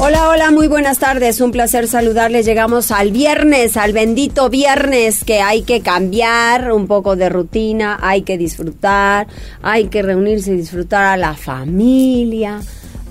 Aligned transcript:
Hola, 0.00 0.28
hola, 0.28 0.52
muy 0.52 0.68
buenas 0.68 1.00
tardes. 1.00 1.40
Un 1.40 1.50
placer 1.50 1.88
saludarles. 1.88 2.46
Llegamos 2.46 2.92
al 2.92 3.10
viernes, 3.10 3.76
al 3.76 3.92
bendito 3.92 4.48
viernes, 4.48 5.24
que 5.24 5.40
hay 5.40 5.62
que 5.62 5.80
cambiar 5.80 6.72
un 6.72 6.86
poco 6.86 7.16
de 7.16 7.28
rutina, 7.28 7.98
hay 8.00 8.22
que 8.22 8.38
disfrutar, 8.38 9.26
hay 9.60 9.88
que 9.88 10.02
reunirse 10.02 10.52
y 10.52 10.56
disfrutar 10.56 11.04
a 11.04 11.16
la 11.16 11.34
familia, 11.34 12.60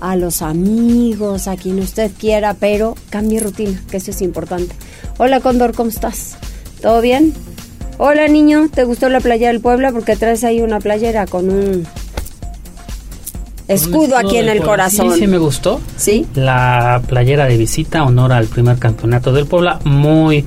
a 0.00 0.16
los 0.16 0.40
amigos, 0.40 1.46
a 1.46 1.56
quien 1.56 1.78
usted 1.78 2.10
quiera, 2.18 2.54
pero 2.54 2.94
cambie 3.10 3.40
rutina, 3.40 3.78
que 3.90 3.98
eso 3.98 4.10
es 4.10 4.22
importante. 4.22 4.74
Hola, 5.18 5.40
Condor, 5.40 5.74
¿cómo 5.74 5.90
estás? 5.90 6.38
¿Todo 6.80 7.02
bien? 7.02 7.34
Hola, 7.98 8.28
niño, 8.28 8.70
¿te 8.72 8.84
gustó 8.84 9.10
la 9.10 9.20
playa 9.20 9.48
del 9.48 9.60
Puebla? 9.60 9.92
Porque 9.92 10.16
traes 10.16 10.42
ahí 10.42 10.62
una 10.62 10.80
playera 10.80 11.26
con 11.26 11.50
un 11.50 11.86
escudo 13.68 14.16
aquí 14.16 14.38
en 14.38 14.48
el 14.48 14.62
corazón. 14.62 15.12
Sí, 15.12 15.20
sí 15.20 15.26
me 15.26 15.38
gustó. 15.38 15.80
Sí. 15.96 16.26
La 16.34 17.00
playera 17.06 17.46
de 17.46 17.56
visita, 17.56 18.02
honor 18.02 18.32
al 18.32 18.46
primer 18.46 18.78
campeonato 18.78 19.32
del 19.32 19.46
Puebla, 19.46 19.78
muy, 19.84 20.44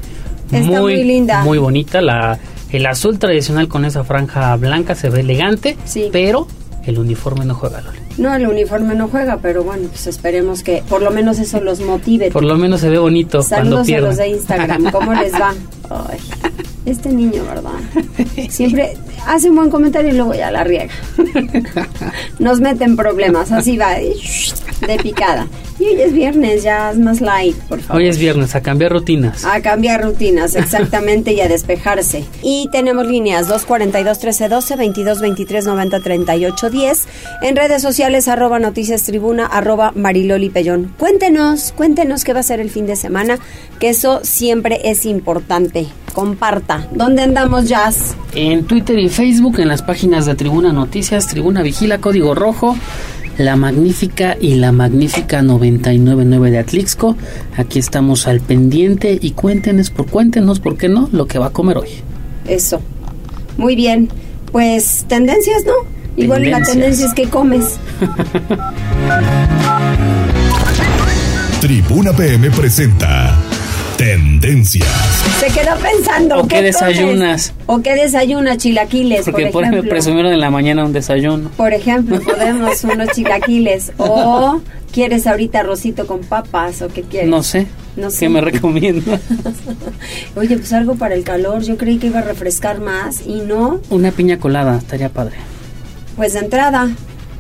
muy, 0.52 1.04
linda. 1.04 1.44
Muy 1.44 1.58
bonita. 1.58 2.02
La, 2.02 2.38
el 2.72 2.86
azul 2.86 3.20
tradicional 3.20 3.68
con 3.68 3.86
esa 3.86 4.04
franja 4.04 4.56
blanca 4.58 4.96
se 4.96 5.10
ve 5.10 5.22
elegante, 5.22 5.78
sí. 5.86 6.10
pero 6.12 6.48
el 6.86 6.98
uniforme 6.98 7.46
no 7.46 7.56
juega, 7.56 7.82
Loli. 7.82 8.01
No, 8.18 8.34
el 8.34 8.48
uniforme 8.48 8.96
no 8.96 9.08
juega, 9.08 9.38
pero 9.42 9.64
bueno, 9.64 9.88
pues 9.90 10.08
esperemos 10.08 10.64
que 10.64 10.84
por 10.88 11.02
lo 11.02 11.12
menos 11.12 11.40
eso 11.40 11.62
los 11.62 11.80
motive. 11.82 12.32
Por 12.32 12.44
lo 12.44 12.58
menos 12.58 12.82
se 12.82 12.90
ve 12.90 12.98
bonito 12.98 13.42
Saludos 13.42 13.88
cuando 13.88 14.08
a 14.08 14.10
los 14.10 14.18
de 14.18 14.28
Instagram, 14.30 14.92
¿cómo 14.92 15.14
les 15.14 15.34
va? 15.34 15.54
Ay, 15.90 16.20
este 16.86 17.10
niño, 17.10 17.44
¿verdad? 17.46 17.72
Siempre 18.50 18.98
hace 19.28 19.50
un 19.50 19.56
buen 19.56 19.70
comentario 19.70 20.12
y 20.12 20.16
luego 20.16 20.34
ya 20.34 20.52
la 20.52 20.64
riega. 20.64 20.94
Nos 22.40 22.60
meten 22.60 22.96
problemas, 22.96 23.52
así 23.52 23.78
va, 23.78 23.96
de 23.96 24.98
picada. 25.02 25.48
Y 25.80 25.86
hoy 25.86 26.02
es 26.02 26.14
viernes, 26.14 26.64
ya 26.64 26.92
es 26.92 27.00
más 27.00 27.22
light, 27.22 27.56
por 27.68 27.80
favor. 27.82 28.02
Hoy 28.02 28.08
es 28.08 28.20
viernes, 28.20 28.54
a 28.56 28.62
cambiar 28.62 28.92
rutinas. 28.92 29.46
A 29.46 29.62
cambiar 29.62 30.04
rutinas, 30.04 30.56
exactamente, 30.56 31.34
y 31.34 31.42
a 31.42 31.48
despejarse. 31.48 32.24
Y 32.44 32.70
tenemos 32.72 33.08
líneas 33.08 33.50
242-1312, 33.50 34.94
22-23-90-38-10. 35.50 37.06
En 37.42 37.56
redes 37.56 37.82
sociales, 37.82 38.01
arroba 38.04 38.58
noticias 38.58 39.04
tribuna, 39.04 39.46
arroba 39.46 39.92
mariloli 39.96 40.50
pellón. 40.50 40.92
Cuéntenos, 40.98 41.72
cuéntenos 41.72 42.24
qué 42.24 42.34
va 42.34 42.40
a 42.40 42.44
ser 42.44 42.60
el 42.60 42.72
fin 42.72 42.88
de 42.88 42.96
semana, 42.96 43.38
que 43.80 43.90
eso 43.90 44.22
siempre 44.24 44.82
es 44.86 45.06
importante. 45.06 45.88
Comparta. 46.14 46.88
¿Dónde 46.92 47.22
andamos, 47.22 47.70
Jazz? 47.70 48.16
En 48.34 48.66
Twitter 48.66 48.98
y 48.98 49.08
Facebook, 49.08 49.60
en 49.60 49.68
las 49.68 49.84
páginas 49.84 50.26
de 50.26 50.36
Tribuna 50.36 50.74
Noticias, 50.74 51.28
Tribuna 51.28 51.62
Vigila, 51.62 52.00
Código 52.00 52.34
Rojo. 52.34 52.76
La 53.38 53.56
Magnífica 53.56 54.36
y 54.40 54.56
la 54.56 54.72
Magnífica 54.72 55.42
999 55.42 56.52
de 56.52 56.60
Atlixco. 56.60 57.16
Aquí 57.56 57.80
estamos 57.80 58.28
al 58.28 58.42
pendiente 58.42 59.18
y 59.20 59.32
cuéntenos, 59.32 59.90
por 59.90 60.08
cuéntenos, 60.08 60.60
¿por 60.60 60.78
qué 60.78 60.90
no? 60.90 61.08
Lo 61.12 61.28
que 61.28 61.40
va 61.40 61.48
a 61.48 61.52
comer 61.52 61.78
hoy. 61.78 61.90
Eso. 62.46 62.82
Muy 63.58 63.76
bien. 63.76 64.10
Pues 64.52 65.06
tendencias, 65.08 65.64
¿no? 65.66 66.01
Igual 66.18 66.50
la 66.50 66.62
tendencia 66.62 67.06
es 67.08 67.14
que 67.14 67.28
comes. 67.30 67.78
Tribuna 71.62 72.12
PM 72.14 72.50
presenta 72.52 73.36
Tendencias. 73.98 74.88
Se 75.40 75.48
quedó 75.48 75.76
pensando. 75.78 76.40
¿O 76.40 76.48
qué 76.48 76.64
desayunas? 76.64 77.54
¿O 77.68 77.84
qué 77.84 77.94
desayunas? 77.94 78.58
Chilaquiles, 78.58 79.26
Porque 79.26 79.48
por 79.48 79.64
ejemplo. 79.64 79.88
presumieron 79.90 80.34
en 80.34 80.40
la 80.40 80.50
mañana 80.50 80.84
un 80.84 80.92
desayuno. 80.92 81.52
Por 81.56 81.72
ejemplo, 81.72 82.20
podemos 82.20 82.84
unos 82.84 83.10
chilaquiles. 83.10 83.92
O 83.98 84.60
quieres 84.92 85.28
ahorita 85.28 85.60
arrocito 85.60 86.08
con 86.08 86.22
papas 86.22 86.82
o 86.82 86.88
qué 86.88 87.04
quieres. 87.04 87.30
No 87.30 87.44
sé. 87.44 87.68
No 87.96 88.10
sé. 88.10 88.22
¿Qué 88.22 88.30
me 88.30 88.42
recomiendas? 88.42 89.22
Oye, 90.36 90.58
pues 90.58 90.74
algo 90.74 90.96
para 90.96 91.14
el 91.14 91.24
calor. 91.24 91.62
Yo 91.62 91.78
creí 91.78 91.98
que 91.98 92.08
iba 92.08 92.20
a 92.20 92.24
refrescar 92.24 92.80
más 92.82 93.22
y 93.28 93.42
no. 93.42 93.82
Una 93.92 94.12
piña 94.12 94.40
colada, 94.40 94.80
estaría 94.80 95.10
padre. 95.10 95.36
Pues 96.16 96.34
de 96.34 96.40
entrada, 96.40 96.90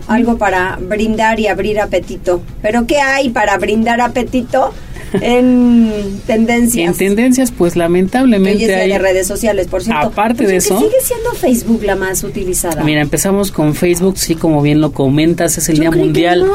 algo 0.08 0.38
para 0.38 0.78
brindar 0.82 1.40
y 1.40 1.48
abrir 1.48 1.80
apetito. 1.80 2.42
¿Pero 2.62 2.88
qué 2.88 2.98
hay 3.00 3.30
para 3.30 3.58
brindar 3.58 4.02
apetito? 4.02 4.74
en 5.20 6.22
tendencias. 6.26 6.90
En 6.94 6.98
tendencias, 6.98 7.52
pues 7.52 7.76
lamentablemente 7.76 8.74
hay 8.74 8.90
de 8.90 8.98
redes 8.98 9.28
sociales, 9.28 9.68
por 9.68 9.84
cierto. 9.84 10.08
Aparte 10.08 10.44
Oye, 10.44 10.54
de 10.54 10.58
eso, 10.60 10.78
sigue 10.80 11.02
siendo 11.04 11.31
Facebook 11.34 11.84
la 11.84 11.98
más 11.98 12.24
utilizada. 12.24 12.81
Mira, 12.84 13.02
empezamos 13.02 13.52
con 13.52 13.76
Facebook, 13.76 14.18
sí, 14.18 14.36
como 14.36 14.62
bien 14.62 14.80
lo 14.80 14.94
comentas, 14.94 15.58
es 15.58 15.68
el 15.68 15.76
Yo 15.76 15.81
Día 15.81 15.92
Mundial 15.92 16.46
no. 16.48 16.54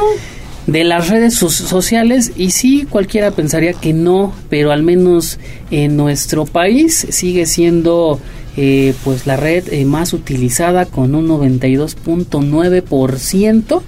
de 0.65 0.83
las 0.83 1.09
redes 1.09 1.35
so- 1.35 1.49
sociales 1.51 2.31
y 2.35 2.49
sí, 2.49 2.87
cualquiera 2.89 3.29
pensaría 3.29 3.73
que 3.73 3.93
no, 3.93 4.33
pero 4.49 4.71
al 4.71 4.81
menos 4.81 5.39
en 5.69 5.95
nuestro 5.95 6.45
país 6.45 7.05
sigue 7.11 7.45
siendo 7.45 8.19
eh, 8.57 8.93
pues 9.03 9.27
la 9.27 9.37
red 9.37 9.71
eh, 9.71 9.85
más 9.85 10.13
utilizada 10.13 10.85
con 10.85 11.15
un 11.15 11.27
92.9%, 11.27 13.81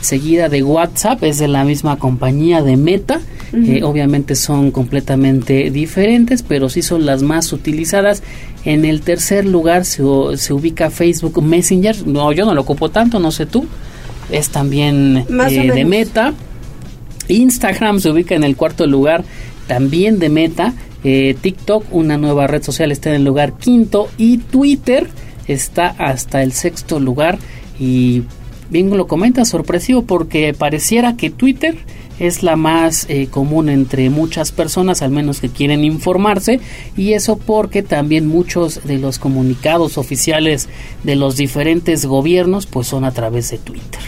seguida 0.00 0.48
de 0.48 0.62
WhatsApp, 0.62 1.22
es 1.24 1.38
de 1.38 1.48
la 1.48 1.64
misma 1.64 1.98
compañía 1.98 2.62
de 2.62 2.76
Meta. 2.76 3.20
Eh, 3.52 3.82
obviamente 3.82 4.36
son 4.36 4.70
completamente 4.70 5.70
diferentes, 5.70 6.44
pero 6.44 6.68
sí 6.68 6.82
son 6.82 7.04
las 7.04 7.22
más 7.22 7.52
utilizadas. 7.52 8.22
En 8.64 8.84
el 8.84 9.00
tercer 9.00 9.44
lugar 9.44 9.84
se, 9.84 10.04
se 10.36 10.52
ubica 10.52 10.90
Facebook 10.90 11.42
Messenger. 11.42 12.06
No, 12.06 12.30
yo 12.32 12.44
no 12.44 12.54
lo 12.54 12.60
ocupo 12.60 12.90
tanto, 12.90 13.18
no 13.18 13.32
sé 13.32 13.46
tú. 13.46 13.66
Es 14.30 14.50
también 14.50 15.24
eh, 15.28 15.72
de. 15.72 15.84
Meta. 15.84 16.32
Instagram 17.26 18.00
se 18.00 18.10
ubica 18.10 18.34
en 18.34 18.44
el 18.44 18.56
cuarto 18.56 18.86
lugar, 18.86 19.24
también 19.66 20.18
de 20.18 20.28
Meta. 20.28 20.74
Eh, 21.04 21.36
TikTok, 21.40 21.84
una 21.92 22.18
nueva 22.18 22.46
red 22.46 22.62
social, 22.62 22.92
está 22.92 23.10
en 23.10 23.16
el 23.16 23.24
lugar 23.24 23.54
quinto. 23.54 24.08
Y 24.18 24.38
Twitter 24.38 25.08
está 25.46 25.88
hasta 25.98 26.42
el 26.42 26.52
sexto 26.52 27.00
lugar. 27.00 27.38
Y 27.78 28.22
bien 28.70 28.96
lo 28.96 29.06
comenta, 29.06 29.44
sorpresivo, 29.44 30.02
porque 30.02 30.54
pareciera 30.54 31.16
que 31.16 31.30
Twitter 31.30 31.76
es 32.20 32.42
la 32.42 32.54
más 32.54 33.06
eh, 33.08 33.28
común 33.28 33.68
entre 33.70 34.10
muchas 34.10 34.52
personas, 34.52 35.00
al 35.02 35.10
menos 35.10 35.40
que 35.40 35.48
quieren 35.48 35.84
informarse, 35.84 36.60
y 36.96 37.14
eso 37.14 37.38
porque 37.38 37.82
también 37.82 38.28
muchos 38.28 38.84
de 38.84 38.98
los 38.98 39.18
comunicados 39.18 39.96
oficiales 39.96 40.68
de 41.02 41.16
los 41.16 41.36
diferentes 41.36 42.04
gobiernos 42.04 42.66
pues 42.66 42.86
son 42.88 43.04
a 43.04 43.12
través 43.12 43.50
de 43.50 43.58
Twitter. 43.58 44.00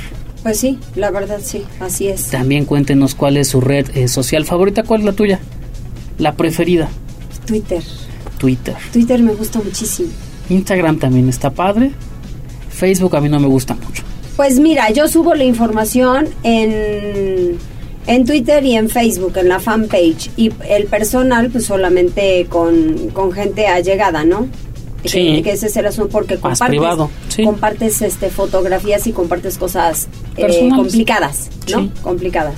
Pues 0.43 0.59
sí, 0.59 0.79
la 0.95 1.11
verdad 1.11 1.41
sí, 1.43 1.63
así 1.81 2.09
es. 2.09 2.27
También 2.27 2.67
cuéntenos 2.67 3.15
cuál 3.15 3.39
es 3.39 3.49
su 3.49 3.61
red 3.61 3.87
eh, 3.97 4.09
social 4.09 4.45
favorita, 4.45 4.83
cuál 4.83 5.01
es 5.01 5.07
la 5.07 5.13
tuya, 5.13 5.41
la 6.19 6.35
preferida, 6.35 6.89
Twitter. 7.47 7.83
Twitter. 8.39 8.75
Twitter 8.93 9.23
me 9.23 9.35
gusta 9.35 9.61
muchísimo. 9.61 10.09
Instagram 10.49 10.99
también 10.99 11.29
está 11.29 11.51
padre, 11.51 11.93
Facebook 12.71 13.15
a 13.17 13.21
mí 13.21 13.29
no 13.29 13.39
me 13.41 13.47
gusta 13.47 13.75
mucho. 13.75 14.03
Pues 14.37 14.59
mira, 14.59 14.91
yo 14.91 15.09
subo 15.09 15.35
la 15.35 15.45
información 15.45 16.29
en, 16.43 17.59
en 18.07 18.25
Twitter 18.25 18.65
y 18.65 18.75
en 18.77 18.89
Facebook, 18.89 19.37
en 19.37 19.49
la 19.49 19.61
fanpage. 19.61 20.31
Y 20.37 20.51
el 20.69 20.87
personal, 20.87 21.51
pues 21.51 21.67
solamente 21.67 22.47
con, 22.49 23.11
con 23.11 23.31
gente 23.33 23.67
allegada, 23.67 24.25
¿no? 24.25 24.49
Sí. 25.05 25.37
Que, 25.37 25.43
que 25.43 25.53
ese 25.53 25.67
es 25.67 25.77
el 25.77 25.87
asunto, 25.87 26.11
porque 26.11 26.35
Más 26.35 26.59
compartes, 26.59 26.69
privado, 26.69 27.11
sí. 27.29 27.43
compartes 27.45 28.03
este, 28.03 28.31
fotografías 28.31 29.07
y 29.07 29.13
compartes 29.13 29.59
cosas 29.59 30.09
eh, 30.37 30.69
complicadas, 30.75 31.51
¿no? 31.71 31.83
Sí. 31.83 31.91
Complicadas. 32.03 32.55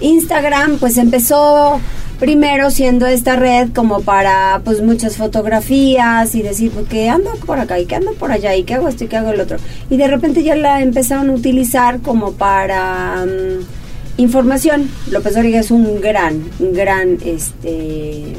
Instagram, 0.00 0.78
pues 0.78 0.96
empezó 0.98 1.80
primero 2.18 2.70
siendo 2.70 3.06
esta 3.06 3.36
red 3.36 3.70
como 3.74 4.02
para 4.02 4.60
pues 4.64 4.82
muchas 4.82 5.16
fotografías 5.16 6.34
y 6.34 6.42
decir 6.42 6.70
pues, 6.70 6.86
que 6.86 7.08
ando 7.08 7.30
por 7.46 7.58
acá 7.58 7.78
y 7.78 7.86
que 7.86 7.94
ando 7.94 8.12
por 8.12 8.30
allá 8.30 8.54
y 8.56 8.62
que 8.64 8.74
hago 8.74 8.88
esto 8.88 9.04
y 9.04 9.06
que 9.08 9.16
hago 9.16 9.30
el 9.30 9.40
otro 9.40 9.56
y 9.88 9.96
de 9.96 10.06
repente 10.06 10.42
ya 10.42 10.54
la 10.54 10.82
empezaron 10.82 11.30
a 11.30 11.32
utilizar 11.32 12.00
como 12.00 12.32
para 12.32 13.24
mm, 13.24 14.20
información 14.20 14.90
López 15.10 15.34
Dóriga 15.34 15.60
es 15.60 15.70
un 15.70 16.00
gran 16.02 16.42
un 16.58 16.74
gran 16.74 17.16
este 17.24 18.34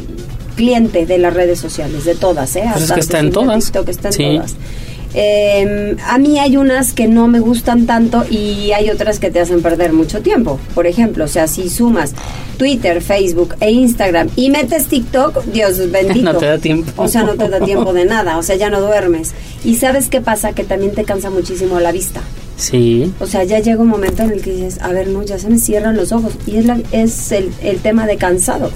cliente 0.55 1.07
de 1.07 1.17
las 1.17 1.33
redes 1.33 1.59
sociales 1.59 2.05
de 2.05 2.13
todas 2.13 2.55
eh 2.57 2.63
Pues 2.73 2.83
es 2.83 2.91
que 2.91 2.99
está 2.99 3.17
en 3.19 3.31
todas. 3.31 3.63
TikTok 3.65 3.89
está 3.89 4.09
en 4.09 4.13
Sí. 4.13 4.23
todas 4.35 4.55
Eh, 5.13 5.95
a 6.07 6.17
mí 6.17 6.39
hay 6.39 6.57
unas 6.57 6.93
que 6.93 7.07
no 7.07 7.27
me 7.27 7.39
gustan 7.39 7.85
tanto 7.85 8.23
y 8.29 8.71
hay 8.71 8.89
otras 8.89 9.19
que 9.19 9.29
te 9.29 9.39
hacen 9.39 9.61
perder 9.61 9.93
mucho 9.93 10.21
tiempo. 10.21 10.59
Por 10.73 10.87
ejemplo, 10.87 11.25
o 11.25 11.27
sea, 11.27 11.47
si 11.47 11.69
sumas 11.69 12.13
Twitter, 12.57 13.01
Facebook 13.01 13.55
e 13.59 13.71
Instagram 13.71 14.29
y 14.35 14.49
metes 14.49 14.87
TikTok, 14.87 15.43
Dios 15.45 15.77
bendito. 15.91 16.33
No 16.33 16.39
te 16.39 16.45
da 16.45 16.57
tiempo. 16.57 16.91
O 16.95 17.07
sea, 17.07 17.23
no 17.23 17.35
te 17.35 17.49
da 17.49 17.59
tiempo 17.59 17.93
de 17.93 18.05
nada, 18.05 18.37
o 18.37 18.43
sea, 18.43 18.55
ya 18.55 18.69
no 18.69 18.81
duermes. 18.81 19.31
Y 19.63 19.75
sabes 19.75 20.07
qué 20.07 20.21
pasa, 20.21 20.53
que 20.53 20.63
también 20.63 20.93
te 20.93 21.03
cansa 21.03 21.29
muchísimo 21.29 21.79
la 21.79 21.91
vista. 21.91 22.21
Sí. 22.57 23.11
O 23.19 23.25
sea, 23.25 23.43
ya 23.43 23.59
llega 23.59 23.81
un 23.81 23.87
momento 23.87 24.21
en 24.21 24.31
el 24.31 24.41
que 24.41 24.51
dices, 24.53 24.79
a 24.81 24.91
ver, 24.91 25.07
no, 25.07 25.23
ya 25.23 25.39
se 25.39 25.49
me 25.49 25.57
cierran 25.57 25.97
los 25.97 26.11
ojos. 26.11 26.33
Y 26.45 26.57
es, 26.57 26.65
la, 26.65 26.79
es 26.91 27.31
el, 27.31 27.51
el 27.63 27.79
tema 27.79 28.05
de 28.05 28.17
cansado. 28.17 28.69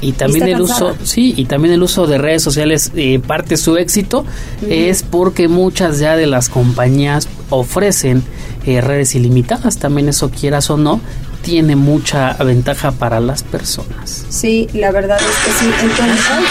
Y 0.00 0.12
también 0.12 0.46
el 0.48 0.60
uso, 0.60 0.94
sí, 1.02 1.34
y 1.36 1.46
también 1.46 1.74
el 1.74 1.82
uso 1.82 2.06
de 2.06 2.18
redes 2.18 2.42
sociales, 2.42 2.92
eh, 2.94 3.18
parte 3.18 3.50
de 3.50 3.56
su 3.56 3.76
éxito 3.76 4.24
es 4.68 5.02
porque 5.02 5.48
muchas 5.48 5.98
ya 5.98 6.16
de 6.16 6.26
las 6.26 6.48
compañías 6.48 7.28
ofrecen 7.50 8.22
eh, 8.64 8.80
redes 8.80 9.14
ilimitadas, 9.14 9.78
también 9.78 10.08
eso 10.08 10.30
quieras 10.30 10.70
o 10.70 10.76
no, 10.76 11.00
tiene 11.48 11.76
mucha 11.76 12.34
ventaja 12.34 12.92
para 12.92 13.20
las 13.20 13.42
personas. 13.42 14.26
Sí, 14.28 14.68
la 14.74 14.90
verdad 14.92 15.18
es 15.18 15.24
que 15.46 15.64
sí. 15.64 15.70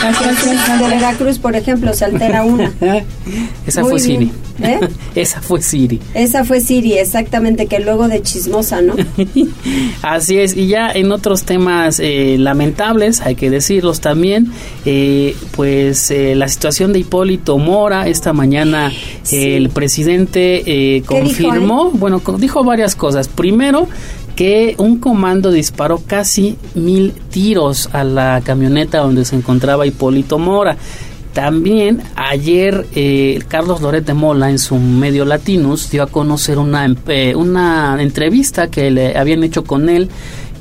Entonces, 0.07 0.79
de 0.79 0.87
Veracruz, 0.95 1.37
por 1.37 1.55
ejemplo, 1.55 1.93
se 1.93 2.05
altera 2.05 2.43
una. 2.43 2.71
Esa 3.67 3.81
Muy 3.81 3.91
fue 3.91 3.99
Siri. 3.99 4.31
¿Eh? 4.61 4.79
Esa 5.15 5.41
fue 5.43 5.61
Siri. 5.61 6.01
Esa 6.15 6.43
fue 6.43 6.61
Siri, 6.61 6.93
exactamente, 6.93 7.67
que 7.67 7.79
luego 7.79 8.07
de 8.07 8.23
chismosa, 8.23 8.81
¿no? 8.81 8.95
Así 10.01 10.39
es, 10.39 10.57
y 10.57 10.67
ya 10.67 10.89
en 10.91 11.11
otros 11.11 11.43
temas 11.43 11.99
eh, 11.99 12.37
lamentables, 12.39 13.21
hay 13.21 13.35
que 13.35 13.51
decirlos 13.51 14.01
también, 14.01 14.51
eh, 14.85 15.35
pues 15.55 16.09
eh, 16.09 16.33
la 16.35 16.47
situación 16.47 16.91
de 16.91 16.99
Hipólito 16.99 17.57
Mora, 17.59 18.07
esta 18.07 18.33
mañana 18.33 18.91
Sí. 19.23 19.53
el 19.53 19.69
presidente 19.69 20.63
eh, 20.65 21.03
¿Qué 21.07 21.21
dijo, 21.21 21.43
confirmó, 21.49 21.91
bueno, 21.91 22.19
co- 22.21 22.37
dijo 22.37 22.63
varias 22.63 22.95
cosas. 22.95 23.27
Primero, 23.27 23.87
que 24.37 24.75
un 24.77 24.99
comando 24.99 25.51
disparó 25.51 25.99
casi 26.05 26.57
mil 26.75 27.11
tiros 27.31 27.89
a 27.91 28.03
la 28.03 28.39
camioneta 28.45 28.99
donde 28.99 29.25
se 29.25 29.35
encontraba 29.35 29.87
Hipólito 29.87 30.37
Mora. 30.37 30.77
También 31.33 32.01
ayer 32.15 32.85
eh, 32.95 33.39
Carlos 33.47 33.81
Loret 33.81 34.05
de 34.05 34.13
Mola 34.13 34.49
en 34.51 34.59
su 34.59 34.75
medio 34.77 35.25
Latinus 35.25 35.89
dio 35.89 36.03
a 36.03 36.07
conocer 36.07 36.59
una, 36.59 36.85
em- 36.85 36.95
eh, 37.07 37.33
una 37.35 37.97
entrevista 37.99 38.69
que 38.69 38.91
le 38.91 39.17
habían 39.17 39.43
hecho 39.43 39.63
con 39.63 39.89
él 39.89 40.07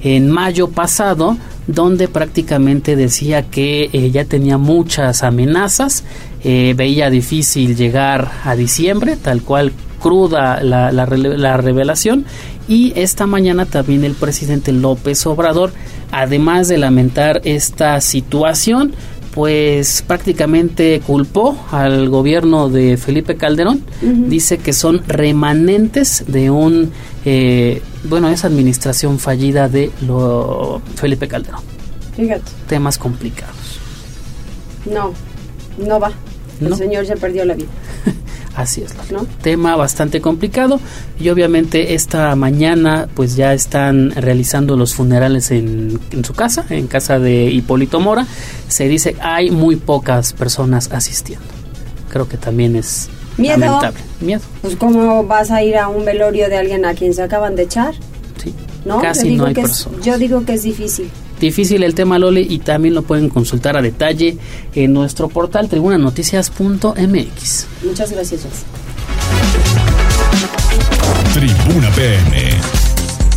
en 0.02 0.30
mayo 0.30 0.68
pasado 0.68 1.36
donde 1.66 2.08
prácticamente 2.08 2.96
decía 2.96 3.42
que 3.42 3.90
eh, 3.92 4.10
ya 4.10 4.24
tenía 4.24 4.56
muchas 4.56 5.22
amenazas, 5.22 6.02
veía 6.44 7.10
difícil 7.10 7.74
llegar 7.76 8.30
a 8.44 8.54
diciembre, 8.54 9.16
tal 9.16 9.42
cual 9.42 9.72
cruda 10.00 10.62
la, 10.62 10.92
la 10.92 11.06
la 11.06 11.56
revelación 11.56 12.24
y 12.68 12.92
esta 12.96 13.26
mañana 13.26 13.66
también 13.66 14.04
el 14.04 14.14
presidente 14.14 14.72
López 14.72 15.24
Obrador, 15.26 15.72
además 16.10 16.68
de 16.68 16.78
lamentar 16.78 17.40
esta 17.44 18.00
situación, 18.00 18.92
pues 19.34 20.02
prácticamente 20.06 21.00
culpó 21.06 21.56
al 21.70 22.08
gobierno 22.08 22.68
de 22.70 22.96
Felipe 22.96 23.36
Calderón. 23.36 23.82
Dice 24.00 24.58
que 24.58 24.72
son 24.72 25.02
remanentes 25.06 26.24
de 26.26 26.50
un, 26.50 26.90
eh, 27.24 27.82
bueno, 28.04 28.28
esa 28.30 28.46
administración 28.46 29.18
fallida 29.18 29.68
de 29.68 29.90
lo 30.06 30.80
Felipe 30.94 31.28
Calderón. 31.28 31.60
Fíjate, 32.16 32.50
Temas 32.66 32.96
complicados. 32.98 33.54
no, 34.86 35.12
no 35.86 36.00
va. 36.00 36.12
El 36.60 36.70
No. 36.70 36.76
señor 36.76 37.04
ya 37.04 37.14
perdió 37.16 37.44
la 37.44 37.54
vida. 37.54 37.68
Así 38.56 38.80
es. 38.82 38.94
¿No? 39.12 39.26
Tema 39.42 39.76
bastante 39.76 40.20
complicado 40.22 40.80
y 41.20 41.28
obviamente 41.28 41.92
esta 41.94 42.34
mañana 42.36 43.06
pues 43.14 43.36
ya 43.36 43.52
están 43.52 44.10
realizando 44.12 44.76
los 44.76 44.94
funerales 44.94 45.50
en, 45.50 46.00
en 46.10 46.24
su 46.24 46.32
casa, 46.32 46.64
en 46.70 46.86
casa 46.86 47.18
de 47.18 47.44
Hipólito 47.50 48.00
Mora. 48.00 48.26
Se 48.68 48.88
dice 48.88 49.14
hay 49.20 49.50
muy 49.50 49.76
pocas 49.76 50.32
personas 50.32 50.88
asistiendo. 50.90 51.44
Creo 52.08 52.26
que 52.28 52.38
también 52.38 52.76
es 52.76 53.10
Miedo. 53.36 53.58
lamentable. 53.58 53.98
Miedo, 54.22 54.40
Pues, 54.62 54.76
¿cómo 54.76 55.24
vas 55.24 55.50
a 55.50 55.62
ir 55.62 55.76
a 55.76 55.88
un 55.88 56.06
velorio 56.06 56.48
de 56.48 56.56
alguien 56.56 56.86
a 56.86 56.94
quien 56.94 57.12
se 57.12 57.22
acaban 57.22 57.54
de 57.56 57.64
echar? 57.64 57.94
sí. 58.42 58.54
¿No? 58.86 59.00
Casi 59.02 59.36
no 59.36 59.46
hay 59.46 59.52
que 59.54 59.60
es- 59.62 59.66
personas. 59.66 60.00
yo 60.06 60.16
digo 60.16 60.44
que 60.46 60.54
es 60.54 60.62
difícil. 60.62 61.10
Difícil 61.40 61.82
el 61.82 61.94
tema 61.94 62.18
Loli 62.18 62.46
y 62.48 62.58
también 62.60 62.94
lo 62.94 63.02
pueden 63.02 63.28
consultar 63.28 63.76
a 63.76 63.82
detalle 63.82 64.38
en 64.74 64.92
nuestro 64.92 65.28
portal 65.28 65.68
tribunanoticias.mx. 65.68 67.66
Muchas 67.84 68.12
gracias. 68.12 68.46
Tribuna 71.34 71.90
PM. 71.90 72.50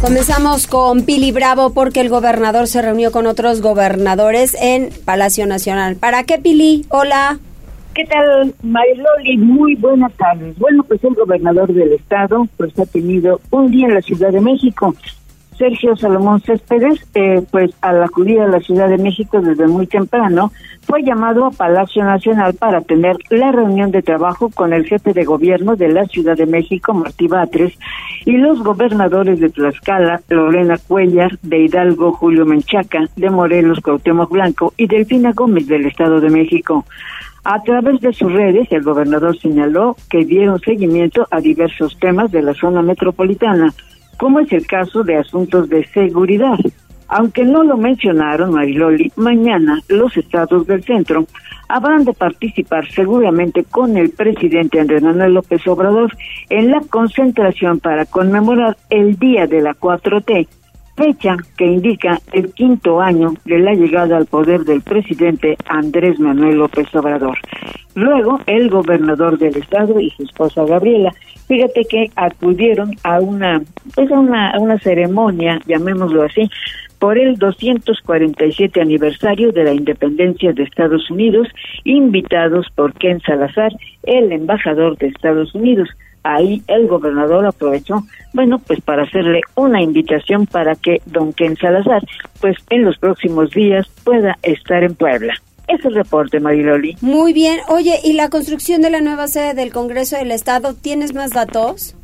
Comenzamos 0.01 0.65
con 0.67 1.03
Pili 1.03 1.33
Bravo 1.33 1.73
porque 1.73 1.99
el 1.99 2.07
gobernador 2.07 2.67
se 2.67 2.81
reunió 2.81 3.11
con 3.11 3.27
otros 3.27 3.59
gobernadores 3.61 4.55
en 4.61 4.91
Palacio 5.03 5.45
Nacional. 5.45 5.97
¿Para 5.97 6.23
qué, 6.23 6.39
Pili? 6.39 6.85
Hola. 6.87 7.37
¿Qué 7.93 8.05
tal, 8.05 8.55
Mariloli? 8.63 9.37
Muy 9.37 9.75
buenas 9.75 10.13
tardes. 10.13 10.57
Bueno, 10.57 10.83
pues 10.83 11.03
el 11.03 11.15
gobernador 11.15 11.73
del 11.73 11.91
estado 11.91 12.47
pues 12.55 12.79
ha 12.79 12.85
tenido 12.85 13.41
un 13.49 13.71
día 13.71 13.87
en 13.87 13.95
la 13.95 14.01
Ciudad 14.01 14.31
de 14.31 14.39
México. 14.39 14.95
Sergio 15.59 15.93
Salomón 15.97 16.39
Céspedes, 16.39 17.05
eh, 17.13 17.43
pues 17.51 17.71
al 17.81 18.01
acudir 18.01 18.39
a 18.39 18.47
la 18.47 18.61
Ciudad 18.61 18.87
de 18.87 18.97
México 18.97 19.41
desde 19.41 19.67
muy 19.67 19.87
temprano, 19.87 20.53
fue 20.83 21.03
llamado 21.03 21.45
a 21.45 21.51
Palacio 21.51 22.05
Nacional 22.05 22.53
para 22.53 22.79
tener 22.79 23.17
la 23.29 23.51
reunión 23.51 23.91
de 23.91 24.01
trabajo 24.01 24.49
con 24.49 24.71
el 24.71 24.85
jefe 24.85 25.11
de 25.11 25.25
gobierno 25.25 25.75
de 25.75 25.89
la 25.89 26.05
Ciudad 26.05 26.37
de 26.37 26.45
México, 26.45 26.93
Martí 26.93 27.27
Batres, 27.27 27.77
y 28.25 28.37
los 28.37 28.63
gobernadores 28.63 29.41
de 29.41 29.49
Tlaxcala, 29.49 30.21
Lorena 30.29 30.77
Cuellar, 30.77 31.37
de 31.41 31.59
Hidalgo, 31.59 32.13
Julio 32.13 32.45
Menchaca, 32.45 33.09
de 33.17 33.29
Morelos, 33.29 33.81
Cuauhtémoc 33.81 34.31
Blanco 34.31 34.73
y 34.77 34.87
Delfina 34.87 35.33
Gómez 35.33 35.67
del 35.67 35.85
Estado 35.85 36.21
de 36.21 36.29
México. 36.29 36.85
A 37.43 37.61
través 37.63 37.99
de 37.99 38.13
sus 38.13 38.31
redes, 38.31 38.71
el 38.71 38.83
gobernador 38.83 39.37
señaló 39.37 39.97
que 40.09 40.23
dieron 40.23 40.59
seguimiento 40.59 41.27
a 41.31 41.41
diversos 41.41 41.97
temas 41.99 42.31
de 42.31 42.43
la 42.43 42.53
zona 42.53 42.81
metropolitana, 42.81 43.73
como 44.19 44.41
es 44.41 44.51
el 44.51 44.67
caso 44.67 45.03
de 45.03 45.15
asuntos 45.15 45.69
de 45.69 45.87
seguridad. 45.87 46.59
Aunque 47.07 47.43
no 47.43 47.63
lo 47.63 47.77
mencionaron, 47.77 48.51
Mariloli, 48.51 49.11
mañana 49.15 49.81
los 49.87 50.15
estados 50.15 50.67
del 50.67 50.83
centro 50.83 51.25
habrán 51.69 52.03
de 52.03 52.13
participar 52.13 52.85
seguramente 52.91 53.63
con 53.63 53.95
el 53.97 54.09
presidente 54.11 54.79
Andrés 54.79 55.01
Manuel 55.01 55.35
López 55.35 55.65
Obrador 55.67 56.15
en 56.49 56.69
la 56.69 56.81
concentración 56.81 57.79
para 57.79 58.05
conmemorar 58.05 58.77
el 58.89 59.17
Día 59.17 59.47
de 59.47 59.61
la 59.61 59.73
4T, 59.73 60.47
fecha 60.99 61.37
que 61.57 61.65
indica 61.65 62.19
el 62.33 62.53
quinto 62.53 62.99
año 62.99 63.33
de 63.45 63.59
la 63.59 63.73
llegada 63.73 64.17
al 64.17 64.25
poder 64.25 64.65
del 64.65 64.81
presidente 64.81 65.55
Andrés 65.67 66.19
Manuel 66.19 66.57
López 66.57 66.93
Obrador. 66.93 67.37
Luego, 67.95 68.39
el 68.47 68.69
gobernador 68.69 69.37
del 69.37 69.55
estado 69.55 69.99
y 69.99 70.09
su 70.11 70.23
esposa 70.23 70.65
Gabriela, 70.65 71.13
fíjate 71.47 71.85
que 71.89 72.11
acudieron 72.17 72.95
a 73.03 73.21
una, 73.21 73.61
pues 73.95 74.11
a 74.11 74.19
una, 74.19 74.53
una 74.59 74.77
ceremonia, 74.79 75.59
llamémoslo 75.65 76.23
así, 76.23 76.49
por 76.99 77.17
el 77.17 77.37
247 77.37 78.81
aniversario 78.81 79.53
de 79.53 79.63
la 79.63 79.73
independencia 79.73 80.51
de 80.51 80.63
Estados 80.63 81.09
Unidos, 81.09 81.47
invitados 81.85 82.67
por 82.75 82.93
Ken 82.93 83.21
Salazar, 83.21 83.71
el 84.03 84.33
embajador 84.33 84.97
de 84.97 85.07
Estados 85.07 85.55
Unidos. 85.55 85.89
Ahí 86.23 86.61
el 86.67 86.87
gobernador 86.87 87.45
aprovechó, 87.45 88.03
bueno, 88.33 88.59
pues 88.59 88.81
para 88.81 89.03
hacerle 89.03 89.41
una 89.55 89.81
invitación 89.81 90.45
para 90.45 90.75
que 90.75 91.01
don 91.05 91.33
Ken 91.33 91.55
Salazar, 91.55 92.01
pues 92.41 92.57
en 92.69 92.83
los 92.85 92.97
próximos 92.97 93.51
días 93.51 93.87
pueda 94.03 94.37
estar 94.43 94.83
en 94.83 94.95
Puebla. 94.95 95.33
Es 95.67 95.85
el 95.85 95.93
reporte, 95.93 96.39
Mariloli. 96.39 96.97
Muy 97.01 97.31
bien. 97.31 97.59
Oye, 97.69 97.99
¿y 98.03 98.13
la 98.13 98.29
construcción 98.29 98.81
de 98.81 98.89
la 98.89 99.01
nueva 99.01 99.27
sede 99.27 99.53
del 99.53 99.71
Congreso 99.71 100.17
del 100.17 100.31
Estado? 100.31 100.73
¿Tienes 100.73 101.13
más 101.13 101.31
datos? 101.31 101.95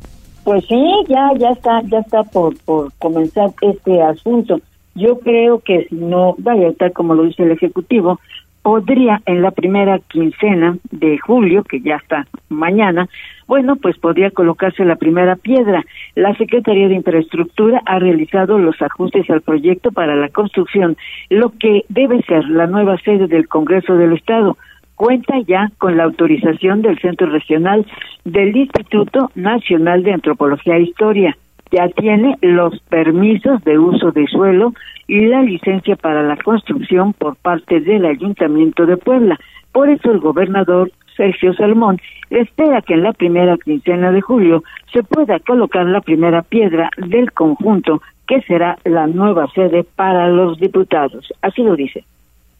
Pues 0.44 0.64
sí, 0.68 0.80
ya, 1.08 1.30
ya 1.36 1.50
está, 1.50 1.82
ya 1.82 1.98
está 1.98 2.22
por, 2.22 2.56
por 2.64 2.92
comenzar 2.98 3.50
este 3.60 4.00
asunto. 4.00 4.60
Yo 4.94 5.18
creo 5.18 5.58
que 5.58 5.86
si 5.88 5.96
no, 5.96 6.36
vaya 6.38 6.72
tal 6.78 6.92
como 6.92 7.14
lo 7.14 7.24
dice 7.24 7.42
el 7.42 7.50
Ejecutivo, 7.50 8.20
podría 8.62 9.20
en 9.26 9.42
la 9.42 9.50
primera 9.50 9.98
quincena 9.98 10.78
de 10.90 11.18
julio, 11.18 11.64
que 11.64 11.80
ya 11.80 11.96
está 11.96 12.26
mañana, 12.48 13.08
bueno, 13.46 13.76
pues 13.76 13.96
podría 13.98 14.30
colocarse 14.30 14.84
la 14.84 14.96
primera 14.96 15.36
piedra. 15.36 15.84
La 16.14 16.34
Secretaría 16.34 16.88
de 16.88 16.96
Infraestructura 16.96 17.80
ha 17.86 17.98
realizado 17.98 18.58
los 18.58 18.80
ajustes 18.82 19.28
al 19.30 19.40
proyecto 19.40 19.92
para 19.92 20.16
la 20.16 20.28
construcción, 20.28 20.96
lo 21.30 21.50
que 21.50 21.84
debe 21.88 22.22
ser 22.22 22.48
la 22.48 22.66
nueva 22.66 22.98
sede 22.98 23.28
del 23.28 23.48
Congreso 23.48 23.96
del 23.96 24.14
Estado. 24.14 24.56
Cuenta 24.96 25.38
ya 25.46 25.70
con 25.78 25.96
la 25.96 26.04
autorización 26.04 26.82
del 26.82 26.98
Centro 26.98 27.28
Regional 27.28 27.86
del 28.24 28.56
Instituto 28.56 29.30
Nacional 29.34 30.02
de 30.02 30.12
Antropología 30.12 30.76
e 30.76 30.82
Historia. 30.82 31.36
ya 31.70 31.88
tiene 31.88 32.36
los 32.42 32.78
permisos 32.88 33.62
de 33.64 33.76
uso 33.76 34.12
de 34.12 34.26
suelo 34.28 34.72
y 35.08 35.26
la 35.26 35.42
licencia 35.42 35.96
para 35.96 36.22
la 36.22 36.36
construcción 36.36 37.12
por 37.12 37.36
parte 37.36 37.80
del 37.80 38.06
Ayuntamiento 38.06 38.86
de 38.86 38.96
Puebla. 38.96 39.38
Por 39.72 39.88
eso 39.88 40.12
el 40.12 40.20
gobernador 40.20 40.90
Sergio 41.16 41.54
Salmón 41.54 41.98
espera 42.30 42.82
que 42.82 42.94
en 42.94 43.02
la 43.02 43.12
primera 43.12 43.56
quincena 43.56 44.12
de 44.12 44.20
julio 44.20 44.62
se 44.92 45.02
pueda 45.02 45.38
colocar 45.40 45.86
la 45.86 46.00
primera 46.00 46.42
piedra 46.42 46.90
del 46.96 47.32
conjunto 47.32 48.02
que 48.26 48.40
será 48.42 48.78
la 48.84 49.06
nueva 49.06 49.46
sede 49.54 49.84
para 49.84 50.28
los 50.28 50.58
diputados. 50.58 51.32
Así 51.42 51.62
lo 51.62 51.76
dice. 51.76 52.04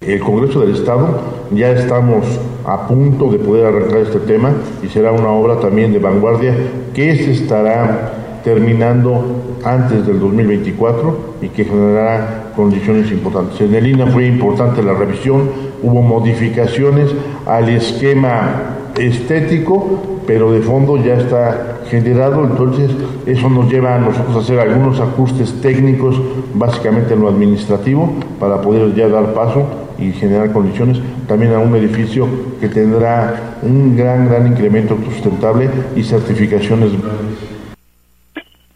El 0.01 0.21
Congreso 0.21 0.61
del 0.61 0.75
Estado 0.75 1.21
ya 1.53 1.71
estamos 1.71 2.39
a 2.67 2.87
punto 2.87 3.31
de 3.31 3.39
poder 3.39 3.67
arrancar 3.67 3.99
este 4.01 4.21
tema 4.21 4.53
y 4.83 4.89
será 4.89 5.11
una 5.11 5.31
obra 5.31 5.59
también 5.59 5.93
de 5.93 5.99
vanguardia 5.99 6.55
que 6.95 7.17
se 7.17 7.33
estará 7.33 8.41
terminando 8.45 9.59
antes 9.65 10.07
del 10.07 10.21
2024 10.21 11.37
y 11.43 11.49
que 11.49 11.65
generará 11.65 12.46
condiciones 12.57 13.11
importantes. 13.13 13.61
En 13.61 13.75
el 13.75 13.87
INA 13.87 14.07
fue 14.09 14.27
importante 14.27 14.83
la 14.83 14.95
revisión, 14.95 15.51
hubo 15.83 16.03
modificaciones 16.03 17.11
al 17.47 17.69
esquema 17.69 18.77
estético, 18.97 20.21
pero 20.27 20.51
de 20.51 20.61
fondo 20.61 20.97
ya 20.97 21.15
está 21.15 21.77
generado, 21.89 22.45
entonces 22.45 22.91
eso 23.27 23.49
nos 23.49 23.71
lleva 23.71 23.95
a 23.95 23.99
nosotros 23.99 24.37
a 24.37 24.41
hacer 24.41 24.59
algunos 24.59 24.99
ajustes 24.99 25.61
técnicos, 25.61 26.21
básicamente 26.55 27.15
en 27.15 27.21
lo 27.21 27.29
administrativo, 27.29 28.13
para 28.41 28.61
poder 28.61 28.95
ya 28.95 29.09
dar 29.09 29.35
paso 29.35 29.67
y 29.99 30.13
generar 30.13 30.53
condiciones 30.53 30.99
también 31.29 31.53
a 31.55 31.59
un 31.59 31.75
edificio 31.77 32.27
que 32.61 32.69
tendrá 32.69 33.59
un 33.63 33.97
gran, 33.97 34.29
gran 34.29 34.47
incremento 34.47 34.97
sustentable 35.05 35.69
y 35.95 36.03
certificaciones. 36.03 36.91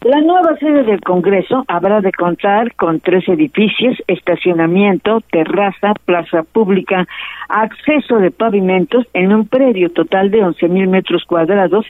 La 0.03 0.19
nueva 0.19 0.57
sede 0.57 0.81
del 0.81 0.99
Congreso 1.01 1.63
habrá 1.67 2.01
de 2.01 2.11
contar 2.11 2.73
con 2.73 2.99
tres 3.01 3.29
edificios, 3.29 4.01
estacionamiento, 4.07 5.21
terraza, 5.31 5.93
plaza 6.05 6.41
pública, 6.41 7.07
acceso 7.47 8.17
de 8.17 8.31
pavimentos 8.31 9.05
en 9.13 9.31
un 9.31 9.47
predio 9.47 9.91
total 9.91 10.31
de 10.31 10.43
11 10.43 10.69
mil 10.69 10.87
metros 10.87 11.23
cuadrados 11.25 11.85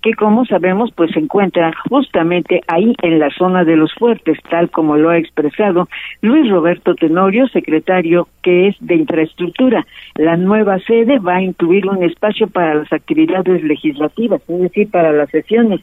que 0.00 0.14
como 0.14 0.44
sabemos 0.44 0.92
pues 0.94 1.10
se 1.10 1.18
encuentra 1.18 1.72
justamente 1.90 2.60
ahí 2.68 2.94
en 3.02 3.18
la 3.18 3.30
zona 3.30 3.64
de 3.64 3.74
los 3.74 3.92
fuertes, 3.94 4.38
tal 4.48 4.70
como 4.70 4.96
lo 4.96 5.10
ha 5.10 5.18
expresado 5.18 5.88
Luis 6.20 6.48
Roberto 6.48 6.94
Tenorio, 6.94 7.48
secretario 7.48 8.28
que 8.44 8.68
es 8.68 8.76
de 8.78 8.94
infraestructura. 8.94 9.84
La 10.14 10.36
nueva 10.36 10.78
sede 10.78 11.18
va 11.18 11.38
a 11.38 11.42
incluir 11.42 11.88
un 11.88 12.04
espacio 12.04 12.46
para 12.46 12.76
las 12.76 12.92
actividades 12.92 13.64
legislativas, 13.64 14.40
es 14.46 14.60
decir, 14.60 14.88
para 14.88 15.10
las 15.10 15.30
sesiones 15.30 15.80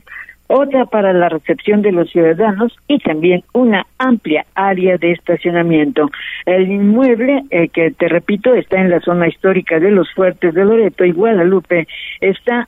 otra 0.48 0.86
para 0.86 1.14
la 1.14 1.30
recepción 1.30 1.82
de 1.82 1.92
los 1.92 2.10
ciudadanos 2.10 2.76
y 2.88 3.00
también 3.00 3.44
una 3.54 3.86
amplia 3.98 4.46
área 4.56 4.98
de 4.98 5.12
estacionamiento. 5.12 6.10
El 6.46 6.70
inmueble, 6.72 7.44
eh, 7.50 7.70
que 7.70 7.92
te 7.92 8.08
repito, 8.08 8.54
está 8.54 8.80
en 8.80 8.90
la 8.90 9.00
zona 9.00 9.28
histórica 9.28 9.80
de 9.80 9.92
los 9.92 10.12
Fuertes 10.14 10.54
de 10.54 10.66
Loreto 10.66 11.06
y 11.06 11.12
Guadalupe, 11.12 11.88
está 12.22 12.68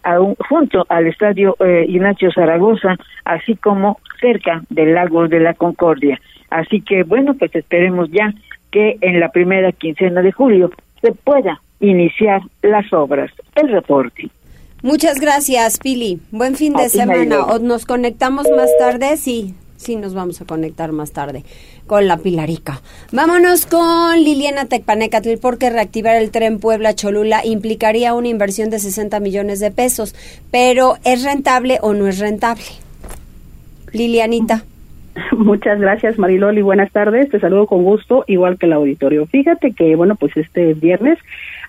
junto 0.50 0.86
al 0.90 1.08
estadio 1.08 1.56
eh, 1.60 1.86
Ignacio 1.88 2.32
Zaragoza, 2.32 2.96
así 3.26 3.56
como 3.56 4.00
cerca 4.20 4.62
del 4.70 4.94
lago 4.94 5.28
de 5.28 5.40
la 5.40 5.54
Concordia. 5.54 6.20
Así 6.50 6.82
que 6.82 7.04
bueno, 7.04 7.34
pues 7.34 7.54
esperemos 7.56 8.10
ya 8.12 8.34
que 8.72 8.98
en 9.02 9.20
la 9.20 9.30
primera 9.30 9.72
quincena 9.72 10.22
de 10.22 10.32
julio 10.32 10.72
se 11.02 11.12
pueda 11.12 11.62
iniciar 11.80 12.42
las 12.62 12.92
obras. 12.94 13.32
El 13.56 13.70
reporte. 13.70 14.30
Muchas 14.82 15.20
gracias, 15.20 15.80
Pili. 15.80 16.20
Buen 16.32 16.56
fin 16.56 16.74
de 16.74 16.90
semana. 16.90 17.46
¿O 17.46 17.60
nos 17.60 17.86
conectamos 17.86 18.48
más 18.56 18.70
tarde? 18.78 19.18
Sí, 19.18 19.56
sí, 19.78 19.96
nos 19.96 20.14
vamos 20.14 20.42
a 20.42 20.46
conectar 20.46 20.92
más 20.92 21.12
tarde 21.12 21.44
con 21.88 22.08
la 22.08 22.18
Pilarica. 22.18 22.82
Vámonos 23.12 23.66
con 23.66 24.24
Liliana 24.24 24.66
Tecpanecatl, 24.66 25.38
porque 25.42 25.70
reactivar 25.70 26.16
el 26.16 26.32
tren 26.32 26.60
Puebla-Cholula 26.60 27.46
implicaría 27.46 28.14
una 28.14 28.28
inversión 28.28 28.70
de 28.70 28.80
60 28.80 29.20
millones 29.20 29.60
de 29.60 29.72
pesos. 29.72 30.16
Pero, 30.52 30.96
¿es 31.04 31.24
rentable 31.24 31.80
o 31.82 31.94
no 31.94 32.08
es 32.08 32.20
rentable? 32.20 32.64
Lilianita. 33.92 34.64
Muchas 35.38 35.80
gracias, 35.80 36.18
Mariloli. 36.18 36.62
Buenas 36.62 36.92
tardes. 36.92 37.30
Te 37.30 37.40
saludo 37.40 37.68
con 37.68 37.84
gusto, 37.84 38.24
igual 38.28 38.58
que 38.58 38.66
el 38.66 38.74
auditorio. 38.74 39.26
Fíjate 39.28 39.74
que, 39.74 39.96
bueno, 39.96 40.16
pues 40.16 40.36
este 40.36 40.74
viernes 40.74 41.18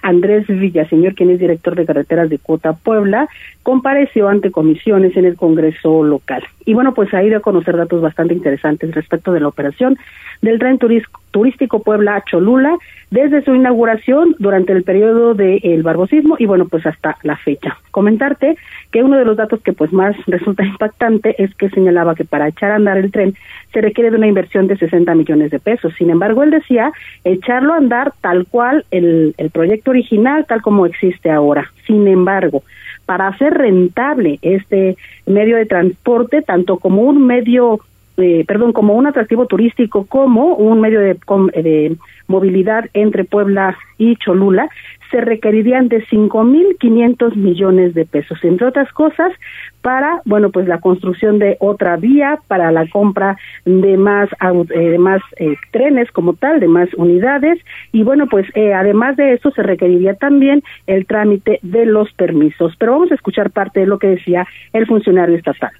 Andrés 0.06 0.46
Villaseñor, 0.46 1.14
quien 1.14 1.30
es 1.30 1.40
director 1.40 1.74
de 1.74 1.84
carreteras 1.84 2.30
de 2.30 2.38
Cuota 2.38 2.74
Puebla, 2.74 3.28
compareció 3.64 4.28
ante 4.28 4.52
comisiones 4.52 5.16
en 5.16 5.24
el 5.24 5.36
Congreso 5.36 6.04
local. 6.04 6.44
Y 6.64 6.74
bueno, 6.74 6.94
pues 6.94 7.12
ahí 7.12 7.28
dio 7.28 7.38
a 7.38 7.40
conocer 7.40 7.76
datos 7.76 8.00
bastante 8.00 8.32
interesantes 8.32 8.94
respecto 8.94 9.32
de 9.32 9.40
la 9.40 9.48
operación 9.48 9.98
del 10.42 10.60
tren 10.60 10.78
turístico 10.78 11.82
Puebla 11.82 12.22
Cholula 12.30 12.76
desde 13.10 13.42
su 13.42 13.54
inauguración 13.54 14.34
durante 14.38 14.72
el 14.72 14.82
periodo 14.82 15.34
del 15.34 15.82
barbosismo 15.82 16.36
y 16.38 16.46
bueno, 16.46 16.66
pues 16.66 16.86
hasta 16.86 17.16
la 17.22 17.36
fecha. 17.36 17.78
Comentarte 17.90 18.56
que 18.90 19.02
uno 19.02 19.16
de 19.16 19.24
los 19.24 19.36
datos 19.36 19.60
que 19.62 19.72
pues 19.72 19.92
más 19.92 20.16
resulta 20.26 20.64
impactante 20.64 21.40
es 21.42 21.54
que 21.54 21.70
señalaba 21.70 22.14
que 22.14 22.24
para 22.24 22.48
echar 22.48 22.72
a 22.72 22.76
andar 22.76 22.98
el 22.98 23.12
tren 23.12 23.34
se 23.72 23.80
requiere 23.80 24.10
de 24.10 24.16
una 24.16 24.26
inversión 24.26 24.66
de 24.66 24.76
60 24.76 25.14
millones 25.14 25.50
de 25.50 25.60
pesos. 25.60 25.94
Sin 25.96 26.10
embargo, 26.10 26.42
él 26.42 26.50
decía 26.50 26.92
echarlo 27.24 27.74
a 27.74 27.78
andar 27.78 28.12
tal 28.20 28.46
cual 28.46 28.84
el, 28.90 29.34
el 29.38 29.50
proyecto 29.50 29.92
original, 29.92 30.44
tal 30.46 30.62
como 30.62 30.86
existe 30.86 31.30
ahora. 31.30 31.70
Sin 31.86 32.08
embargo, 32.08 32.62
para 33.06 33.28
hacer 33.28 33.54
rentable 33.54 34.38
este 34.42 34.96
medio 35.26 35.56
de 35.56 35.66
transporte, 35.66 36.42
tanto 36.42 36.78
como 36.78 37.02
un 37.02 37.24
medio 37.24 37.80
eh, 38.16 38.44
perdón, 38.46 38.72
como 38.72 38.94
un 38.94 39.06
atractivo 39.06 39.46
turístico, 39.46 40.06
como 40.06 40.54
un 40.54 40.80
medio 40.80 41.00
de, 41.00 41.16
de, 41.54 41.96
movilidad 42.28 42.86
entre 42.92 43.24
Puebla 43.24 43.76
y 43.98 44.16
Cholula, 44.16 44.68
se 45.10 45.20
requerirían 45.20 45.88
de 45.88 46.04
5.500 46.06 47.36
millones 47.36 47.94
de 47.94 48.04
pesos, 48.04 48.38
entre 48.42 48.66
otras 48.66 48.92
cosas, 48.92 49.32
para, 49.80 50.20
bueno, 50.24 50.50
pues 50.50 50.66
la 50.66 50.80
construcción 50.80 51.38
de 51.38 51.56
otra 51.60 51.96
vía, 51.96 52.40
para 52.48 52.72
la 52.72 52.88
compra 52.88 53.36
de 53.64 53.96
más, 53.96 54.28
eh, 54.74 54.78
de 54.78 54.98
más 54.98 55.22
eh, 55.36 55.54
trenes 55.70 56.10
como 56.10 56.34
tal, 56.34 56.58
de 56.58 56.68
más 56.68 56.92
unidades, 56.94 57.58
y 57.92 58.02
bueno, 58.02 58.26
pues 58.26 58.46
eh, 58.54 58.74
además 58.74 59.16
de 59.16 59.34
eso 59.34 59.50
se 59.52 59.62
requeriría 59.62 60.14
también 60.14 60.62
el 60.86 61.06
trámite 61.06 61.60
de 61.62 61.86
los 61.86 62.12
permisos. 62.14 62.74
Pero 62.78 62.92
vamos 62.92 63.12
a 63.12 63.14
escuchar 63.14 63.50
parte 63.50 63.80
de 63.80 63.86
lo 63.86 63.98
que 63.98 64.08
decía 64.08 64.46
el 64.72 64.86
funcionario 64.86 65.36
estatal 65.36 65.70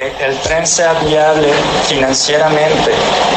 el 0.00 0.36
tren 0.38 0.66
sea 0.66 0.92
viable 0.94 1.48
financieramente 1.86 2.90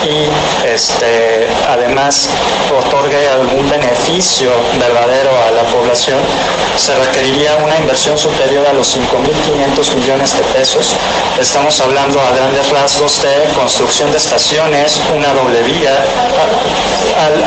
y 0.04 0.68
este 0.68 1.48
además 1.70 2.28
otorgue 2.76 3.30
algún 3.30 3.70
beneficio 3.70 4.50
verdadero 4.80 5.30
a 5.48 5.52
la 5.52 5.62
población, 5.70 6.18
se 6.76 6.96
requeriría 6.96 7.58
una 7.58 7.78
inversión 7.78 8.18
superior 8.18 8.66
a 8.66 8.74
los 8.74 8.98
5.500 8.98 9.96
millones 9.98 10.36
de 10.36 10.44
pesos. 10.58 10.96
Estamos 11.40 11.80
hablando 11.80 12.20
a 12.20 12.32
grandes 12.32 12.68
rasgos 12.72 13.22
de 13.22 13.54
construcción 13.54 14.12
de 14.12 14.18
estaciones, 14.18 15.00
una 15.16 15.34
doble 15.34 15.62
vía, 15.62 15.96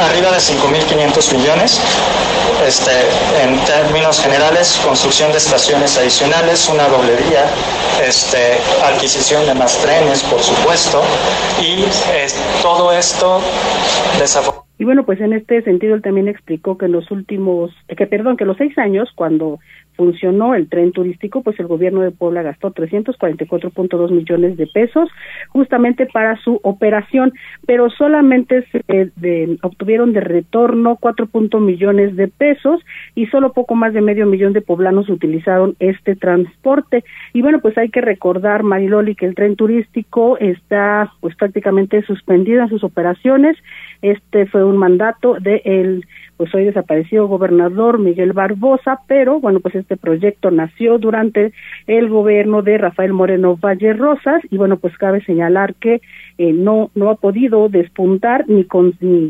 arriba 0.09 0.31
de 0.31 0.39
5.500 0.39 1.37
millones. 1.37 1.81
Este, 2.67 2.91
en 3.43 3.59
términos 3.65 4.21
generales, 4.21 4.79
construcción 4.85 5.33
de 5.33 5.39
estaciones 5.39 5.97
adicionales, 5.97 6.69
una 6.69 6.89
doble 6.89 7.17
vía, 7.17 7.47
este, 8.07 8.61
adquisición 9.01 9.47
de 9.47 9.55
más 9.55 9.81
trenes, 9.81 10.23
por 10.25 10.41
supuesto, 10.41 11.01
y 11.63 11.87
todo 12.63 12.93
esto 12.93 13.41
desafortunadamente. 14.19 14.69
Y 14.79 14.85
bueno, 14.85 15.05
pues 15.05 15.21
en 15.23 15.33
este 15.33 15.63
sentido 15.63 15.95
él 15.95 16.03
también 16.03 16.29
explicó 16.29 16.77
que 16.77 16.85
en 16.85 16.93
los 16.93 17.11
últimos, 17.11 17.71
que 17.89 18.07
perdón, 18.07 18.37
que 18.37 18.45
los 18.45 18.59
seis 18.59 18.77
años, 18.77 19.09
cuando 19.15 19.59
funcionó 20.01 20.55
el 20.55 20.67
tren 20.67 20.93
turístico, 20.93 21.43
pues 21.43 21.61
el 21.61 21.67
gobierno 21.67 22.01
de 22.01 22.11
Puebla 22.11 22.41
gastó 22.41 22.73
344.2 22.73 24.11
millones 24.11 24.57
de 24.57 24.67
pesos 24.67 25.11
justamente 25.51 26.07
para 26.07 26.39
su 26.39 26.59
operación, 26.63 27.35
pero 27.67 27.91
solamente 27.91 28.65
se 28.73 28.83
obtuvieron 29.61 30.15
de 30.15 30.23
retorno 30.23 30.97
4. 30.99 31.29
millones 31.61 32.17
de 32.17 32.29
pesos 32.29 32.81
y 33.15 33.27
solo 33.27 33.53
poco 33.53 33.75
más 33.75 33.93
de 33.93 34.01
medio 34.01 34.25
millón 34.25 34.55
de 34.55 34.63
poblanos 34.63 35.11
utilizaron 35.11 35.77
este 35.81 36.17
transporte. 36.17 37.05
Y 37.35 37.43
bueno, 37.43 37.61
pues 37.61 37.77
hay 37.77 37.91
que 37.91 38.01
recordar, 38.01 38.63
Mariloli, 38.63 39.15
que 39.15 39.27
el 39.27 39.35
tren 39.35 39.55
turístico 39.55 40.39
está 40.39 41.13
pues 41.21 41.37
prácticamente 41.37 42.01
suspendido 42.05 42.63
en 42.63 42.71
sus 42.71 42.85
operaciones. 42.85 43.55
Este 44.01 44.47
fue 44.47 44.65
un 44.65 44.79
mandato 44.79 45.37
del 45.41 46.07
pues 46.41 46.55
hoy 46.55 46.65
desaparecido 46.65 47.29
gobernador 47.29 47.99
Miguel 47.99 48.33
Barbosa, 48.33 49.01
pero 49.07 49.41
bueno, 49.41 49.61
pues 49.61 49.75
este 49.75 49.99
proyecto 49.99 50.51
nació 50.51 50.97
durante 50.97 51.53
el 51.87 52.09
gobierno 52.09 52.63
de 52.63 52.79
Rafael 52.79 53.13
Moreno 53.13 53.59
Valle 53.63 53.93
Rosas 53.93 54.41
y 54.51 54.57
bueno, 54.57 54.79
pues 54.79 54.97
cabe 54.97 55.23
señalar 55.27 55.75
que 55.75 56.01
eh, 56.39 56.55
no, 56.55 56.91
no 56.95 57.11
ha 57.11 57.17
podido 57.17 57.69
despuntar 57.69 58.47
ni, 58.49 58.65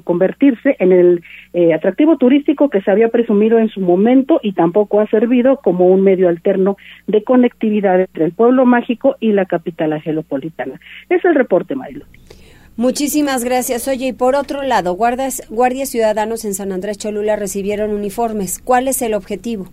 convertirse 0.04 0.76
en 0.78 0.92
el 0.92 1.24
eh, 1.52 1.74
atractivo 1.74 2.16
turístico 2.16 2.70
que 2.70 2.80
se 2.80 2.92
había 2.92 3.08
presumido 3.08 3.58
en 3.58 3.70
su 3.70 3.80
momento 3.80 4.38
y 4.40 4.52
tampoco 4.52 5.00
ha 5.00 5.08
servido 5.08 5.56
como 5.56 5.88
un 5.88 6.02
medio 6.02 6.28
alterno 6.28 6.76
de 7.08 7.24
conectividad 7.24 8.02
entre 8.02 8.26
el 8.26 8.30
pueblo 8.30 8.66
mágico 8.66 9.16
y 9.18 9.32
la 9.32 9.46
capital 9.46 9.94
angelopolitana. 9.94 10.78
Es 11.08 11.24
el 11.24 11.34
reporte, 11.34 11.74
Marilo. 11.74 12.04
Muchísimas 12.80 13.44
gracias. 13.44 13.86
Oye, 13.88 14.06
y 14.06 14.12
por 14.14 14.34
otro 14.34 14.62
lado, 14.62 14.94
guardias, 14.94 15.46
guardias 15.50 15.90
ciudadanos 15.90 16.46
en 16.46 16.54
San 16.54 16.72
Andrés 16.72 16.96
Cholula 16.96 17.36
recibieron 17.36 17.90
uniformes. 17.90 18.58
¿Cuál 18.58 18.88
es 18.88 19.02
el 19.02 19.12
objetivo? 19.12 19.66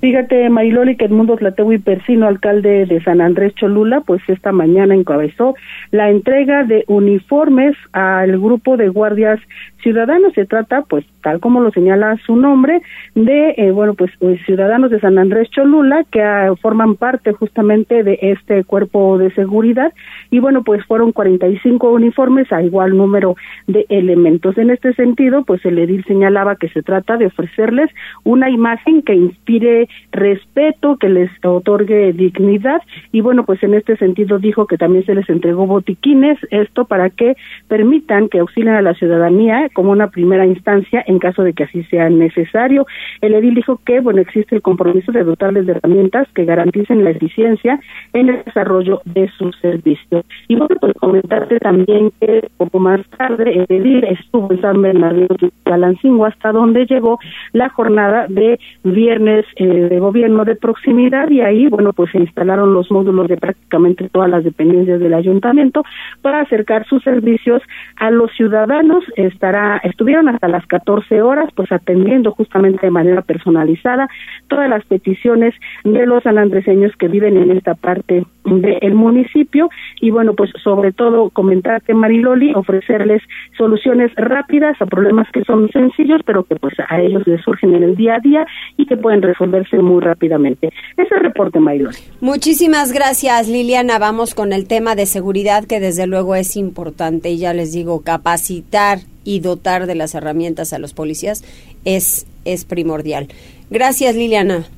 Fíjate, 0.00 0.48
Mariloli, 0.48 0.96
que 0.96 1.04
Edmundo 1.04 1.36
Tlatewi 1.36 1.76
Persino, 1.76 2.26
alcalde 2.26 2.86
de 2.86 3.02
San 3.02 3.20
Andrés 3.20 3.54
Cholula, 3.56 4.00
pues 4.00 4.22
esta 4.28 4.50
mañana 4.50 4.94
encabezó 4.94 5.56
la 5.90 6.08
entrega 6.08 6.64
de 6.64 6.84
uniformes 6.86 7.76
al 7.92 8.38
grupo 8.40 8.78
de 8.78 8.88
guardias 8.88 9.38
ciudadanos. 9.86 10.32
Se 10.32 10.46
trata, 10.46 10.82
pues, 10.82 11.04
tal 11.22 11.38
como 11.38 11.60
lo 11.60 11.70
señala 11.70 12.16
su 12.26 12.34
nombre, 12.34 12.82
de, 13.14 13.54
eh, 13.56 13.70
bueno, 13.70 13.94
pues, 13.94 14.10
eh, 14.20 14.36
ciudadanos 14.44 14.90
de 14.90 14.98
San 14.98 15.16
Andrés 15.16 15.48
Cholula 15.50 16.04
que 16.10 16.20
ah, 16.20 16.52
forman 16.60 16.96
parte 16.96 17.32
justamente 17.32 18.02
de 18.02 18.18
este 18.20 18.64
cuerpo 18.64 19.16
de 19.16 19.30
seguridad. 19.34 19.92
Y 20.32 20.40
bueno, 20.40 20.64
pues 20.64 20.84
fueron 20.86 21.12
45 21.12 21.92
uniformes 21.92 22.50
a 22.52 22.62
igual 22.62 22.96
número 22.96 23.36
de 23.68 23.86
elementos. 23.88 24.58
En 24.58 24.70
este 24.70 24.92
sentido, 24.94 25.44
pues 25.44 25.64
el 25.64 25.78
edil 25.78 26.04
señalaba 26.04 26.56
que 26.56 26.68
se 26.70 26.82
trata 26.82 27.16
de 27.16 27.26
ofrecerles 27.26 27.88
una 28.24 28.50
imagen 28.50 29.02
que 29.02 29.14
inspire 29.14 29.88
respeto, 30.10 30.96
que 30.96 31.08
les 31.08 31.30
otorgue 31.44 32.12
dignidad. 32.12 32.82
Y 33.12 33.20
bueno, 33.20 33.44
pues 33.44 33.62
en 33.62 33.74
este 33.74 33.96
sentido 33.98 34.40
dijo 34.40 34.66
que 34.66 34.78
también 34.78 35.06
se 35.06 35.14
les 35.14 35.28
entregó 35.28 35.66
botiquines, 35.66 36.38
esto 36.50 36.86
para 36.86 37.10
que 37.10 37.36
permitan 37.68 38.28
que 38.28 38.40
auxilien 38.40 38.74
a 38.74 38.82
la 38.82 38.94
ciudadanía 38.94 39.68
como 39.76 39.92
una 39.92 40.08
primera 40.08 40.46
instancia 40.46 41.04
en 41.06 41.18
caso 41.18 41.42
de 41.42 41.52
que 41.52 41.64
así 41.64 41.84
sea 41.84 42.08
necesario. 42.08 42.86
El 43.20 43.34
edil 43.34 43.54
dijo 43.54 43.78
que, 43.84 44.00
bueno, 44.00 44.22
existe 44.22 44.56
el 44.56 44.62
compromiso 44.62 45.12
de 45.12 45.22
dotarles 45.22 45.66
de 45.66 45.72
herramientas 45.72 46.26
que 46.34 46.46
garanticen 46.46 47.04
la 47.04 47.10
eficiencia 47.10 47.78
en 48.14 48.30
el 48.30 48.42
desarrollo 48.42 49.02
de 49.04 49.28
sus 49.36 49.54
servicios. 49.58 50.24
Y 50.48 50.56
bueno, 50.56 50.76
pues 50.80 50.94
comentarte 50.94 51.60
también 51.60 52.10
que 52.18 52.48
poco 52.56 52.78
más 52.78 53.00
tarde 53.18 53.52
el 53.52 53.66
edil 53.68 54.04
estuvo 54.04 54.50
en 54.50 54.62
San 54.62 54.80
Bernardino 54.80 55.36
de 55.38 55.50
Calancingo 55.64 56.24
hasta 56.24 56.52
donde 56.52 56.86
llegó 56.86 57.18
la 57.52 57.68
jornada 57.68 58.28
de 58.28 58.58
viernes 58.82 59.44
eh, 59.56 59.66
de 59.66 59.98
gobierno 59.98 60.46
de 60.46 60.56
proximidad 60.56 61.28
y 61.28 61.42
ahí, 61.42 61.66
bueno, 61.66 61.92
pues 61.92 62.12
se 62.12 62.18
instalaron 62.18 62.72
los 62.72 62.90
módulos 62.90 63.28
de 63.28 63.36
prácticamente 63.36 64.08
todas 64.08 64.30
las 64.30 64.42
dependencias 64.42 65.00
del 65.00 65.12
ayuntamiento 65.12 65.82
para 66.22 66.40
acercar 66.40 66.86
sus 66.86 67.02
servicios 67.02 67.60
a 67.96 68.10
los 68.10 68.30
ciudadanos. 68.32 69.04
Estará 69.16 69.55
estuvieron 69.82 70.28
hasta 70.28 70.48
las 70.48 70.66
14 70.66 71.22
horas, 71.22 71.50
pues 71.54 71.70
atendiendo 71.72 72.32
justamente 72.32 72.86
de 72.86 72.90
manera 72.90 73.22
personalizada 73.22 74.08
todas 74.48 74.68
las 74.68 74.84
peticiones 74.86 75.54
de 75.84 76.06
los 76.06 76.22
sanandreseños 76.22 76.94
que 76.96 77.08
viven 77.08 77.36
en 77.36 77.50
esta 77.50 77.74
parte 77.74 78.24
del 78.44 78.94
municipio 78.94 79.68
y 80.00 80.10
bueno, 80.10 80.34
pues 80.34 80.50
sobre 80.62 80.92
todo 80.92 81.30
comentarte 81.30 81.94
Mariloli, 81.94 82.54
ofrecerles 82.54 83.22
soluciones 83.56 84.12
rápidas 84.16 84.80
a 84.80 84.86
problemas 84.86 85.26
que 85.32 85.42
son 85.44 85.68
sencillos, 85.70 86.20
pero 86.24 86.44
que 86.44 86.56
pues 86.56 86.74
a 86.88 87.00
ellos 87.00 87.26
les 87.26 87.42
surgen 87.42 87.74
en 87.74 87.82
el 87.82 87.96
día 87.96 88.16
a 88.16 88.20
día 88.20 88.46
y 88.76 88.86
que 88.86 88.96
pueden 88.96 89.22
resolverse 89.22 89.78
muy 89.78 90.00
rápidamente. 90.00 90.70
Ese 90.96 91.16
reporte, 91.16 91.58
Mariloli. 91.58 91.96
Muchísimas 92.20 92.92
gracias, 92.92 93.48
Liliana. 93.48 93.98
Vamos 93.98 94.34
con 94.34 94.52
el 94.52 94.68
tema 94.68 94.94
de 94.94 95.06
seguridad 95.06 95.64
que 95.64 95.80
desde 95.80 96.06
luego 96.06 96.34
es 96.34 96.56
importante 96.56 97.30
y 97.30 97.38
ya 97.38 97.52
les 97.52 97.72
digo, 97.72 98.02
capacitar 98.02 98.98
y 99.26 99.40
dotar 99.40 99.86
de 99.86 99.94
las 99.94 100.14
herramientas 100.14 100.72
a 100.72 100.78
los 100.78 100.94
policías 100.94 101.44
es, 101.84 102.24
es 102.46 102.64
primordial. 102.64 103.28
Gracias, 103.68 104.14
Liliana. 104.14 104.68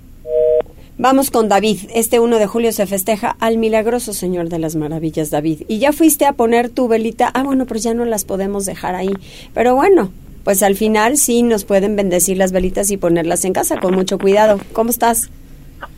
Vamos 0.96 1.30
con 1.30 1.48
David. 1.48 1.78
Este 1.94 2.18
1 2.18 2.38
de 2.38 2.46
julio 2.48 2.72
se 2.72 2.86
festeja 2.86 3.36
al 3.38 3.56
milagroso 3.56 4.12
Señor 4.12 4.48
de 4.48 4.58
las 4.58 4.74
Maravillas, 4.74 5.30
David. 5.30 5.62
Y 5.68 5.78
ya 5.78 5.92
fuiste 5.92 6.26
a 6.26 6.32
poner 6.32 6.70
tu 6.70 6.88
velita. 6.88 7.30
Ah, 7.32 7.44
bueno, 7.44 7.66
pues 7.66 7.84
ya 7.84 7.94
no 7.94 8.04
las 8.04 8.24
podemos 8.24 8.64
dejar 8.64 8.96
ahí. 8.96 9.12
Pero 9.54 9.76
bueno, 9.76 10.10
pues 10.42 10.64
al 10.64 10.74
final 10.74 11.16
sí 11.16 11.44
nos 11.44 11.64
pueden 11.64 11.94
bendecir 11.94 12.36
las 12.36 12.50
velitas 12.50 12.90
y 12.90 12.96
ponerlas 12.96 13.44
en 13.44 13.52
casa 13.52 13.78
con 13.78 13.94
mucho 13.94 14.18
cuidado. 14.18 14.58
¿Cómo 14.72 14.90
estás? 14.90 15.30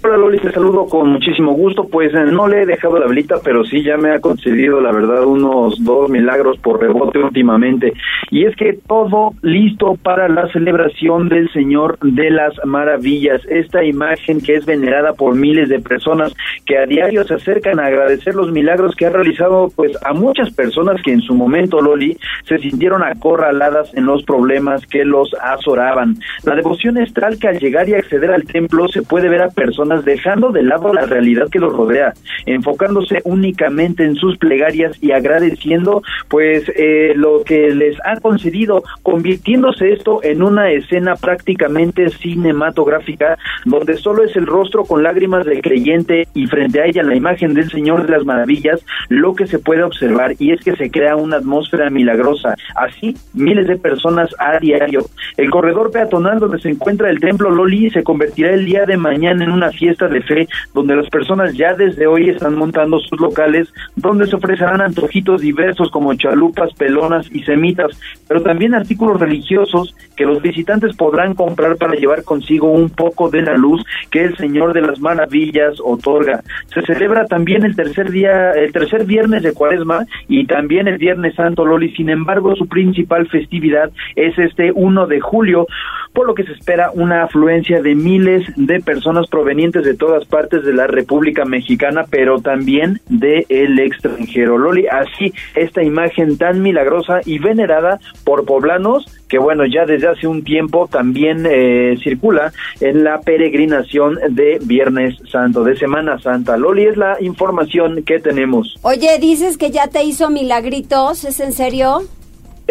Hola 0.03 0.17
Loli, 0.17 0.39
te 0.39 0.51
saludo 0.51 0.87
con 0.87 1.11
muchísimo 1.11 1.53
gusto. 1.53 1.85
Pues 1.85 2.13
eh, 2.15 2.25
no 2.25 2.49
le 2.49 2.63
he 2.63 2.67
dejado 2.67 2.99
la 2.99 3.07
velita, 3.07 3.37
pero 3.45 3.65
sí 3.65 3.83
ya 3.83 3.97
me 3.97 4.11
ha 4.11 4.21
concedido, 4.21 4.81
la 4.81 4.93
verdad, 4.93 5.25
unos 5.25 5.83
dos 5.85 6.11
milagros 6.11 6.59
por 6.59 6.81
rebote 6.81 7.19
últimamente. 7.19 7.93
Y 8.31 8.45
es 8.45 8.57
que 8.57 8.79
todo 8.87 9.33
listo 9.43 9.97
para 10.03 10.29
la 10.29 10.49
celebración 10.53 11.29
del 11.29 11.51
Señor 11.53 11.99
de 12.01 12.31
las 12.31 12.55
Maravillas. 12.65 13.43
Esta 13.49 13.85
imagen 13.85 14.40
que 14.40 14.55
es 14.57 14.66
venerada 14.66 15.12
por 15.12 15.35
miles 15.35 15.69
de 15.69 15.81
personas 15.81 16.35
que 16.64 16.79
a 16.79 16.87
diario 16.87 17.25
se 17.25 17.35
acercan 17.35 17.79
a 17.79 17.87
agradecer 17.87 18.35
los 18.35 18.51
milagros 18.53 18.95
que 18.97 19.07
ha 19.07 19.11
realizado, 19.11 19.71
pues 19.77 19.93
a 20.05 20.12
muchas 20.12 20.51
personas 20.53 21.01
que 21.03 21.12
en 21.12 21.21
su 21.21 21.35
momento, 21.35 21.81
Loli, 21.81 22.16
se 22.45 22.59
sintieron 22.59 23.03
acorraladas 23.03 23.95
en 23.95 24.07
los 24.07 24.25
problemas 24.25 24.87
que 24.87 25.05
los 25.05 25.35
azoraban. 25.43 26.16
La 26.45 26.55
devoción 26.55 26.99
es 26.99 27.12
tal 27.12 27.38
que 27.38 27.49
al 27.49 27.59
llegar 27.59 27.88
y 27.88 27.95
acceder 27.95 28.31
al 28.31 28.45
templo 28.45 28.88
se 28.88 29.03
puede 29.03 29.29
ver 29.29 29.43
a 29.43 29.49
personas 29.49 29.69
dejando 30.04 30.50
de 30.50 30.62
lado 30.62 30.92
la 30.92 31.06
realidad 31.06 31.48
que 31.50 31.59
los 31.59 31.72
rodea, 31.72 32.12
enfocándose 32.46 33.20
únicamente 33.24 34.04
en 34.04 34.16
sus 34.16 34.37
plegarias 34.38 34.96
y 35.02 35.12
agradeciendo 35.12 36.02
pues 36.28 36.70
eh, 36.76 37.12
lo 37.16 37.42
que 37.44 37.74
les 37.74 37.96
ha 38.04 38.20
concedido, 38.20 38.83
convirtiéndose 39.02 39.92
esto 39.92 40.20
en 40.22 40.42
una 40.42 40.70
escena 40.70 41.16
prácticamente 41.16 42.09
cinematográfica 42.11 43.38
donde 43.64 43.96
solo 43.96 44.24
es 44.24 44.37
el 44.37 44.46
rostro 44.46 44.85
con 44.85 45.02
lágrimas 45.02 45.44
del 45.44 45.62
creyente 45.62 46.28
y 46.35 46.46
frente 46.46 46.80
a 46.80 46.87
ella 46.87 47.02
la 47.02 47.16
imagen 47.16 47.54
del 47.54 47.70
Señor 47.70 48.06
de 48.06 48.12
las 48.12 48.24
Maravillas 48.24 48.85
lo 49.09 49.35
que 49.35 49.46
se 49.46 49.59
puede 49.59 49.83
observar 49.83 50.35
y 50.38 50.52
es 50.52 50.61
que 50.61 50.76
se 50.76 50.90
crea 50.90 51.16
una 51.16 51.37
atmósfera 51.37 51.90
milagrosa. 51.90 52.54
Así, 52.76 53.16
miles 53.35 53.66
de 53.66 53.76
personas 53.76 54.35
a 54.38 54.59
diario. 54.59 55.06
El 55.37 55.50
corredor 55.50 55.90
peatonal 55.90 56.38
donde 56.38 56.61
se 56.61 56.70
encuentra 56.70 57.11
el 57.11 57.20
templo 57.20 57.50
Loli 57.50 57.90
se 57.90 58.02
convertirá 58.02 58.52
el 58.52 58.64
día 58.64 58.85
de 58.87 58.96
mañana 58.96 59.44
en 59.44 59.50
una 59.61 59.70
fiesta 59.73 60.09
de 60.09 60.23
fe 60.23 60.49
donde 60.73 60.96
las 60.96 61.09
personas 61.11 61.55
ya 61.55 61.75
desde 61.75 62.07
hoy 62.07 62.31
están 62.31 62.55
montando 62.55 62.99
sus 62.99 63.20
locales 63.20 63.68
donde 63.94 64.27
se 64.27 64.37
ofrecerán 64.37 64.81
antojitos 64.81 65.42
diversos 65.42 65.90
como 65.90 66.14
chalupas, 66.14 66.73
pelonas 66.73 67.29
y 67.31 67.42
semitas, 67.42 68.01
pero 68.27 68.42
también 68.42 68.75
artículos 68.75 69.20
religiosos 69.20 69.94
que 70.16 70.25
los 70.25 70.40
visitantes 70.40 70.96
podrán 70.96 71.35
comprar 71.35 71.77
para 71.77 71.94
llevar 71.94 72.25
consigo 72.25 72.70
un 72.70 72.88
poco 72.88 73.29
de 73.29 73.42
la 73.42 73.55
luz 73.55 73.85
que 74.11 74.25
el 74.25 74.37
Señor 74.38 74.73
de 74.73 74.81
las 74.81 74.99
Maravillas 75.01 75.75
otorga. 75.85 76.42
Se 76.73 76.81
celebra 76.83 77.27
también 77.27 77.64
el 77.64 77.77
tercer 77.77 78.11
día, 78.11 78.53
el 78.53 78.73
tercer 78.73 79.05
viernes 79.05 79.42
de 79.42 79.53
Cuaresma 79.53 80.07
y 80.27 80.46
también 80.46 80.88
el 80.88 80.96
Viernes 80.96 81.35
Santo 81.35 81.66
Loli. 81.66 81.94
Sin 81.94 82.09
embargo, 82.09 82.57
su 82.57 82.66
principal 82.66 83.29
festividad 83.29 83.90
es 84.16 84.38
este 84.38 84.73
1 84.73 85.07
de 85.07 85.20
julio, 85.20 85.66
por 86.14 86.27
lo 86.27 86.35
que 86.35 86.44
se 86.44 86.53
espera 86.53 86.90
una 86.92 87.25
afluencia 87.25 87.83
de 87.83 87.94
miles 87.94 88.44
de 88.57 88.81
personas 88.81 89.29
provenientes 89.29 89.50
de 89.51 89.95
todas 89.95 90.25
partes 90.27 90.65
de 90.65 90.73
la 90.73 90.87
República 90.87 91.45
Mexicana, 91.45 92.05
pero 92.09 92.41
también 92.41 93.01
de 93.09 93.45
el 93.49 93.79
extranjero. 93.81 94.59
Loli, 94.59 94.87
así 94.87 95.33
esta 95.55 95.83
imagen 95.83 96.39
tan 96.39 96.63
milagrosa 96.63 97.21
y 97.25 97.39
venerada 97.39 97.99
por 98.25 98.45
poblanos 98.45 99.07
que 99.29 99.39
bueno, 99.39 99.65
ya 99.65 99.87
desde 99.87 100.09
hace 100.09 100.27
un 100.27 100.43
tiempo 100.43 100.89
también 100.89 101.47
eh, 101.49 101.97
circula 102.03 102.53
en 102.81 103.05
la 103.05 103.21
peregrinación 103.21 104.19
de 104.29 104.59
Viernes 104.61 105.17
Santo, 105.31 105.63
de 105.63 105.77
Semana 105.77 106.19
Santa. 106.19 106.57
Loli, 106.57 106.87
es 106.87 106.97
la 106.97 107.17
información 107.21 108.03
que 108.03 108.19
tenemos. 108.19 108.75
Oye, 108.83 109.19
dices 109.21 109.57
que 109.57 109.71
ya 109.71 109.87
te 109.87 110.03
hizo 110.03 110.31
milagritos, 110.31 111.25
¿es 111.25 111.39
en 111.39 111.53
serio? 111.53 112.03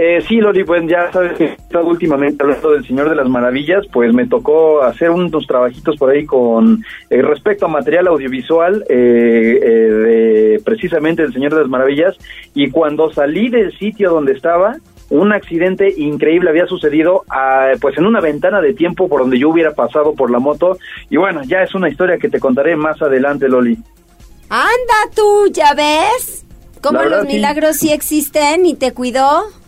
Eh, 0.02 0.24
sí, 0.26 0.38
Loli, 0.38 0.64
pues 0.64 0.82
ya 0.88 1.12
sabes 1.12 1.34
que 1.34 1.44
he 1.44 1.52
estado 1.52 1.86
últimamente 1.86 2.42
hablando 2.42 2.72
del 2.72 2.88
Señor 2.88 3.10
de 3.10 3.18
las 3.18 3.28
Maravillas, 3.28 3.86
pues 3.92 4.14
me 4.14 4.28
tocó 4.28 4.82
hacer 4.82 5.10
unos 5.10 5.46
trabajitos 5.46 5.98
por 5.98 6.10
ahí 6.10 6.26
con 6.26 6.86
eh, 7.10 7.22
respecto 7.22 7.66
a 7.66 7.68
material 7.68 8.08
audiovisual 8.08 8.86
eh, 8.88 9.60
eh, 9.62 9.68
de 9.68 10.62
precisamente 10.64 11.24
del 11.24 11.34
Señor 11.34 11.54
de 11.54 11.60
las 11.60 11.70
Maravillas 11.70 12.16
y 12.56 12.70
cuando 12.70 13.12
salí 13.12 13.50
del 13.50 13.78
sitio 13.78 14.10
donde 14.12 14.32
estaba, 14.32 14.78
un 15.10 15.34
accidente 15.34 15.94
increíble 15.98 16.50
había 16.50 16.66
sucedido 16.66 17.26
ah, 17.30 17.74
pues 17.82 17.98
en 17.98 18.06
una 18.06 18.22
ventana 18.22 18.62
de 18.62 18.74
tiempo 18.74 19.10
por 19.10 19.20
donde 19.20 19.38
yo 19.38 19.50
hubiera 19.50 19.74
pasado 19.74 20.14
por 20.14 20.32
la 20.32 20.40
moto 20.40 20.78
y 21.10 21.18
bueno, 21.18 21.42
ya 21.44 21.62
es 21.62 21.76
una 21.76 21.90
historia 21.90 22.18
que 22.18 22.30
te 22.30 22.40
contaré 22.40 22.78
más 22.78 23.02
adelante, 23.02 23.50
Loli. 23.50 23.78
Anda 24.50 25.14
tú, 25.14 25.48
¿ya 25.52 25.74
ves? 25.74 26.46
¿Cómo 26.82 27.04
los 27.04 27.26
milagros 27.26 27.76
sí 27.76 27.92
existen 27.92 28.66
y 28.66 28.76
te 28.76 28.94
cuidó? 28.94 29.59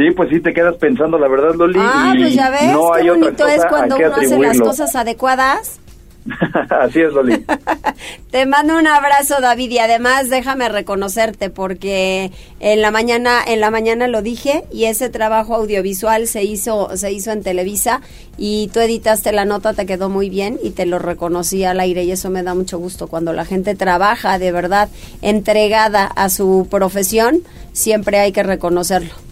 Sí, 0.00 0.10
pues 0.12 0.30
sí 0.30 0.40
te 0.40 0.54
quedas 0.54 0.76
pensando, 0.76 1.18
la 1.18 1.28
verdad, 1.28 1.54
Loli. 1.54 1.78
Ah, 1.78 2.14
y 2.16 2.22
pues 2.22 2.34
ya 2.34 2.48
ves, 2.48 2.72
no 2.72 2.90
qué 2.92 3.00
hay 3.00 3.08
bonito 3.10 3.46
es 3.46 3.66
cuando 3.66 3.96
uno 3.96 4.14
hace 4.16 4.38
las 4.38 4.58
cosas 4.58 4.96
adecuadas. 4.96 5.78
Así 6.70 7.00
es, 7.00 7.12
Loli. 7.12 7.44
Te 8.30 8.46
mando 8.46 8.78
un 8.78 8.86
abrazo, 8.86 9.42
David, 9.42 9.70
y 9.72 9.78
además 9.78 10.30
déjame 10.30 10.70
reconocerte 10.70 11.50
porque 11.50 12.32
en 12.60 12.80
la 12.80 12.90
mañana, 12.90 13.40
en 13.46 13.60
la 13.60 13.70
mañana 13.70 14.08
lo 14.08 14.22
dije 14.22 14.64
y 14.72 14.84
ese 14.84 15.10
trabajo 15.10 15.54
audiovisual 15.54 16.26
se 16.26 16.44
hizo, 16.44 16.96
se 16.96 17.12
hizo 17.12 17.32
en 17.32 17.42
Televisa 17.42 18.00
y 18.38 18.70
tú 18.72 18.80
editaste 18.80 19.32
la 19.32 19.44
nota, 19.44 19.74
te 19.74 19.84
quedó 19.84 20.08
muy 20.08 20.30
bien 20.30 20.58
y 20.62 20.70
te 20.70 20.86
lo 20.86 20.98
reconocí 20.98 21.64
al 21.64 21.78
aire 21.78 22.04
y 22.04 22.12
eso 22.12 22.30
me 22.30 22.42
da 22.42 22.54
mucho 22.54 22.78
gusto 22.78 23.06
cuando 23.06 23.34
la 23.34 23.44
gente 23.44 23.74
trabaja 23.74 24.38
de 24.38 24.50
verdad 24.50 24.88
entregada 25.20 26.06
a 26.06 26.30
su 26.30 26.68
profesión, 26.70 27.40
siempre 27.72 28.18
hay 28.18 28.32
que 28.32 28.42
reconocerlo. 28.42 29.29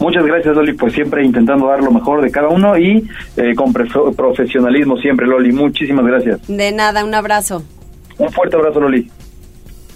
Muchas 0.00 0.24
gracias, 0.24 0.56
Loli, 0.56 0.72
pues 0.72 0.94
siempre 0.94 1.24
intentando 1.24 1.66
dar 1.66 1.82
lo 1.82 1.92
mejor 1.92 2.22
de 2.22 2.30
cada 2.30 2.48
uno 2.48 2.76
y 2.78 3.06
eh, 3.36 3.54
con 3.54 3.72
profesionalismo 3.72 4.96
siempre, 4.96 5.26
Loli. 5.26 5.52
Muchísimas 5.52 6.06
gracias. 6.06 6.40
De 6.48 6.72
nada, 6.72 7.04
un 7.04 7.14
abrazo. 7.14 7.62
Un 8.16 8.32
fuerte 8.32 8.56
abrazo, 8.56 8.80
Loli. 8.80 9.10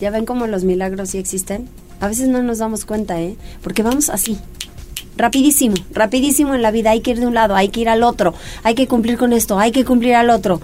¿Ya 0.00 0.10
ven 0.10 0.26
cómo 0.26 0.46
los 0.46 0.64
milagros 0.64 1.10
sí 1.10 1.18
existen? 1.18 1.68
A 2.00 2.08
veces 2.08 2.28
no 2.28 2.42
nos 2.42 2.58
damos 2.58 2.84
cuenta, 2.84 3.20
¿eh? 3.22 3.36
Porque 3.62 3.82
vamos 3.82 4.10
así. 4.10 4.38
Rapidísimo, 5.16 5.76
rapidísimo 5.92 6.54
en 6.54 6.60
la 6.60 6.70
vida. 6.70 6.90
Hay 6.90 7.00
que 7.00 7.12
ir 7.12 7.20
de 7.20 7.26
un 7.26 7.34
lado, 7.34 7.54
hay 7.56 7.70
que 7.70 7.80
ir 7.80 7.88
al 7.88 8.02
otro. 8.02 8.34
Hay 8.62 8.74
que 8.74 8.86
cumplir 8.86 9.16
con 9.16 9.32
esto, 9.32 9.58
hay 9.58 9.72
que 9.72 9.86
cumplir 9.86 10.16
al 10.16 10.28
otro. 10.28 10.60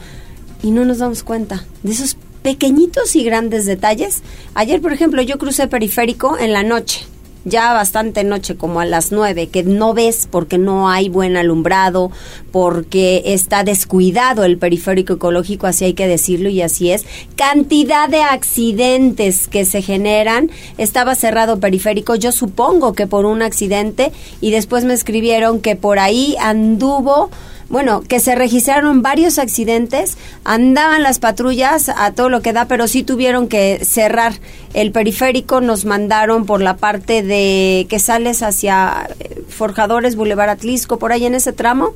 Y 0.63 0.71
no 0.71 0.85
nos 0.85 0.99
damos 0.99 1.23
cuenta 1.23 1.65
de 1.83 1.93
esos 1.93 2.19
pequeñitos 2.43 3.17
y 3.17 3.25
grandes 3.25 3.65
detalles. 3.65 4.23
Ayer, 4.55 4.83
por 4.83 4.93
ejemplo, 4.93 5.23
yo 5.23 5.39
crucé 5.39 5.67
periférico 5.67 6.37
en 6.37 6.53
la 6.53 6.63
noche. 6.63 7.07
Ya 7.45 7.73
bastante 7.73 8.23
noche, 8.23 8.57
como 8.57 8.81
a 8.81 8.85
las 8.85 9.13
nueve, 9.13 9.49
que 9.49 9.63
no 9.63 9.95
ves 9.95 10.29
porque 10.31 10.59
no 10.59 10.91
hay 10.91 11.09
buen 11.09 11.39
alumbrado, 11.39 12.11
porque 12.53 13.23
está 13.27 13.65
descuidado 13.65 14.45
el 14.45 14.59
periférico 14.59 15.15
ecológico, 15.15 15.67
así 15.67 15.87
hay 15.87 15.95
que 15.95 16.07
decirlo 16.07 16.51
y 16.51 16.61
así 16.61 16.91
es. 16.91 17.07
Cantidad 17.37 18.11
de 18.11 18.23
accidentes 18.23 19.49
que 19.49 19.65
se 19.65 19.81
generan. 19.81 20.51
Estaba 20.77 21.15
cerrado 21.15 21.61
periférico, 21.61 22.15
yo 22.15 22.31
supongo 22.31 22.93
que 22.93 23.07
por 23.07 23.25
un 23.25 23.41
accidente, 23.41 24.13
y 24.43 24.51
después 24.51 24.85
me 24.85 24.93
escribieron 24.93 25.61
que 25.61 25.77
por 25.77 25.99
ahí 25.99 26.37
anduvo 26.41 27.31
bueno, 27.71 28.03
que 28.03 28.19
se 28.19 28.35
registraron 28.35 29.01
varios 29.01 29.39
accidentes, 29.39 30.19
andaban 30.45 31.05
las 31.05 31.21
patrullas 31.21 31.89
a 31.89 32.11
todo 32.11 32.29
lo 32.29 32.43
que 32.43 32.53
da, 32.53 32.67
pero 32.67 32.89
sí 32.89 33.05
tuvieron 33.05 33.47
que 33.47 33.85
cerrar 33.85 34.35
el 34.75 34.91
periférico, 34.91 35.61
nos 35.61 35.85
mandaron 35.85 36.47
por 36.47 36.61
la 36.61 36.77
parte 36.77 37.23
de 37.23 37.87
que 37.89 38.01
sales 38.01 38.43
hacia 38.43 39.09
eh, 39.21 39.43
Forjadores, 39.49 40.17
Boulevard 40.17 40.51
Atlisco, 40.51 40.99
por 40.99 41.13
ahí 41.13 41.25
en 41.25 41.35
ese 41.37 41.53
tramo. 41.53 41.95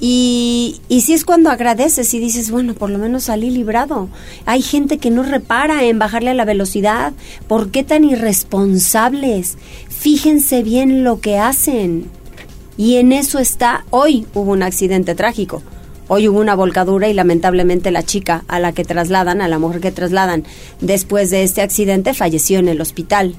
Y, 0.00 0.80
y 0.88 1.00
sí 1.00 1.14
es 1.14 1.24
cuando 1.24 1.50
agradeces 1.50 2.14
y 2.14 2.20
dices, 2.20 2.52
bueno, 2.52 2.74
por 2.74 2.88
lo 2.88 2.98
menos 2.98 3.24
salí 3.24 3.50
librado. 3.50 4.08
Hay 4.46 4.62
gente 4.62 4.98
que 4.98 5.10
no 5.10 5.24
repara 5.24 5.82
en 5.82 5.98
bajarle 5.98 6.30
a 6.30 6.34
la 6.34 6.44
velocidad. 6.44 7.12
¿Por 7.48 7.72
qué 7.72 7.82
tan 7.82 8.04
irresponsables? 8.04 9.58
Fíjense 9.88 10.62
bien 10.62 11.02
lo 11.02 11.20
que 11.20 11.38
hacen. 11.38 12.08
Y 12.78 12.96
en 12.98 13.10
eso 13.10 13.40
está, 13.40 13.84
hoy 13.90 14.24
hubo 14.34 14.52
un 14.52 14.62
accidente 14.62 15.16
trágico. 15.16 15.64
Hoy 16.06 16.28
hubo 16.28 16.38
una 16.38 16.54
volcadura 16.54 17.08
y 17.08 17.12
lamentablemente 17.12 17.90
la 17.90 18.04
chica 18.04 18.44
a 18.46 18.60
la 18.60 18.72
que 18.72 18.84
trasladan, 18.84 19.40
a 19.42 19.48
la 19.48 19.58
mujer 19.58 19.80
que 19.80 19.90
trasladan, 19.90 20.44
después 20.80 21.28
de 21.30 21.42
este 21.42 21.60
accidente 21.60 22.14
falleció 22.14 22.60
en 22.60 22.68
el 22.68 22.80
hospital. 22.80 23.34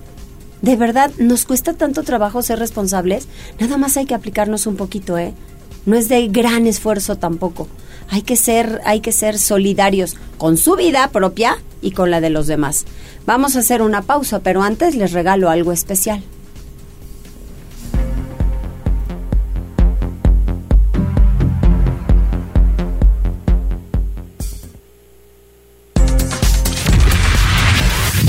De 0.62 0.75
verdad, 0.75 1.12
nos 1.19 1.45
cuesta 1.45 1.73
tanto 1.73 2.04
trabajo 2.04 2.41
ser 2.41 2.60
responsables. 2.60 3.30
Nada 3.62 3.78
más 3.78 3.95
hay 3.95 4.06
que 4.06 4.13
aplicarnos 4.13 4.67
un 4.67 4.75
poquito, 4.75 5.17
¿eh? 5.17 5.34
No 5.86 5.95
es 5.95 6.10
de 6.10 6.28
gran 6.28 6.67
esfuerzo 6.67 7.15
tampoco. 7.15 7.69
Hay 8.10 8.23
que 8.23 8.36
ser, 8.36 8.82
hay 8.84 8.99
que 8.99 9.13
ser 9.13 9.39
solidarios 9.39 10.17
con 10.38 10.58
su 10.58 10.75
vida 10.75 11.08
propia 11.12 11.58
y 11.82 11.91
con 11.91 12.12
la 12.12 12.19
de 12.19 12.30
los 12.30 12.47
demás. 12.47 12.86
Vamos 13.25 13.56
a 13.56 13.60
hacer 13.60 13.82
una 13.84 14.02
pausa, 14.02 14.41
pero 14.41 14.63
antes 14.63 14.95
les 14.95 15.13
regalo 15.13 15.49
algo 15.49 15.71
especial. 15.71 16.21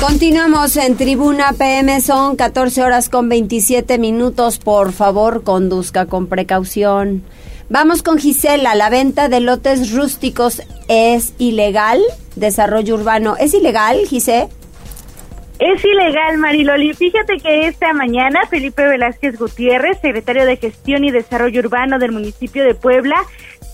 Continuamos 0.00 0.76
en 0.76 0.96
Tribuna 0.96 1.52
PM, 1.58 2.00
son 2.00 2.36
14 2.36 2.84
horas 2.84 3.08
con 3.08 3.28
27 3.28 3.98
minutos. 3.98 4.58
Por 4.58 4.92
favor, 4.92 5.42
conduzca 5.42 6.06
con 6.06 6.28
precaución. 6.28 7.24
Vamos 7.68 8.04
con 8.04 8.16
Gisela. 8.16 8.76
La 8.76 8.90
venta 8.90 9.28
de 9.28 9.40
lotes 9.40 9.92
rústicos 9.92 10.62
es 10.86 11.34
ilegal. 11.38 12.00
Desarrollo 12.36 12.94
urbano. 12.94 13.36
¿Es 13.40 13.54
ilegal, 13.54 13.98
Gisela? 14.06 14.48
Es 15.58 15.84
ilegal, 15.84 16.38
Mariloli. 16.38 16.94
Fíjate 16.94 17.38
que 17.38 17.66
esta 17.66 17.92
mañana 17.92 18.42
Felipe 18.48 18.86
Velázquez 18.86 19.36
Gutiérrez, 19.36 19.98
secretario 20.00 20.46
de 20.46 20.56
Gestión 20.56 21.02
y 21.02 21.10
Desarrollo 21.10 21.60
Urbano 21.60 21.98
del 21.98 22.12
municipio 22.12 22.62
de 22.62 22.76
Puebla, 22.76 23.16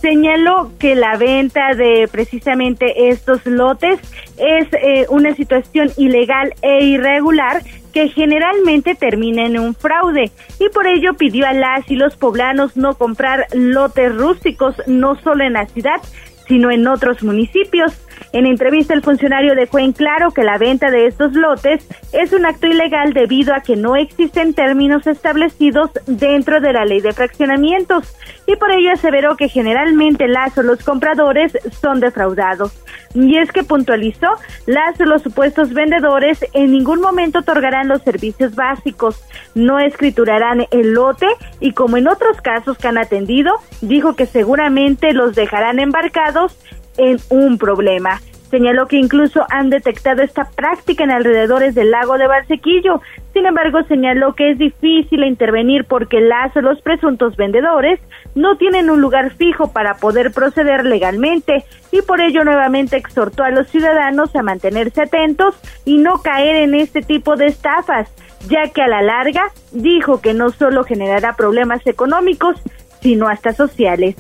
señaló 0.05 0.71
que 0.79 0.95
la 0.95 1.17
venta 1.17 1.75
de 1.75 2.07
precisamente 2.13 3.09
estos 3.09 3.47
lotes 3.47 3.99
es 4.37 4.69
eh, 4.75 5.07
una 5.09 5.35
situación 5.35 5.91
ilegal 5.97 6.53
e 6.61 6.85
irregular 6.85 7.63
que 7.95 8.09
generalmente 8.09 8.95
termina 8.95 9.47
en 9.47 9.59
un 9.59 9.75
fraude 9.75 10.31
y 10.61 10.69
por 10.69 10.87
ello 10.87 11.15
pidió 11.15 11.47
a 11.47 11.55
las 11.55 11.91
y 11.91 11.97
los 11.97 12.17
poblanos 12.17 12.77
no 12.77 12.97
comprar 12.99 13.47
lotes 13.55 14.15
rústicos 14.15 14.75
no 14.87 15.19
solo 15.23 15.43
en 15.43 15.55
la 15.55 15.65
ciudad, 15.69 16.03
sino 16.49 16.71
en 16.71 16.87
otros 16.87 17.23
municipios. 17.23 17.95
En 18.33 18.47
entrevista 18.47 18.95
el 18.95 19.03
funcionario 19.03 19.55
dejó 19.55 19.79
en 19.79 19.93
claro 19.93 20.31
que 20.33 20.43
la 20.43 20.59
venta 20.59 20.91
de 20.91 21.07
estos 21.07 21.35
lotes 21.35 21.87
es 22.13 22.33
un 22.33 22.47
acto 22.47 22.67
ilegal 22.67 23.13
debido 23.13 23.55
a 23.55 23.61
que 23.61 23.77
no 23.77 23.97
existen 23.97 24.55
términos 24.55 25.07
establecidos 25.07 25.91
dentro 26.07 26.61
de 26.61 26.73
la 26.73 26.85
ley 26.85 27.01
de 27.01 27.13
fraccionamientos 27.13 28.15
y 28.47 28.57
por 28.57 28.71
ello 28.71 28.93
aseveró 28.93 29.37
que 29.37 29.49
generalmente 29.49 30.29
las 30.29 30.57
o 30.59 30.63
los 30.63 30.83
compradores 30.83 31.57
son 31.81 32.01
defraudados. 32.01 32.73
Y 33.15 33.39
es 33.39 33.53
que 33.53 33.63
puntualizó, 33.63 34.29
las 34.67 35.01
o 35.01 35.05
los 35.05 35.23
supuestos 35.23 35.73
vendedores 35.73 36.45
en 36.53 36.73
ningún 36.73 37.01
momento 37.01 37.39
otorgarán 37.39 37.87
los 37.89 38.03
servicios 38.03 38.57
básicos, 38.57 39.25
no 39.55 39.79
escriturarán 39.79 40.67
el 40.73 40.93
lote 40.95 41.29
y 41.61 41.73
como 41.73 41.97
en 41.97 42.09
otros 42.09 42.41
casos 42.41 42.77
que 42.77 42.89
han 42.89 42.99
atendido, 42.99 43.55
dijo 43.81 44.17
que 44.17 44.27
seguramente 44.27 45.13
los 45.13 45.37
dejarán 45.37 45.79
embarcados 45.79 46.57
en 46.97 47.19
un 47.31 47.59
problema. 47.59 48.21
Señaló 48.51 48.87
que 48.87 48.99
incluso 48.99 49.45
han 49.51 49.69
detectado 49.69 50.23
esta 50.23 50.49
práctica 50.49 51.03
en 51.03 51.11
alrededores 51.11 51.75
del 51.75 51.91
lago 51.91 52.19
de 52.19 52.29
Barsequillo. 52.29 53.01
Sin 53.33 53.47
embargo, 53.47 53.83
señaló 53.89 54.35
que 54.35 54.53
es 54.53 54.59
difícil 54.59 55.25
intervenir 55.25 55.87
porque 55.87 56.21
las 56.21 56.55
los 56.55 56.81
presuntos 56.81 57.37
vendedores 57.37 57.99
no 58.37 58.57
tienen 58.57 58.91
un 58.91 59.01
lugar 59.01 59.33
fijo 59.33 59.73
para 59.73 59.97
poder 59.97 60.31
proceder 60.31 60.85
legalmente 60.85 61.65
y 61.91 62.03
por 62.03 62.21
ello 62.21 62.45
nuevamente 62.45 62.97
exhortó 62.97 63.43
a 63.43 63.51
los 63.51 63.67
ciudadanos 63.69 64.37
a 64.37 64.43
mantenerse 64.45 65.03
atentos 65.03 65.57
y 65.85 65.99
no 65.99 66.23
caer 66.23 66.55
en 66.55 66.75
este 66.75 67.03
tipo 67.03 67.35
de 67.35 67.47
estafas, 67.47 68.09
ya 68.49 68.69
que 68.69 68.83
a 68.83 68.89
la 68.89 69.03
larga 69.03 69.51
dijo 69.73 70.21
que 70.21 70.33
no 70.33 70.51
solo 70.51 70.85
generará 70.85 71.35
problemas 71.35 71.85
económicos, 71.89 72.63
sino 73.01 73.27
hasta 73.27 73.53
sociales. 73.53 74.15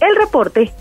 El 0.00 0.14
reporte. 0.14 0.72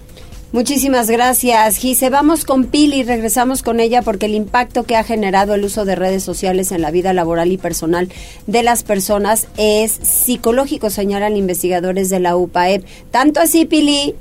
Muchísimas 0.54 1.10
gracias, 1.10 1.78
Gise. 1.78 2.10
Vamos 2.10 2.46
con 2.46 2.66
Pili 2.66 3.02
y 3.02 3.04
regresamos 3.04 3.64
con 3.64 3.80
ella 3.82 4.02
porque 4.02 4.28
el 4.28 4.34
impacto 4.34 4.84
que 4.86 4.96
ha 4.96 5.04
generado 5.04 5.54
el 5.54 5.66
uso 5.66 5.84
de 5.84 5.96
redes 5.96 6.24
sociales 6.24 6.72
en 6.72 6.82
la 6.82 6.90
vida 6.90 7.12
laboral 7.14 7.52
y 7.52 7.58
personal 7.58 8.08
de 8.48 8.64
las 8.64 8.84
personas 8.84 9.50
es 9.58 9.92
psicológico, 9.92 10.90
señalan 10.90 11.36
investigadores 11.36 12.10
de 12.10 12.22
la 12.22 12.38
UPAEP. 12.38 12.84
Tanto 13.12 13.42
así, 13.42 13.66
Pili. 13.66 14.16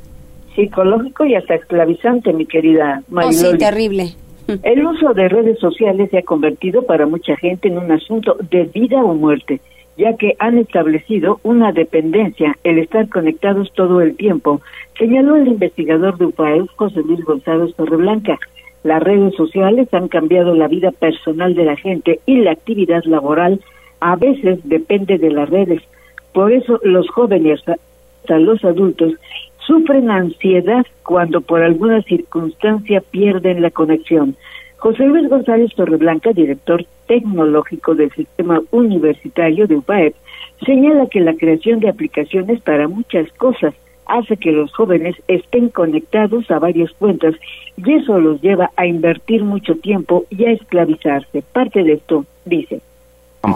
Psicológico 0.56 1.24
y 1.26 1.36
hasta 1.36 1.54
esclavizante, 1.54 2.32
mi 2.32 2.44
querida 2.46 3.02
Oh, 3.08 3.14
Mariloli. 3.14 3.50
sí, 3.52 3.58
terrible. 3.58 4.16
El 4.62 4.84
uso 4.86 5.12
de 5.14 5.28
redes 5.28 5.58
sociales 5.58 6.10
se 6.10 6.18
ha 6.18 6.22
convertido 6.22 6.82
para 6.82 7.06
mucha 7.06 7.36
gente 7.36 7.68
en 7.68 7.78
un 7.78 7.90
asunto 7.92 8.36
de 8.50 8.64
vida 8.64 8.96
o 9.02 9.14
muerte. 9.14 9.60
Ya 9.96 10.16
que 10.16 10.36
han 10.38 10.58
establecido 10.58 11.40
una 11.42 11.72
dependencia, 11.72 12.56
el 12.64 12.78
estar 12.78 13.08
conectados 13.08 13.72
todo 13.72 14.00
el 14.00 14.16
tiempo, 14.16 14.60
señaló 14.98 15.36
el 15.36 15.48
investigador 15.48 16.18
de 16.18 16.26
UPAEF, 16.26 16.68
José 16.76 17.02
Luis 17.02 17.24
González 17.24 17.74
Torreblanca. 17.74 18.38
Las 18.82 19.02
redes 19.02 19.34
sociales 19.34 19.88
han 19.92 20.08
cambiado 20.08 20.54
la 20.54 20.68
vida 20.68 20.92
personal 20.92 21.54
de 21.54 21.64
la 21.64 21.76
gente 21.76 22.20
y 22.26 22.36
la 22.36 22.52
actividad 22.52 23.04
laboral 23.04 23.60
a 24.00 24.16
veces 24.16 24.60
depende 24.64 25.18
de 25.18 25.30
las 25.30 25.48
redes. 25.48 25.82
Por 26.32 26.52
eso 26.52 26.78
los 26.82 27.08
jóvenes, 27.08 27.62
hasta 27.66 28.38
los 28.38 28.64
adultos, 28.64 29.14
sufren 29.66 30.10
ansiedad 30.10 30.86
cuando 31.02 31.40
por 31.40 31.62
alguna 31.62 32.02
circunstancia 32.02 33.00
pierden 33.00 33.62
la 33.62 33.70
conexión. 33.70 34.36
José 34.86 35.04
Luis 35.04 35.28
González 35.28 35.74
Torreblanca, 35.74 36.32
director 36.32 36.86
tecnológico 37.08 37.96
del 37.96 38.12
sistema 38.12 38.62
universitario 38.70 39.66
de 39.66 39.78
UPAEP, 39.78 40.14
señala 40.64 41.08
que 41.08 41.18
la 41.18 41.34
creación 41.34 41.80
de 41.80 41.88
aplicaciones 41.88 42.60
para 42.60 42.86
muchas 42.86 43.28
cosas 43.32 43.74
hace 44.06 44.36
que 44.36 44.52
los 44.52 44.72
jóvenes 44.72 45.16
estén 45.26 45.70
conectados 45.70 46.48
a 46.52 46.60
varias 46.60 46.92
cuentas 46.92 47.34
y 47.76 47.94
eso 47.94 48.20
los 48.20 48.40
lleva 48.40 48.70
a 48.76 48.86
invertir 48.86 49.42
mucho 49.42 49.74
tiempo 49.74 50.24
y 50.30 50.44
a 50.44 50.52
esclavizarse. 50.52 51.42
Parte 51.42 51.82
de 51.82 51.94
esto, 51.94 52.24
dice 52.44 52.80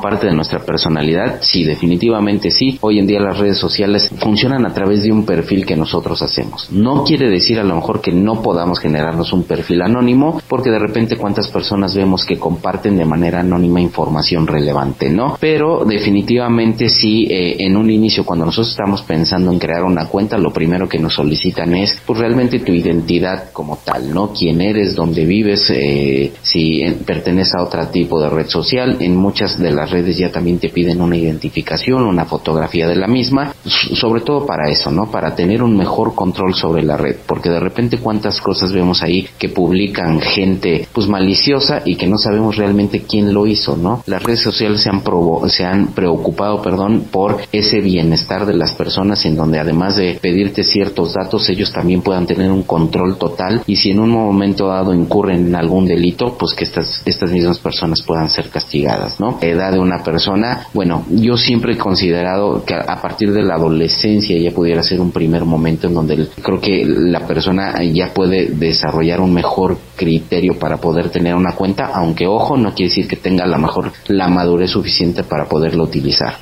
parte 0.00 0.26
de 0.26 0.34
nuestra 0.34 0.60
personalidad? 0.60 1.38
Sí, 1.40 1.64
definitivamente 1.64 2.50
sí. 2.50 2.78
Hoy 2.80 2.98
en 2.98 3.06
día 3.06 3.20
las 3.20 3.38
redes 3.38 3.58
sociales 3.58 4.10
funcionan 4.18 4.66
a 4.66 4.72
través 4.72 5.02
de 5.02 5.10
un 5.10 5.24
perfil 5.24 5.66
que 5.66 5.76
nosotros 5.76 6.22
hacemos. 6.22 6.70
No 6.70 7.04
quiere 7.04 7.28
decir 7.28 7.58
a 7.58 7.64
lo 7.64 7.74
mejor 7.74 8.00
que 8.00 8.12
no 8.12 8.42
podamos 8.42 8.78
generarnos 8.78 9.32
un 9.32 9.44
perfil 9.44 9.82
anónimo, 9.82 10.40
porque 10.48 10.70
de 10.70 10.78
repente 10.78 11.16
cuántas 11.16 11.48
personas 11.48 11.94
vemos 11.94 12.24
que 12.24 12.38
comparten 12.38 12.96
de 12.96 13.04
manera 13.04 13.40
anónima 13.40 13.80
información 13.80 14.46
relevante, 14.46 15.10
¿no? 15.10 15.36
Pero 15.40 15.84
definitivamente 15.84 16.88
sí, 16.88 17.26
eh, 17.28 17.56
en 17.58 17.76
un 17.76 17.90
inicio 17.90 18.24
cuando 18.24 18.46
nosotros 18.46 18.70
estamos 18.70 19.02
pensando 19.02 19.50
en 19.50 19.58
crear 19.58 19.82
una 19.82 20.06
cuenta, 20.06 20.38
lo 20.38 20.52
primero 20.52 20.88
que 20.88 20.98
nos 20.98 21.14
solicitan 21.14 21.74
es 21.74 22.00
pues 22.06 22.18
realmente 22.18 22.60
tu 22.60 22.72
identidad 22.72 23.50
como 23.52 23.78
tal, 23.84 24.12
¿no? 24.12 24.32
Quién 24.32 24.60
eres, 24.60 24.94
dónde 24.94 25.24
vives, 25.24 25.70
eh, 25.70 26.32
si 26.42 26.82
perteneces 27.04 27.54
a 27.54 27.62
otro 27.62 27.80
tipo 27.88 28.20
de 28.20 28.28
red 28.28 28.46
social. 28.48 28.96
En 29.00 29.16
muchas 29.16 29.58
de 29.58 29.69
las 29.70 29.90
redes 29.90 30.16
ya 30.16 30.30
también 30.30 30.58
te 30.58 30.68
piden 30.68 31.00
una 31.00 31.16
identificación, 31.16 32.02
una 32.02 32.24
fotografía 32.24 32.88
de 32.88 32.96
la 32.96 33.06
misma, 33.06 33.54
sobre 33.64 34.22
todo 34.22 34.46
para 34.46 34.70
eso, 34.70 34.90
¿no? 34.90 35.10
Para 35.10 35.34
tener 35.34 35.62
un 35.62 35.76
mejor 35.76 36.14
control 36.14 36.54
sobre 36.54 36.82
la 36.82 36.96
red, 36.96 37.16
porque 37.26 37.50
de 37.50 37.60
repente 37.60 37.98
cuántas 37.98 38.40
cosas 38.40 38.72
vemos 38.72 39.02
ahí 39.02 39.26
que 39.38 39.48
publican 39.48 40.20
gente 40.20 40.86
pues 40.92 41.08
maliciosa 41.08 41.82
y 41.84 41.96
que 41.96 42.06
no 42.06 42.18
sabemos 42.18 42.56
realmente 42.56 43.02
quién 43.02 43.32
lo 43.32 43.46
hizo, 43.46 43.76
¿no? 43.76 44.02
Las 44.06 44.22
redes 44.22 44.40
sociales 44.40 44.82
se 44.82 44.90
han 44.90 45.02
provo 45.02 45.48
se 45.48 45.64
han 45.64 45.88
preocupado, 45.88 46.62
perdón, 46.62 47.06
por 47.10 47.38
ese 47.52 47.80
bienestar 47.80 48.46
de 48.46 48.54
las 48.54 48.72
personas 48.72 49.24
en 49.24 49.36
donde 49.36 49.58
además 49.58 49.96
de 49.96 50.18
pedirte 50.20 50.62
ciertos 50.62 51.14
datos, 51.14 51.48
ellos 51.48 51.72
también 51.72 52.02
puedan 52.02 52.26
tener 52.26 52.50
un 52.50 52.62
control 52.62 53.16
total 53.16 53.62
y 53.66 53.76
si 53.76 53.90
en 53.90 54.00
un 54.00 54.10
momento 54.10 54.68
dado 54.68 54.94
incurren 54.94 55.48
en 55.48 55.56
algún 55.56 55.86
delito, 55.86 56.36
pues 56.38 56.54
que 56.54 56.64
estas 56.64 57.02
estas 57.04 57.30
mismas 57.30 57.58
personas 57.58 58.02
puedan 58.02 58.28
ser 58.28 58.50
castigadas, 58.50 59.20
¿no? 59.20 59.38
De 59.60 59.78
una 59.78 60.02
persona, 60.02 60.62
bueno, 60.72 61.04
yo 61.10 61.36
siempre 61.36 61.74
he 61.74 61.76
considerado 61.76 62.64
que 62.64 62.74
a 62.74 62.96
partir 63.00 63.30
de 63.30 63.42
la 63.42 63.56
adolescencia 63.56 64.36
ya 64.40 64.52
pudiera 64.52 64.82
ser 64.82 65.00
un 65.00 65.12
primer 65.12 65.44
momento 65.44 65.86
en 65.86 65.94
donde 65.94 66.28
creo 66.42 66.58
que 66.58 66.82
la 66.86 67.26
persona 67.26 67.74
ya 67.82 68.08
puede 68.14 68.46
desarrollar 68.46 69.20
un 69.20 69.34
mejor 69.34 69.76
criterio 69.96 70.58
para 70.58 70.78
poder 70.78 71.10
tener 71.10 71.34
una 71.34 71.52
cuenta, 71.52 71.90
aunque 71.94 72.26
ojo, 72.26 72.56
no 72.56 72.72
quiere 72.72 72.88
decir 72.88 73.06
que 73.06 73.16
tenga 73.16 73.46
la 73.46 73.58
mejor 73.58 73.92
la 74.08 74.28
madurez 74.28 74.70
suficiente 74.70 75.24
para 75.24 75.44
poderlo 75.44 75.84
utilizar. 75.84 76.34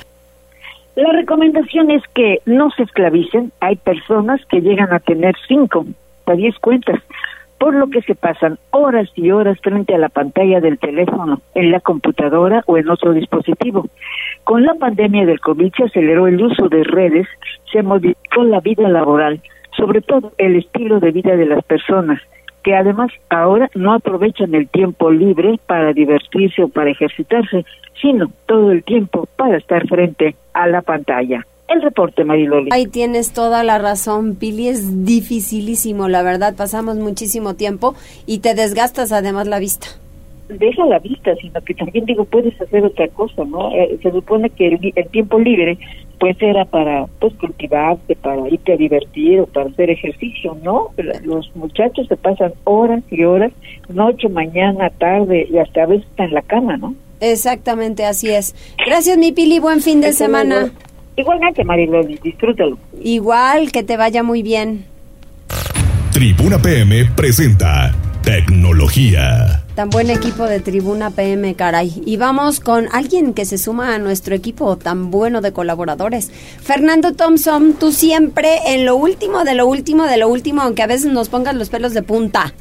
La 0.95 1.11
recomendación 1.11 1.91
es 1.91 2.01
que 2.15 2.37
no 2.45 2.69
se 2.71 2.83
esclavicen. 2.83 3.51
Hay 3.59 3.75
personas 3.75 4.39
que 4.49 4.61
llegan 4.61 4.93
a 4.93 4.99
tener 4.99 5.35
cinco 5.47 5.85
o 6.25 6.35
diez 6.35 6.57
cuentas 6.59 7.01
por 7.59 7.75
lo 7.75 7.87
que 7.89 8.01
se 8.01 8.15
pasan 8.15 8.57
horas 8.71 9.09
y 9.15 9.31
horas 9.31 9.59
frente 9.61 9.93
a 9.93 9.97
la 9.97 10.09
pantalla 10.09 10.61
del 10.61 10.79
teléfono, 10.79 11.41
en 11.53 11.71
la 11.71 11.81
computadora 11.81 12.63
o 12.65 12.77
en 12.77 12.89
otro 12.89 13.13
dispositivo. 13.13 13.85
Con 14.45 14.63
la 14.63 14.73
pandemia 14.75 15.25
del 15.25 15.41
COVID 15.41 15.73
se 15.75 15.83
aceleró 15.83 16.27
el 16.27 16.41
uso 16.41 16.69
de 16.69 16.83
redes, 16.83 17.27
se 17.71 17.83
modificó 17.83 18.43
la 18.43 18.61
vida 18.61 18.87
laboral, 18.87 19.41
sobre 19.77 20.01
todo 20.01 20.31
el 20.37 20.55
estilo 20.55 20.99
de 20.99 21.11
vida 21.11 21.35
de 21.35 21.45
las 21.45 21.63
personas, 21.63 22.21
que 22.63 22.75
además 22.75 23.11
ahora 23.29 23.69
no 23.75 23.93
aprovechan 23.93 24.55
el 24.55 24.69
tiempo 24.69 25.11
libre 25.11 25.59
para 25.67 25.93
divertirse 25.93 26.63
o 26.63 26.69
para 26.69 26.91
ejercitarse, 26.91 27.65
sino 28.01 28.31
todo 28.45 28.71
el 28.71 28.83
tiempo 28.83 29.27
para 29.35 29.57
estar 29.57 29.85
frente 29.87 30.35
a 30.53 30.67
la 30.67 30.81
pantalla 30.81 31.45
el 31.69 31.81
reporte, 31.81 32.23
Mariloli. 32.23 32.69
Ahí 32.71 32.87
tienes 32.87 33.33
toda 33.33 33.63
la 33.63 33.77
razón, 33.77 34.35
Pili, 34.35 34.67
es 34.67 35.05
dificilísimo, 35.05 36.07
la 36.07 36.23
verdad, 36.23 36.55
pasamos 36.55 36.97
muchísimo 36.97 37.55
tiempo 37.55 37.95
y 38.25 38.39
te 38.39 38.55
desgastas 38.55 39.11
además 39.11 39.47
la 39.47 39.59
vista. 39.59 39.87
Deja 40.47 40.83
la 40.85 40.97
vista, 40.97 41.35
sino 41.35 41.61
que 41.61 41.75
también 41.75 42.05
digo, 42.05 42.25
puedes 42.25 42.59
hacer 42.59 42.83
otra 42.83 43.07
cosa, 43.09 43.45
¿no? 43.45 43.71
Eh, 43.71 43.99
se 44.01 44.11
supone 44.11 44.49
que 44.49 44.67
el, 44.67 45.09
tiempo 45.11 45.37
libre 45.37 45.77
pues 46.19 46.35
era 46.41 46.65
para 46.65 47.05
pues 47.19 47.33
cultivarte, 47.35 48.15
para 48.15 48.49
irte 48.49 48.73
a 48.73 48.77
divertir 48.77 49.41
o 49.41 49.45
para 49.45 49.69
hacer 49.69 49.91
ejercicio, 49.91 50.57
¿no? 50.63 50.89
Los 51.23 51.55
muchachos 51.55 52.07
se 52.07 52.17
pasan 52.17 52.53
horas 52.63 53.03
y 53.11 53.23
horas, 53.23 53.53
noche, 53.89 54.27
mañana, 54.27 54.89
tarde 54.89 55.47
y 55.49 55.59
hasta 55.59 55.83
a 55.83 55.85
veces 55.85 56.07
están 56.09 56.27
en 56.27 56.33
la 56.33 56.41
cama, 56.41 56.77
¿no? 56.77 56.95
Exactamente, 57.21 58.05
así 58.05 58.29
es. 58.29 58.55
Gracias, 58.85 59.17
mi 59.17 59.31
Pili, 59.31 59.59
buen 59.59 59.81
fin 59.81 60.01
de 60.01 60.13
semana. 60.13 60.71
Igualmente, 61.19 61.65
Mariloli, 61.65 62.17
disfrútalo. 62.23 62.77
Igual, 63.03 63.73
que 63.73 63.83
te 63.83 63.97
vaya 63.97 64.23
muy 64.23 64.41
bien. 64.41 64.85
Tribuna 66.13 66.59
PM 66.59 67.09
presenta 67.13 67.91
Tecnología. 68.23 69.65
Tan 69.75 69.89
buen 69.89 70.09
equipo 70.11 70.45
de 70.45 70.61
Tribuna 70.61 71.11
PM, 71.11 71.55
caray. 71.55 72.01
Y 72.05 72.15
vamos 72.15 72.61
con 72.61 72.87
alguien 72.93 73.33
que 73.33 73.43
se 73.43 73.57
suma 73.57 73.95
a 73.95 73.99
nuestro 73.99 74.33
equipo 74.33 74.77
tan 74.77 75.11
bueno 75.11 75.41
de 75.41 75.51
colaboradores. 75.51 76.31
Fernando 76.61 77.13
Thompson, 77.13 77.73
tú 77.73 77.91
siempre 77.91 78.59
en 78.67 78.85
lo 78.85 78.95
último, 78.95 79.43
de 79.43 79.55
lo 79.55 79.67
último, 79.67 80.05
de 80.05 80.19
lo 80.19 80.29
último, 80.29 80.61
aunque 80.61 80.83
a 80.83 80.87
veces 80.87 81.11
nos 81.11 81.27
pongas 81.27 81.53
los 81.53 81.69
pelos 81.69 81.93
de 81.93 82.01
punta. 82.01 82.53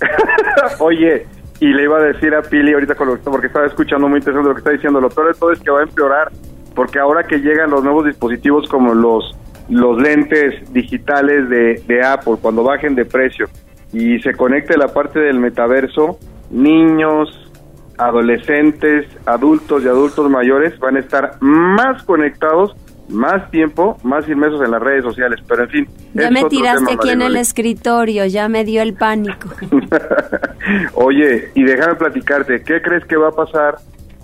Oye, 0.80 1.26
y 1.60 1.66
le 1.66 1.82
iba 1.82 1.98
a 1.98 2.02
decir 2.02 2.34
a 2.34 2.40
Pili 2.40 2.72
ahorita 2.72 2.94
con 2.94 3.08
lo, 3.08 3.18
porque 3.18 3.48
estaba 3.48 3.66
escuchando 3.66 4.08
muy 4.08 4.20
interesante 4.20 4.48
lo 4.48 4.54
que 4.54 4.60
está 4.60 4.70
diciendo. 4.70 5.02
Lo 5.02 5.10
peor 5.10 5.34
de 5.34 5.38
todo 5.38 5.52
es 5.52 5.58
que 5.60 5.70
va 5.70 5.80
a 5.80 5.82
empeorar 5.82 6.32
porque 6.76 7.00
ahora 7.00 7.24
que 7.24 7.38
llegan 7.38 7.70
los 7.70 7.82
nuevos 7.82 8.04
dispositivos 8.04 8.68
como 8.68 8.94
los, 8.94 9.36
los 9.68 10.00
lentes 10.00 10.72
digitales 10.72 11.48
de, 11.48 11.82
de 11.88 12.04
Apple, 12.04 12.36
cuando 12.40 12.62
bajen 12.62 12.94
de 12.94 13.04
precio 13.04 13.48
y 13.92 14.20
se 14.20 14.34
conecte 14.34 14.76
la 14.76 14.92
parte 14.92 15.18
del 15.18 15.40
metaverso, 15.40 16.18
niños, 16.50 17.50
adolescentes, 17.98 19.06
adultos 19.24 19.82
y 19.82 19.88
adultos 19.88 20.30
mayores 20.30 20.78
van 20.78 20.96
a 20.96 21.00
estar 21.00 21.38
más 21.40 22.02
conectados 22.04 22.76
más 23.08 23.50
tiempo, 23.50 23.96
más 24.02 24.28
inmersos 24.28 24.60
en 24.62 24.70
las 24.70 24.82
redes 24.82 25.04
sociales, 25.04 25.40
pero 25.46 25.64
en 25.64 25.70
fin. 25.70 25.88
Ya 26.14 26.30
me 26.30 26.44
tiraste 26.44 26.94
aquí 26.94 27.10
en 27.10 27.22
el 27.22 27.36
escritorio, 27.36 28.26
ya 28.26 28.48
me 28.48 28.64
dio 28.64 28.82
el 28.82 28.94
pánico. 28.94 29.48
Oye, 30.94 31.50
y 31.54 31.62
déjame 31.62 31.94
platicarte, 31.94 32.62
¿qué 32.62 32.82
crees 32.82 33.04
que 33.04 33.16
va 33.16 33.28
a 33.28 33.32
pasar 33.32 33.76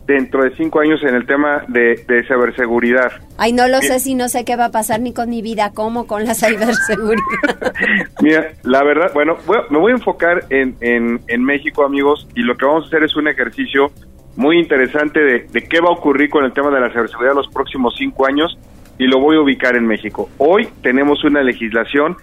dentro 0.07 0.43
de 0.43 0.55
cinco 0.57 0.81
años 0.81 1.03
en 1.03 1.15
el 1.15 1.27
tema 1.27 1.65
de, 1.69 2.05
de 2.09 2.25
ciberseguridad. 2.27 3.12
Ay, 3.38 3.53
no 3.53 3.69
lo 3.69 3.81
sé 3.81 4.01
si 4.01 4.15
no 4.15 4.29
sé 4.29 4.45
qué 4.45 4.57
va 4.57 4.67
a 4.67 4.71
pasar 4.71 5.01
ni 5.01 5.12
con 5.12 5.31
mi 5.31 5.43
vida, 5.43 5.73
como 5.73 6.07
con 6.07 6.25
la 6.25 6.35
ciberseguridad. 6.35 7.23
Mira, 8.23 8.53
la 8.65 8.83
verdad, 8.83 9.12
bueno, 9.15 9.37
me 9.71 9.79
voy 9.79 9.93
a 9.93 9.95
enfocar 9.97 10.45
en, 10.51 10.77
en, 10.81 11.21
en, 11.29 11.45
México, 11.45 11.85
amigos, 11.85 12.29
y 12.35 12.43
lo 12.43 12.57
que 12.57 12.67
vamos 12.67 12.85
a 12.85 12.87
hacer 12.88 13.05
es 13.05 13.17
un 13.17 13.29
ejercicio 13.29 13.93
muy 14.37 14.59
interesante 14.59 15.21
de, 15.21 15.47
de 15.51 15.62
qué 15.65 15.81
va 15.81 15.88
a 15.88 15.93
ocurrir 15.93 16.31
con 16.31 16.45
el 16.45 16.53
tema 16.53 16.71
de 16.71 16.81
la 16.81 16.91
ciberseguridad 16.91 17.35
los 17.35 17.49
próximos 17.49 17.95
cinco 17.97 18.27
años, 18.27 18.59
y 18.99 19.07
lo 19.07 19.19
voy 19.19 19.37
a 19.37 19.41
ubicar 19.41 19.77
en 19.77 19.87
México. 19.87 20.29
Hoy 20.38 20.69
tenemos 20.83 21.25
una 21.25 21.43
legislación 21.43 22.17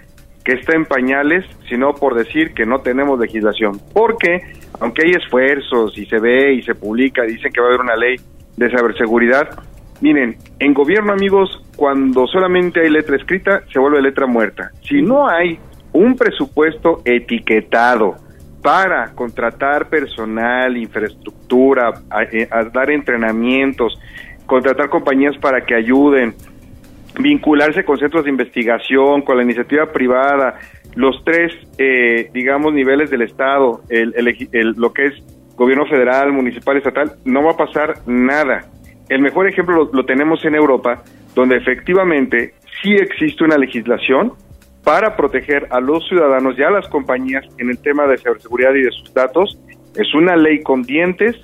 que 0.50 0.56
está 0.56 0.76
en 0.76 0.86
pañales, 0.86 1.46
sino 1.70 1.94
por 1.94 2.16
decir 2.16 2.56
que 2.56 2.66
no 2.66 2.80
tenemos 2.80 3.20
legislación. 3.20 3.80
Porque, 3.94 4.42
aunque 4.80 5.06
hay 5.06 5.12
esfuerzos 5.12 5.96
y 5.96 6.08
se 6.08 6.20
ve 6.20 6.54
y 6.54 6.64
se 6.64 6.74
publica, 6.74 7.22
dicen 7.22 7.52
que 7.52 7.62
va 7.62 7.68
a 7.68 7.70
haber 7.70 7.82
una 7.82 7.96
ley 7.96 8.16
de 8.58 8.70
ciberseguridad, 8.70 9.48
miren, 10.02 10.38
en 10.58 10.74
gobierno, 10.74 11.14
amigos, 11.14 11.64
cuando 11.76 12.26
solamente 12.26 12.82
hay 12.82 12.90
letra 12.90 13.16
escrita, 13.16 13.62
se 13.72 13.78
vuelve 13.78 14.02
letra 14.02 14.26
muerta. 14.26 14.72
Si 14.82 15.04
no 15.04 15.30
hay 15.30 15.60
un 15.94 16.16
presupuesto 16.16 17.04
etiquetado 17.06 18.16
para 18.64 19.14
contratar 19.14 19.88
personal, 19.88 20.76
infraestructura, 20.78 21.94
eh, 22.32 22.50
dar 22.74 22.90
entrenamientos, 22.90 24.00
contratar 24.48 24.90
compañías 24.90 25.38
para 25.38 25.62
que 25.62 25.76
ayuden, 25.76 26.34
vincularse 27.18 27.84
con 27.84 27.98
centros 27.98 28.24
de 28.24 28.30
investigación, 28.30 29.22
con 29.22 29.38
la 29.38 29.44
iniciativa 29.44 29.92
privada, 29.92 30.60
los 30.96 31.24
tres, 31.24 31.54
eh, 31.78 32.30
digamos, 32.34 32.74
niveles 32.74 33.10
del 33.10 33.22
Estado, 33.22 33.82
el, 33.90 34.14
lo 34.78 34.94
que 34.94 35.06
es 35.06 35.14
gobierno 35.56 35.86
federal, 35.86 36.32
municipal, 36.32 36.78
estatal, 36.78 37.14
no 37.26 37.44
va 37.44 37.52
a 37.52 37.58
pasar 37.58 37.96
nada. 38.06 38.66
el 39.10 39.22
mejor 39.22 39.48
ejemplo 39.48 39.76
lo, 39.76 39.90
lo 39.92 40.06
tenemos 40.06 40.44
en 40.46 40.56
Europa, 40.56 41.04
donde 41.36 41.58
efectivamente 41.58 42.54
sí 42.82 42.94
existe 42.94 43.44
una 43.44 43.58
legislación 43.58 44.34
para 44.84 45.16
proteger 45.16 45.68
a 45.72 45.80
los 45.80 46.08
ciudadanos 46.08 46.58
y 46.58 46.64
a 46.64 46.70
las 46.70 46.88
compañías 46.88 47.46
en 47.58 47.70
el 47.70 47.80
tema 47.80 48.08
de 48.08 48.18
ciberseguridad 48.18 48.74
y 48.74 48.84
de 48.84 48.92
sus 48.92 49.14
datos. 49.14 49.60
Es 49.96 50.14
una 50.14 50.36
ley 50.36 50.62
con 50.64 50.84
dientes 50.84 51.36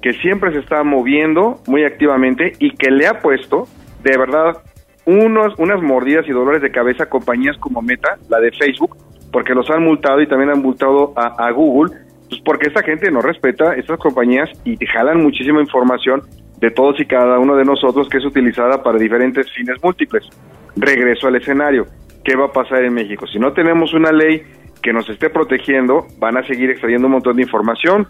que 0.00 0.12
siempre 0.14 0.52
se 0.52 0.58
está 0.58 0.82
moviendo 0.84 1.60
muy 1.66 1.84
activamente 1.84 2.52
y 2.58 2.70
que 2.76 2.90
le 2.90 3.06
ha 3.06 3.20
puesto 3.20 3.66
de 4.02 4.16
verdad 4.18 4.58
unos, 5.06 5.54
unas 5.58 5.82
mordidas 5.82 6.26
y 6.26 6.32
dolores 6.32 6.62
de 6.62 6.70
cabeza 6.70 7.04
a 7.04 7.08
compañías 7.08 7.56
como 7.58 7.82
Meta, 7.82 8.18
la 8.28 8.40
de 8.40 8.52
Facebook, 8.52 8.96
porque 9.32 9.54
los 9.54 9.68
han 9.70 9.82
multado 9.82 10.20
y 10.20 10.26
también 10.26 10.50
han 10.50 10.62
multado 10.62 11.12
a, 11.16 11.50
Google, 11.50 11.94
pues 12.28 12.40
porque 12.44 12.68
esta 12.68 12.82
gente 12.82 13.10
no 13.10 13.20
respeta 13.20 13.74
estas 13.74 13.98
compañías 13.98 14.48
y 14.64 14.76
jalan 14.86 15.22
muchísima 15.22 15.60
información 15.60 16.22
de 16.58 16.70
todos 16.70 16.98
y 17.00 17.06
cada 17.06 17.38
uno 17.38 17.56
de 17.56 17.64
nosotros 17.64 18.08
que 18.08 18.18
es 18.18 18.24
utilizada 18.24 18.82
para 18.82 18.98
diferentes 18.98 19.50
fines 19.52 19.76
múltiples. 19.82 20.24
Regreso 20.76 21.28
al 21.28 21.36
escenario. 21.36 21.86
¿Qué 22.24 22.36
va 22.36 22.46
a 22.46 22.52
pasar 22.52 22.82
en 22.84 22.94
México? 22.94 23.26
Si 23.26 23.38
no 23.38 23.52
tenemos 23.52 23.92
una 23.92 24.10
ley 24.10 24.42
que 24.82 24.92
nos 24.92 25.08
esté 25.08 25.30
protegiendo, 25.30 26.06
van 26.18 26.38
a 26.38 26.46
seguir 26.46 26.70
extrayendo 26.70 27.06
un 27.06 27.12
montón 27.12 27.36
de 27.36 27.42
información. 27.42 28.06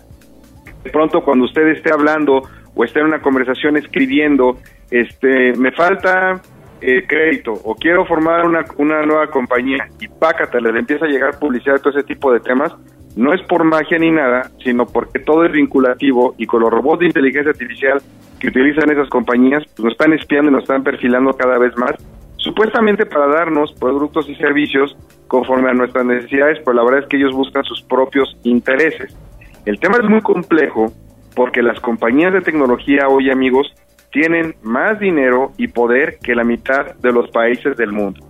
De 0.84 0.90
pronto, 0.90 1.24
cuando 1.24 1.46
usted 1.46 1.66
esté 1.68 1.92
hablando 1.92 2.42
o 2.74 2.84
esté 2.84 3.00
en 3.00 3.06
una 3.06 3.20
conversación 3.20 3.76
escribiendo, 3.76 4.58
este, 4.90 5.54
me 5.54 5.72
falta 5.72 6.40
eh, 6.86 7.06
crédito 7.06 7.54
o 7.64 7.74
quiero 7.74 8.04
formar 8.04 8.46
una, 8.46 8.62
una 8.76 9.06
nueva 9.06 9.28
compañía 9.28 9.88
y 9.98 10.06
pácate, 10.06 10.60
le 10.60 10.78
empieza 10.78 11.06
a 11.06 11.08
llegar 11.08 11.38
publicidad, 11.38 11.80
todo 11.80 11.96
ese 11.96 12.06
tipo 12.06 12.30
de 12.30 12.40
temas, 12.40 12.74
no 13.16 13.32
es 13.32 13.40
por 13.42 13.64
magia 13.64 13.98
ni 13.98 14.10
nada, 14.10 14.50
sino 14.62 14.84
porque 14.84 15.18
todo 15.18 15.46
es 15.46 15.52
vinculativo 15.52 16.34
y 16.36 16.44
con 16.44 16.60
los 16.60 16.70
robots 16.70 17.00
de 17.00 17.06
inteligencia 17.06 17.52
artificial 17.52 18.02
que 18.38 18.48
utilizan 18.48 18.90
esas 18.90 19.08
compañías, 19.08 19.62
pues 19.64 19.84
nos 19.84 19.92
están 19.92 20.12
espiando 20.12 20.50
y 20.50 20.54
nos 20.54 20.64
están 20.64 20.82
perfilando 20.82 21.32
cada 21.32 21.56
vez 21.56 21.74
más, 21.78 21.92
supuestamente 22.36 23.06
para 23.06 23.28
darnos 23.28 23.72
productos 23.72 24.28
y 24.28 24.34
servicios 24.34 24.94
conforme 25.26 25.70
a 25.70 25.74
nuestras 25.74 26.04
necesidades, 26.04 26.58
pero 26.58 26.74
la 26.74 26.84
verdad 26.84 27.00
es 27.00 27.08
que 27.08 27.16
ellos 27.16 27.32
buscan 27.32 27.64
sus 27.64 27.80
propios 27.80 28.36
intereses. 28.42 29.16
El 29.64 29.80
tema 29.80 29.96
es 30.02 30.08
muy 30.08 30.20
complejo 30.20 30.92
porque 31.34 31.62
las 31.62 31.80
compañías 31.80 32.34
de 32.34 32.42
tecnología 32.42 33.08
hoy, 33.08 33.30
amigos, 33.30 33.72
tienen 34.14 34.54
más 34.62 35.00
dinero 35.00 35.50
y 35.58 35.66
poder 35.66 36.18
que 36.22 36.36
la 36.36 36.44
mitad 36.44 36.94
de 36.94 37.12
los 37.12 37.28
países 37.30 37.76
del 37.76 37.90
mundo. 37.90 38.24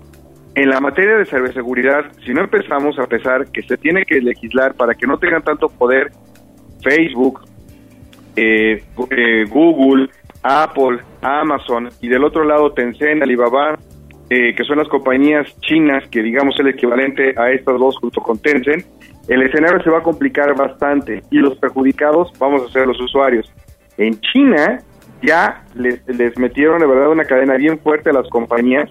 En 0.55 0.70
la 0.70 0.81
materia 0.81 1.18
de 1.18 1.27
ciberseguridad, 1.27 2.07
si 2.25 2.33
no 2.33 2.40
empezamos 2.40 2.99
a 2.99 3.07
pesar 3.07 3.51
que 3.53 3.61
se 3.61 3.77
tiene 3.77 4.05
que 4.07 4.18
legislar 4.20 4.75
para 4.75 4.94
que 4.94 5.07
no 5.07 5.18
tengan 5.18 5.42
tanto 5.42 5.68
poder 5.68 6.11
Facebook, 6.83 7.42
eh, 8.35 8.83
eh, 9.11 9.44
Google, 9.51 10.09
Apple, 10.42 11.01
Amazon 11.20 11.90
y 12.01 12.09
del 12.09 12.25
otro 12.25 12.44
lado 12.44 12.73
Tencent, 12.73 13.23
Alibaba, 13.23 13.79
eh, 14.31 14.55
que 14.55 14.64
son 14.64 14.79
las 14.79 14.88
compañías 14.88 15.47
chinas 15.61 16.09
que 16.09 16.23
digamos 16.23 16.59
el 16.61 16.68
equivalente 16.68 17.35
a 17.37 17.51
estas 17.51 17.79
dos 17.79 17.99
junto 17.99 18.23
con 18.23 18.38
Tencent, 18.38 18.87
el 19.29 19.42
escenario 19.42 19.83
se 19.83 19.90
va 19.90 19.99
a 19.99 20.03
complicar 20.03 20.57
bastante 20.57 21.23
y 21.31 21.38
los 21.40 21.59
perjudicados 21.59 22.33
vamos 22.38 22.62
a 22.62 22.73
ser 22.73 22.87
los 22.87 22.99
usuarios. 23.03 23.53
En 23.99 24.18
China 24.20 24.79
ya 25.24 25.64
les, 25.74 26.06
les 26.06 26.37
metieron 26.38 26.80
de 26.80 26.87
verdad 26.87 27.10
una 27.10 27.24
cadena 27.24 27.54
bien 27.54 27.78
fuerte 27.78 28.10
a 28.10 28.12
las 28.12 28.28
compañías 28.28 28.90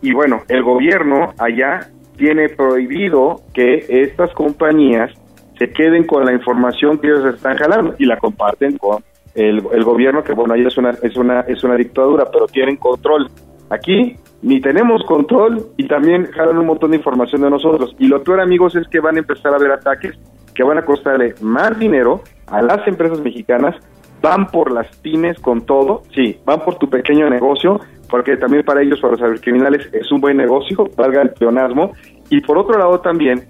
y 0.00 0.12
bueno, 0.12 0.42
el 0.48 0.62
gobierno 0.62 1.32
allá 1.38 1.88
tiene 2.16 2.48
prohibido 2.48 3.40
que 3.54 3.86
estas 3.88 4.32
compañías 4.34 5.12
se 5.58 5.70
queden 5.70 6.04
con 6.04 6.24
la 6.24 6.32
información 6.32 6.98
que 6.98 7.06
ellos 7.06 7.34
están 7.34 7.56
jalando 7.56 7.94
y 7.98 8.06
la 8.06 8.16
comparten 8.18 8.78
con 8.78 9.02
el, 9.34 9.60
gobierno 9.60 10.22
que 10.24 10.32
bueno, 10.32 10.54
allá 10.54 10.68
es 10.68 10.76
una 10.76 10.90
es 11.02 11.16
una 11.16 11.40
es 11.40 11.62
una 11.64 11.76
dictadura, 11.76 12.26
pero 12.30 12.46
tienen 12.46 12.76
control. 12.76 13.30
Aquí 13.70 14.16
ni 14.42 14.60
tenemos 14.60 15.04
control 15.04 15.68
y 15.76 15.86
también 15.86 16.26
jalan 16.32 16.58
un 16.58 16.66
montón 16.66 16.90
de 16.90 16.96
información 16.96 17.42
de 17.42 17.50
nosotros. 17.50 17.94
Y 17.98 18.08
lo 18.08 18.22
peor, 18.22 18.40
amigos, 18.40 18.74
es 18.74 18.86
que 18.88 19.00
van 19.00 19.16
a 19.16 19.20
empezar 19.20 19.52
a 19.52 19.56
haber 19.56 19.70
ataques 19.70 20.18
que 20.54 20.62
van 20.62 20.78
a 20.78 20.84
costarle 20.84 21.34
más 21.40 21.78
dinero 21.78 22.22
a 22.46 22.60
las 22.60 22.86
empresas 22.86 23.20
mexicanas, 23.20 23.76
van 24.22 24.46
por 24.46 24.72
las 24.72 24.86
pymes 24.98 25.38
con 25.40 25.66
todo, 25.66 26.02
sí, 26.14 26.38
van 26.44 26.60
por 26.60 26.76
tu 26.76 26.88
pequeño 26.88 27.28
negocio, 27.28 27.80
porque 28.08 28.36
también 28.36 28.64
para 28.64 28.80
ellos, 28.80 29.00
para 29.00 29.16
los 29.28 29.40
criminales, 29.40 29.88
es 29.92 30.10
un 30.12 30.20
buen 30.20 30.36
negocio, 30.36 30.88
valga 30.96 31.22
el 31.22 31.30
pleonasmo, 31.30 31.92
y 32.30 32.40
por 32.40 32.56
otro 32.56 32.78
lado 32.78 33.00
también 33.00 33.44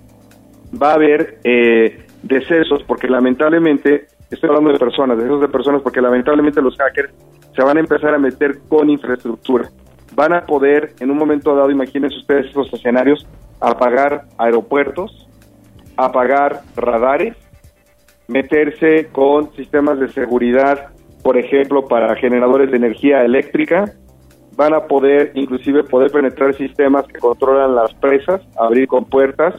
va 0.81 0.93
a 0.93 0.95
haber 0.95 1.39
eh, 1.45 2.07
decesos, 2.23 2.83
porque 2.85 3.07
lamentablemente, 3.07 4.07
estoy 4.31 4.49
hablando 4.49 4.73
de 4.73 4.79
personas, 4.79 5.19
decesos 5.19 5.43
de 5.43 5.49
personas, 5.49 5.83
porque 5.83 6.01
lamentablemente 6.01 6.63
los 6.63 6.77
hackers 6.79 7.13
se 7.55 7.63
van 7.63 7.77
a 7.77 7.81
empezar 7.81 8.15
a 8.15 8.19
meter 8.19 8.61
con 8.69 8.89
infraestructura. 8.89 9.69
Van 10.15 10.33
a 10.33 10.47
poder, 10.47 10.95
en 11.01 11.11
un 11.11 11.19
momento 11.19 11.55
dado, 11.55 11.71
imagínense 11.71 12.17
ustedes 12.17 12.47
esos 12.47 12.73
escenarios, 12.73 13.27
apagar 13.61 14.25
aeropuertos, 14.39 15.29
apagar 15.97 16.63
radares, 16.77 17.37
meterse 18.33 19.09
con 19.13 19.53
sistemas 19.55 20.01
de 20.01 20.09
seguridad, 20.09 20.89
por 21.23 21.37
ejemplo, 21.37 21.87
para 21.87 22.17
generadores 22.17 22.71
de 22.71 22.79
energía 22.79 23.25
eléctrica, 23.25 23.93
van 24.57 24.75
a 24.75 24.87
poder 24.87 25.33
inclusive 25.35 25.85
poder 25.85 26.11
penetrar 26.11 26.55
sistemas 26.55 27.07
que 27.07 27.19
controlan 27.19 27.75
las 27.75 27.95
presas, 27.95 28.41
abrir 28.59 28.89
con 28.89 29.05
puertas, 29.05 29.55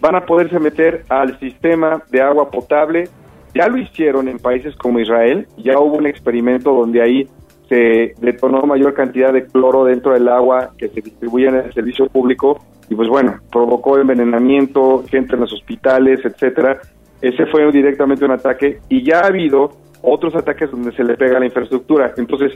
van 0.00 0.16
a 0.16 0.26
poderse 0.26 0.58
meter 0.60 1.04
al 1.08 1.38
sistema 1.40 2.02
de 2.10 2.20
agua 2.20 2.50
potable, 2.50 3.08
ya 3.54 3.68
lo 3.68 3.78
hicieron 3.78 4.28
en 4.28 4.38
países 4.38 4.76
como 4.76 5.00
Israel, 5.00 5.46
ya 5.56 5.78
hubo 5.78 5.96
un 5.96 6.06
experimento 6.06 6.72
donde 6.72 7.02
ahí 7.02 7.28
se 7.68 8.14
detonó 8.18 8.62
mayor 8.62 8.94
cantidad 8.94 9.32
de 9.32 9.46
cloro 9.46 9.84
dentro 9.84 10.12
del 10.12 10.28
agua 10.28 10.70
que 10.78 10.88
se 10.88 11.00
distribuye 11.00 11.48
en 11.48 11.56
el 11.56 11.72
servicio 11.74 12.06
público. 12.06 12.58
Y 12.88 12.94
pues 12.94 13.08
bueno, 13.08 13.38
provocó 13.52 13.98
envenenamiento, 13.98 15.04
gente 15.08 15.34
en 15.34 15.40
los 15.40 15.52
hospitales, 15.52 16.24
etcétera. 16.24 16.80
Ese 17.20 17.46
fue 17.46 17.70
directamente 17.72 18.24
un 18.24 18.30
ataque 18.30 18.78
y 18.88 19.02
ya 19.02 19.20
ha 19.20 19.26
habido 19.26 19.70
otros 20.02 20.34
ataques 20.34 20.70
donde 20.70 20.92
se 20.92 21.04
le 21.04 21.16
pega 21.16 21.40
la 21.40 21.46
infraestructura. 21.46 22.12
Entonces, 22.16 22.52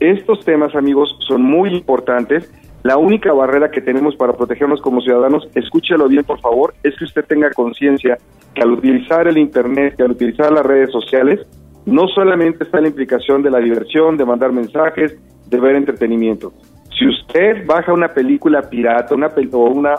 estos 0.00 0.44
temas, 0.44 0.74
amigos, 0.74 1.16
son 1.26 1.42
muy 1.42 1.74
importantes. 1.74 2.50
La 2.82 2.96
única 2.96 3.32
barrera 3.32 3.70
que 3.70 3.82
tenemos 3.82 4.16
para 4.16 4.32
protegernos 4.32 4.80
como 4.80 5.02
ciudadanos, 5.02 5.46
escúchelo 5.54 6.08
bien, 6.08 6.24
por 6.24 6.40
favor, 6.40 6.74
es 6.82 6.96
que 6.96 7.04
usted 7.04 7.24
tenga 7.26 7.50
conciencia 7.50 8.16
que 8.54 8.62
al 8.62 8.72
utilizar 8.72 9.28
el 9.28 9.36
Internet, 9.36 9.96
que 9.96 10.02
al 10.02 10.12
utilizar 10.12 10.50
las 10.50 10.64
redes 10.64 10.90
sociales, 10.90 11.46
no 11.84 12.08
solamente 12.08 12.64
está 12.64 12.80
la 12.80 12.88
implicación 12.88 13.42
de 13.42 13.50
la 13.50 13.58
diversión, 13.58 14.16
de 14.16 14.24
mandar 14.24 14.52
mensajes, 14.52 15.16
de 15.46 15.60
ver 15.60 15.76
entretenimiento. 15.76 16.52
Si 16.98 17.06
usted 17.06 17.66
baja 17.66 17.92
una 17.92 18.08
película 18.08 18.62
pirata 18.62 19.14
una 19.14 19.28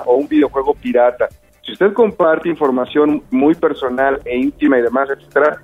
o, 0.06 0.16
un 0.16 0.28
videojuego 0.28 0.74
pirata, 0.74 1.28
si 1.64 1.74
usted 1.74 1.94
comparte 1.94 2.50
información 2.50 3.22
muy 3.30 3.56
personal 3.56 4.20
e 4.26 4.38
íntima 4.38 4.80
y 4.80 4.82
demás, 4.82 5.10
etcétera, 5.10 5.62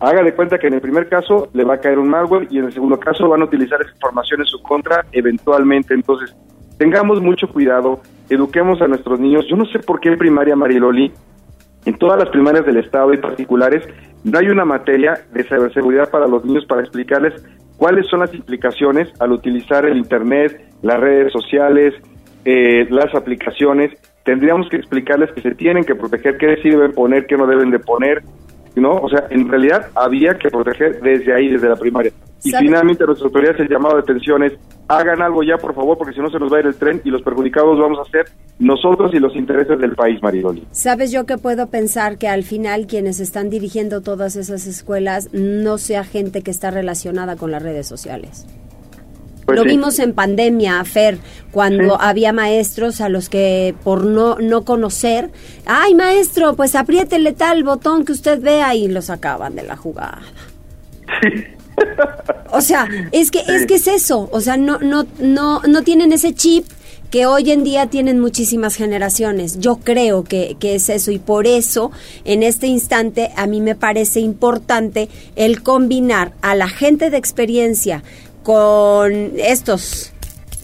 haga 0.00 0.22
de 0.22 0.34
cuenta 0.34 0.58
que 0.58 0.66
en 0.66 0.74
el 0.74 0.80
primer 0.80 1.08
caso 1.08 1.48
le 1.52 1.64
va 1.64 1.74
a 1.74 1.80
caer 1.80 1.98
un 1.98 2.08
malware 2.08 2.48
y 2.50 2.58
en 2.58 2.66
el 2.66 2.72
segundo 2.72 2.98
caso 2.98 3.28
van 3.28 3.42
a 3.42 3.44
utilizar 3.44 3.80
esa 3.80 3.92
información 3.92 4.40
en 4.40 4.46
su 4.46 4.60
contra 4.62 5.04
eventualmente. 5.12 5.94
Entonces, 5.94 6.34
tengamos 6.78 7.20
mucho 7.20 7.48
cuidado, 7.48 8.00
eduquemos 8.28 8.82
a 8.82 8.88
nuestros 8.88 9.20
niños. 9.20 9.46
Yo 9.48 9.56
no 9.56 9.66
sé 9.66 9.78
por 9.78 10.00
qué 10.00 10.08
en 10.08 10.18
primaria, 10.18 10.56
Mariloli, 10.56 11.12
en 11.84 11.96
todas 11.98 12.18
las 12.18 12.28
primarias 12.30 12.66
del 12.66 12.78
Estado 12.78 13.14
y 13.14 13.18
particulares, 13.18 13.86
no 14.24 14.38
hay 14.38 14.48
una 14.48 14.64
materia 14.64 15.20
de 15.32 15.44
ciberseguridad 15.44 16.10
para 16.10 16.26
los 16.26 16.44
niños 16.44 16.66
para 16.66 16.82
explicarles 16.82 17.34
cuáles 17.76 18.08
son 18.08 18.20
las 18.20 18.34
implicaciones 18.34 19.08
al 19.20 19.30
utilizar 19.30 19.86
el 19.86 19.96
Internet, 19.96 20.68
las 20.82 20.98
redes 20.98 21.32
sociales, 21.32 21.94
eh, 22.44 22.86
las 22.90 23.14
aplicaciones. 23.14 23.92
Tendríamos 24.26 24.68
que 24.68 24.76
explicarles 24.76 25.30
que 25.30 25.40
se 25.40 25.54
tienen 25.54 25.84
que 25.84 25.94
proteger, 25.94 26.36
qué 26.36 26.56
sí 26.60 26.68
deben 26.68 26.92
poner, 26.92 27.26
qué 27.26 27.36
no 27.36 27.46
deben 27.46 27.70
de 27.70 27.78
poner, 27.78 28.24
¿no? 28.74 28.96
O 28.96 29.08
sea, 29.08 29.28
en 29.30 29.48
realidad 29.48 29.86
había 29.94 30.36
que 30.36 30.48
proteger 30.50 31.00
desde 31.00 31.32
ahí, 31.32 31.48
desde 31.48 31.68
la 31.68 31.76
primaria. 31.76 32.10
Y 32.42 32.50
finalmente 32.50 33.06
nuestras 33.06 33.24
autoridades 33.24 33.60
el 33.60 33.68
llamado 33.68 33.94
de 33.94 34.02
atención 34.02 34.42
es, 34.42 34.54
hagan 34.88 35.22
algo 35.22 35.44
ya, 35.44 35.58
por 35.58 35.76
favor, 35.76 35.96
porque 35.96 36.12
si 36.12 36.20
no 36.20 36.28
se 36.28 36.40
nos 36.40 36.52
va 36.52 36.56
a 36.56 36.60
ir 36.60 36.66
el 36.66 36.74
tren 36.74 37.00
y 37.04 37.10
los 37.10 37.22
perjudicados 37.22 37.78
vamos 37.78 38.00
a 38.00 38.10
ser 38.10 38.26
nosotros 38.58 39.14
y 39.14 39.20
los 39.20 39.36
intereses 39.36 39.78
del 39.78 39.94
país, 39.94 40.20
Mariloli. 40.20 40.66
¿Sabes 40.72 41.12
yo 41.12 41.24
que 41.24 41.38
puedo 41.38 41.68
pensar 41.68 42.18
que 42.18 42.26
al 42.26 42.42
final 42.42 42.88
quienes 42.88 43.20
están 43.20 43.48
dirigiendo 43.48 44.00
todas 44.00 44.34
esas 44.34 44.66
escuelas 44.66 45.28
no 45.32 45.78
sea 45.78 46.02
gente 46.02 46.42
que 46.42 46.50
está 46.50 46.72
relacionada 46.72 47.36
con 47.36 47.52
las 47.52 47.62
redes 47.62 47.86
sociales? 47.86 48.44
Pues 49.46 49.56
Lo 49.56 49.62
sí. 49.62 49.70
vimos 49.70 49.98
en 50.00 50.12
pandemia, 50.12 50.84
Fer, 50.84 51.18
cuando 51.52 52.00
había 52.00 52.32
maestros 52.32 53.00
a 53.00 53.08
los 53.08 53.28
que 53.28 53.74
por 53.84 54.04
no, 54.04 54.36
no 54.40 54.64
conocer, 54.64 55.30
ay 55.66 55.94
maestro, 55.94 56.56
pues 56.56 56.74
apriétele 56.74 57.32
tal 57.32 57.62
botón 57.62 58.04
que 58.04 58.12
usted 58.12 58.40
vea 58.40 58.74
y 58.74 58.88
lo 58.88 59.02
sacaban 59.02 59.54
de 59.54 59.62
la 59.62 59.76
jugada. 59.76 60.20
O 62.50 62.60
sea, 62.60 62.88
es 63.12 63.30
que 63.30 63.40
es 63.46 63.66
que 63.66 63.74
es 63.74 63.86
eso, 63.86 64.28
o 64.32 64.40
sea, 64.40 64.56
no 64.56 64.78
no 64.78 65.06
no 65.18 65.60
no 65.62 65.82
tienen 65.82 66.12
ese 66.12 66.34
chip 66.34 66.64
que 67.10 67.26
hoy 67.26 67.50
en 67.50 67.64
día 67.64 67.86
tienen 67.86 68.18
muchísimas 68.18 68.74
generaciones. 68.74 69.58
Yo 69.60 69.76
creo 69.76 70.24
que, 70.24 70.56
que 70.58 70.74
es 70.74 70.88
eso 70.88 71.10
y 71.10 71.18
por 71.18 71.46
eso 71.46 71.92
en 72.24 72.42
este 72.42 72.66
instante 72.66 73.30
a 73.36 73.46
mí 73.46 73.60
me 73.60 73.74
parece 73.74 74.20
importante 74.20 75.08
el 75.36 75.62
combinar 75.62 76.32
a 76.42 76.54
la 76.54 76.68
gente 76.68 77.10
de 77.10 77.16
experiencia 77.16 78.02
con 78.46 79.32
estos 79.38 80.12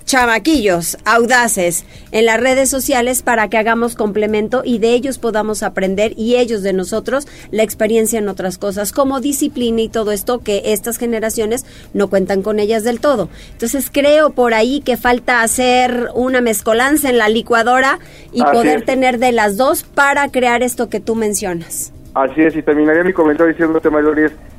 chamaquillos 0.04 0.98
audaces 1.04 1.84
en 2.12 2.26
las 2.26 2.38
redes 2.38 2.70
sociales 2.70 3.22
para 3.22 3.48
que 3.48 3.58
hagamos 3.58 3.96
complemento 3.96 4.62
y 4.64 4.78
de 4.78 4.94
ellos 4.94 5.18
podamos 5.18 5.64
aprender 5.64 6.14
y 6.16 6.36
ellos 6.36 6.62
de 6.62 6.74
nosotros 6.74 7.26
la 7.50 7.64
experiencia 7.64 8.20
en 8.20 8.28
otras 8.28 8.56
cosas 8.56 8.92
como 8.92 9.20
disciplina 9.20 9.80
y 9.80 9.88
todo 9.88 10.12
esto 10.12 10.38
que 10.38 10.62
estas 10.66 10.96
generaciones 10.96 11.66
no 11.92 12.08
cuentan 12.08 12.42
con 12.42 12.60
ellas 12.60 12.84
del 12.84 13.00
todo. 13.00 13.28
Entonces 13.50 13.90
creo 13.90 14.30
por 14.30 14.54
ahí 14.54 14.80
que 14.80 14.96
falta 14.96 15.42
hacer 15.42 16.08
una 16.14 16.40
mezcolanza 16.40 17.10
en 17.10 17.18
la 17.18 17.28
licuadora 17.28 17.98
y 18.32 18.44
poder 18.44 18.84
tener 18.84 19.18
de 19.18 19.32
las 19.32 19.56
dos 19.56 19.82
para 19.82 20.28
crear 20.28 20.62
esto 20.62 20.88
que 20.88 21.00
tú 21.00 21.16
mencionas. 21.16 21.92
Así 22.14 22.42
es, 22.42 22.54
y 22.56 22.62
terminaría 22.62 23.04
mi 23.04 23.12
comentario 23.12 23.52
diciéndote, 23.52 23.88
Mayor, 23.88 24.16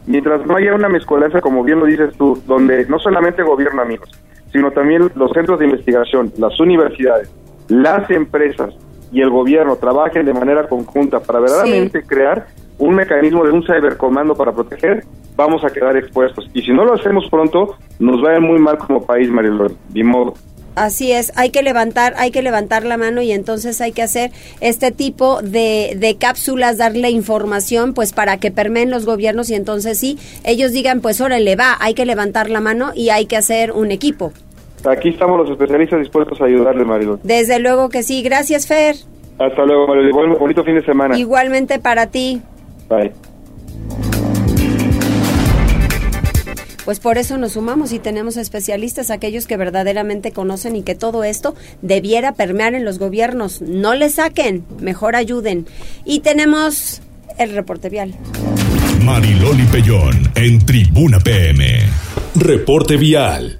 mientras 0.07 0.45
no 0.45 0.55
haya 0.55 0.73
una 0.73 0.89
mezcolanza, 0.89 1.39
como 1.39 1.63
bien 1.63 1.79
lo 1.79 1.85
dices 1.85 2.15
tú, 2.17 2.41
donde 2.47 2.85
no 2.87 2.97
solamente 2.99 3.43
gobierno, 3.43 3.81
amigos, 3.81 4.09
sino 4.51 4.71
también 4.71 5.11
los 5.15 5.31
centros 5.31 5.59
de 5.59 5.65
investigación, 5.65 6.31
las 6.37 6.59
universidades, 6.59 7.31
las 7.67 8.09
empresas 8.09 8.73
y 9.11 9.21
el 9.21 9.29
gobierno 9.29 9.75
trabajen 9.75 10.25
de 10.25 10.33
manera 10.33 10.67
conjunta 10.67 11.19
para 11.19 11.39
verdaderamente 11.39 12.01
crear 12.03 12.47
un 12.79 12.95
mecanismo 12.95 13.45
de 13.45 13.51
un 13.51 13.63
cybercomando 13.63 14.35
para 14.35 14.51
proteger, 14.51 15.03
vamos 15.35 15.63
a 15.63 15.69
quedar 15.69 15.95
expuestos. 15.95 16.49
Y 16.53 16.61
si 16.63 16.71
no 16.71 16.83
lo 16.83 16.93
hacemos 16.93 17.29
pronto, 17.29 17.77
nos 17.99 18.23
va 18.23 18.31
a 18.31 18.35
ir 18.35 18.41
muy 18.41 18.59
mal 18.59 18.77
como 18.79 19.05
país, 19.05 19.29
Marilón. 19.29 19.77
De 19.89 20.03
modo. 20.03 20.33
Así 20.75 21.11
es, 21.11 21.31
hay 21.35 21.51
que 21.51 21.61
levantar, 21.61 22.13
hay 22.17 22.31
que 22.31 22.41
levantar 22.41 22.83
la 22.83 22.97
mano 22.97 23.21
y 23.21 23.31
entonces 23.31 23.79
hay 23.81 23.91
que 23.91 24.01
hacer 24.01 24.31
este 24.59 24.91
tipo 24.91 25.41
de, 25.41 25.95
de 25.97 26.15
cápsulas, 26.17 26.77
darle 26.77 27.09
información, 27.09 27.93
pues 27.93 28.13
para 28.13 28.37
que 28.37 28.51
permeen 28.51 28.89
los 28.89 29.05
gobiernos 29.05 29.49
y 29.49 29.55
entonces 29.55 29.99
sí, 29.99 30.17
ellos 30.43 30.71
digan, 30.71 31.01
pues 31.01 31.21
órale, 31.21 31.55
va, 31.55 31.77
hay 31.79 31.93
que 31.93 32.05
levantar 32.05 32.49
la 32.49 32.59
mano 32.59 32.91
y 32.95 33.09
hay 33.09 33.25
que 33.25 33.37
hacer 33.37 33.71
un 33.71 33.91
equipo. 33.91 34.33
Aquí 34.85 35.09
estamos 35.09 35.37
los 35.37 35.49
especialistas 35.49 35.99
dispuestos 35.99 36.41
a 36.41 36.45
ayudarle, 36.45 36.83
Marilón. 36.83 37.19
Desde 37.23 37.59
luego 37.59 37.89
que 37.89 38.03
sí, 38.03 38.21
gracias 38.21 38.67
Fer. 38.67 38.95
Hasta 39.39 39.65
luego, 39.65 39.87
Marilón, 39.87 40.37
bonito 40.39 40.63
fin 40.63 40.75
de 40.75 40.85
semana. 40.85 41.17
Igualmente 41.17 41.79
para 41.79 42.07
ti. 42.07 42.41
Bye. 42.89 43.11
Pues 46.85 46.99
por 46.99 47.17
eso 47.17 47.37
nos 47.37 47.53
sumamos 47.53 47.93
y 47.93 47.99
tenemos 47.99 48.37
especialistas, 48.37 49.09
aquellos 49.09 49.47
que 49.47 49.57
verdaderamente 49.57 50.31
conocen 50.31 50.75
y 50.75 50.83
que 50.83 50.95
todo 50.95 51.23
esto 51.23 51.55
debiera 51.81 52.33
permear 52.33 52.75
en 52.75 52.83
los 52.83 52.99
gobiernos. 52.99 53.61
No 53.61 53.95
le 53.95 54.09
saquen, 54.09 54.65
mejor 54.79 55.15
ayuden. 55.15 55.65
Y 56.05 56.19
tenemos 56.19 57.01
el 57.37 57.53
reporte 57.53 57.89
vial. 57.89 58.13
Mariloli 59.01 59.63
Pellón 59.63 60.31
en 60.35 60.65
Tribuna 60.65 61.19
PM. 61.19 61.79
Reporte 62.35 62.97
vial. 62.97 63.57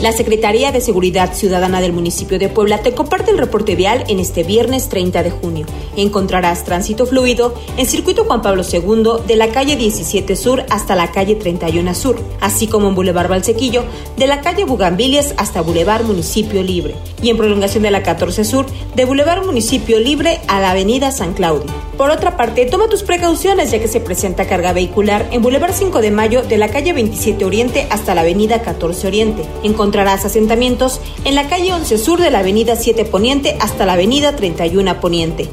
La 0.00 0.12
Secretaría 0.12 0.70
de 0.70 0.80
Seguridad 0.80 1.34
Ciudadana 1.34 1.80
del 1.80 1.92
municipio 1.92 2.38
de 2.38 2.48
Puebla 2.48 2.78
te 2.82 2.94
comparte 2.94 3.32
el 3.32 3.38
reporte 3.38 3.74
vial 3.74 4.04
en 4.06 4.20
este 4.20 4.44
viernes 4.44 4.88
30 4.88 5.24
de 5.24 5.32
junio. 5.32 5.66
Encontrarás 5.96 6.62
tránsito 6.62 7.04
fluido 7.04 7.52
en 7.76 7.84
circuito 7.84 8.24
Juan 8.24 8.40
Pablo 8.40 8.62
II 8.62 9.26
de 9.26 9.34
la 9.34 9.48
calle 9.48 9.74
17 9.74 10.36
Sur 10.36 10.64
hasta 10.70 10.94
la 10.94 11.10
calle 11.10 11.34
31 11.34 11.96
Sur, 11.96 12.16
así 12.40 12.68
como 12.68 12.88
en 12.88 12.94
Boulevard 12.94 13.28
Valsequillo 13.28 13.82
de 14.16 14.28
la 14.28 14.40
calle 14.40 14.62
Bugambilias 14.62 15.34
hasta 15.36 15.62
Boulevard 15.62 16.04
Municipio 16.04 16.62
Libre 16.62 16.94
y 17.20 17.30
en 17.30 17.36
prolongación 17.36 17.82
de 17.82 17.90
la 17.90 18.04
14 18.04 18.44
Sur 18.44 18.66
de 18.94 19.04
Boulevard 19.04 19.44
Municipio 19.44 19.98
Libre 19.98 20.38
a 20.46 20.60
la 20.60 20.70
Avenida 20.70 21.10
San 21.10 21.32
Claudio. 21.32 21.72
Por 21.96 22.10
otra 22.10 22.36
parte, 22.36 22.66
toma 22.66 22.88
tus 22.88 23.02
precauciones 23.02 23.72
ya 23.72 23.80
que 23.80 23.88
se 23.88 23.98
presenta 23.98 24.46
carga 24.46 24.72
vehicular 24.72 25.26
en 25.32 25.42
Boulevard 25.42 25.74
5 25.74 26.00
de 26.00 26.12
Mayo 26.12 26.44
de 26.44 26.56
la 26.56 26.68
calle 26.68 26.92
27 26.92 27.44
Oriente 27.44 27.88
hasta 27.90 28.14
la 28.14 28.20
Avenida 28.20 28.62
14 28.62 29.08
Oriente 29.08 29.42
encontrarás 29.88 30.26
asentamientos 30.26 31.00
en 31.24 31.34
la 31.34 31.48
calle 31.48 31.72
11 31.72 31.96
Sur 31.96 32.20
de 32.20 32.30
la 32.30 32.40
Avenida 32.40 32.76
7 32.76 33.06
Poniente 33.06 33.56
hasta 33.58 33.86
la 33.86 33.94
Avenida 33.94 34.36
31 34.36 35.00
Poniente 35.00 35.48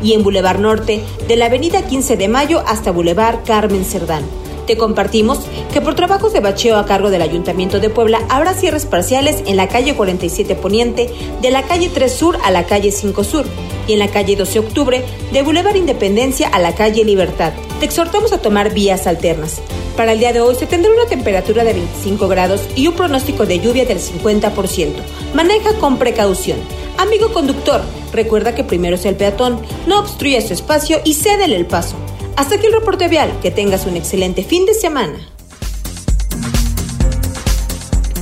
y 0.00 0.12
en 0.12 0.22
Boulevard 0.22 0.60
Norte 0.60 1.02
de 1.26 1.34
la 1.34 1.46
Avenida 1.46 1.82
15 1.82 2.16
de 2.16 2.28
Mayo 2.28 2.62
hasta 2.68 2.92
Boulevard 2.92 3.40
Carmen 3.44 3.84
Cerdán. 3.84 4.22
Te 4.66 4.76
compartimos 4.76 5.40
que 5.72 5.80
por 5.80 5.94
trabajos 5.94 6.32
de 6.32 6.40
bacheo 6.40 6.76
a 6.76 6.86
cargo 6.86 7.10
del 7.10 7.22
Ayuntamiento 7.22 7.80
de 7.80 7.90
Puebla 7.90 8.20
habrá 8.28 8.54
cierres 8.54 8.86
parciales 8.86 9.42
en 9.46 9.56
la 9.56 9.68
calle 9.68 9.94
47 9.94 10.54
Poniente, 10.54 11.10
de 11.40 11.50
la 11.50 11.62
calle 11.62 11.90
3 11.92 12.12
Sur 12.12 12.38
a 12.44 12.50
la 12.50 12.64
calle 12.64 12.92
5 12.92 13.24
Sur 13.24 13.46
y 13.88 13.94
en 13.94 13.98
la 13.98 14.08
calle 14.08 14.36
12 14.36 14.60
Octubre, 14.60 15.04
de 15.32 15.42
Boulevard 15.42 15.76
Independencia 15.76 16.48
a 16.48 16.58
la 16.58 16.74
calle 16.74 17.04
Libertad. 17.04 17.52
Te 17.80 17.86
exhortamos 17.86 18.32
a 18.32 18.40
tomar 18.40 18.72
vías 18.72 19.06
alternas. 19.06 19.60
Para 19.96 20.12
el 20.12 20.18
día 20.18 20.32
de 20.32 20.40
hoy 20.40 20.54
se 20.54 20.66
tendrá 20.66 20.90
una 20.92 21.06
temperatura 21.06 21.64
de 21.64 21.72
25 21.72 22.28
grados 22.28 22.62
y 22.76 22.86
un 22.86 22.94
pronóstico 22.94 23.46
de 23.46 23.58
lluvia 23.58 23.84
del 23.84 23.98
50%. 23.98 24.92
Maneja 25.34 25.74
con 25.74 25.98
precaución. 25.98 26.58
Amigo 26.96 27.32
conductor, 27.32 27.82
recuerda 28.12 28.54
que 28.54 28.64
primero 28.64 28.96
es 28.96 29.04
el 29.04 29.16
peatón, 29.16 29.60
no 29.86 30.00
obstruya 30.00 30.40
su 30.40 30.52
espacio 30.52 31.00
y 31.04 31.14
cédele 31.14 31.56
el 31.56 31.66
paso. 31.66 31.96
Hasta 32.40 32.54
aquí 32.54 32.68
el 32.68 32.72
reporte 32.72 33.06
vial. 33.08 33.30
Que 33.42 33.50
tengas 33.50 33.84
un 33.84 33.98
excelente 33.98 34.42
fin 34.42 34.64
de 34.64 34.72
semana. 34.72 35.18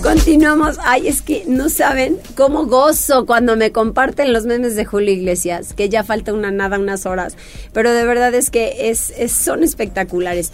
Continuamos. 0.02 0.76
Ay, 0.82 1.06
es 1.06 1.22
que 1.22 1.44
no 1.46 1.68
saben 1.68 2.18
cómo 2.36 2.66
gozo 2.66 3.26
cuando 3.26 3.54
me 3.54 3.70
comparten 3.70 4.32
los 4.32 4.44
memes 4.44 4.74
de 4.74 4.84
Julio 4.84 5.12
Iglesias, 5.14 5.72
que 5.72 5.88
ya 5.88 6.02
falta 6.02 6.32
una 6.32 6.50
nada, 6.50 6.80
unas 6.80 7.06
horas. 7.06 7.36
Pero 7.72 7.92
de 7.92 8.04
verdad 8.04 8.34
es 8.34 8.50
que 8.50 8.90
es, 8.90 9.12
son 9.30 9.62
espectaculares. 9.62 10.50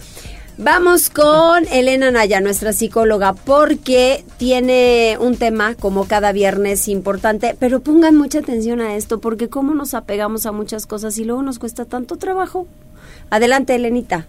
Vamos 0.59 1.09
con 1.09 1.65
Elena 1.71 2.11
Naya, 2.11 2.41
nuestra 2.41 2.71
psicóloga, 2.71 3.33
porque 3.33 4.23
tiene 4.37 5.17
un 5.19 5.37
tema, 5.37 5.73
como 5.73 6.07
cada 6.07 6.33
viernes, 6.33 6.87
importante, 6.87 7.55
pero 7.59 7.79
pongan 7.79 8.15
mucha 8.15 8.39
atención 8.39 8.79
a 8.79 8.95
esto, 8.95 9.19
porque 9.19 9.49
cómo 9.49 9.73
nos 9.73 9.95
apegamos 9.95 10.45
a 10.45 10.51
muchas 10.51 10.85
cosas 10.85 11.17
y 11.17 11.25
luego 11.25 11.41
nos 11.41 11.57
cuesta 11.57 11.85
tanto 11.85 12.17
trabajo. 12.17 12.67
Adelante, 13.29 13.75
Elenita. 13.75 14.25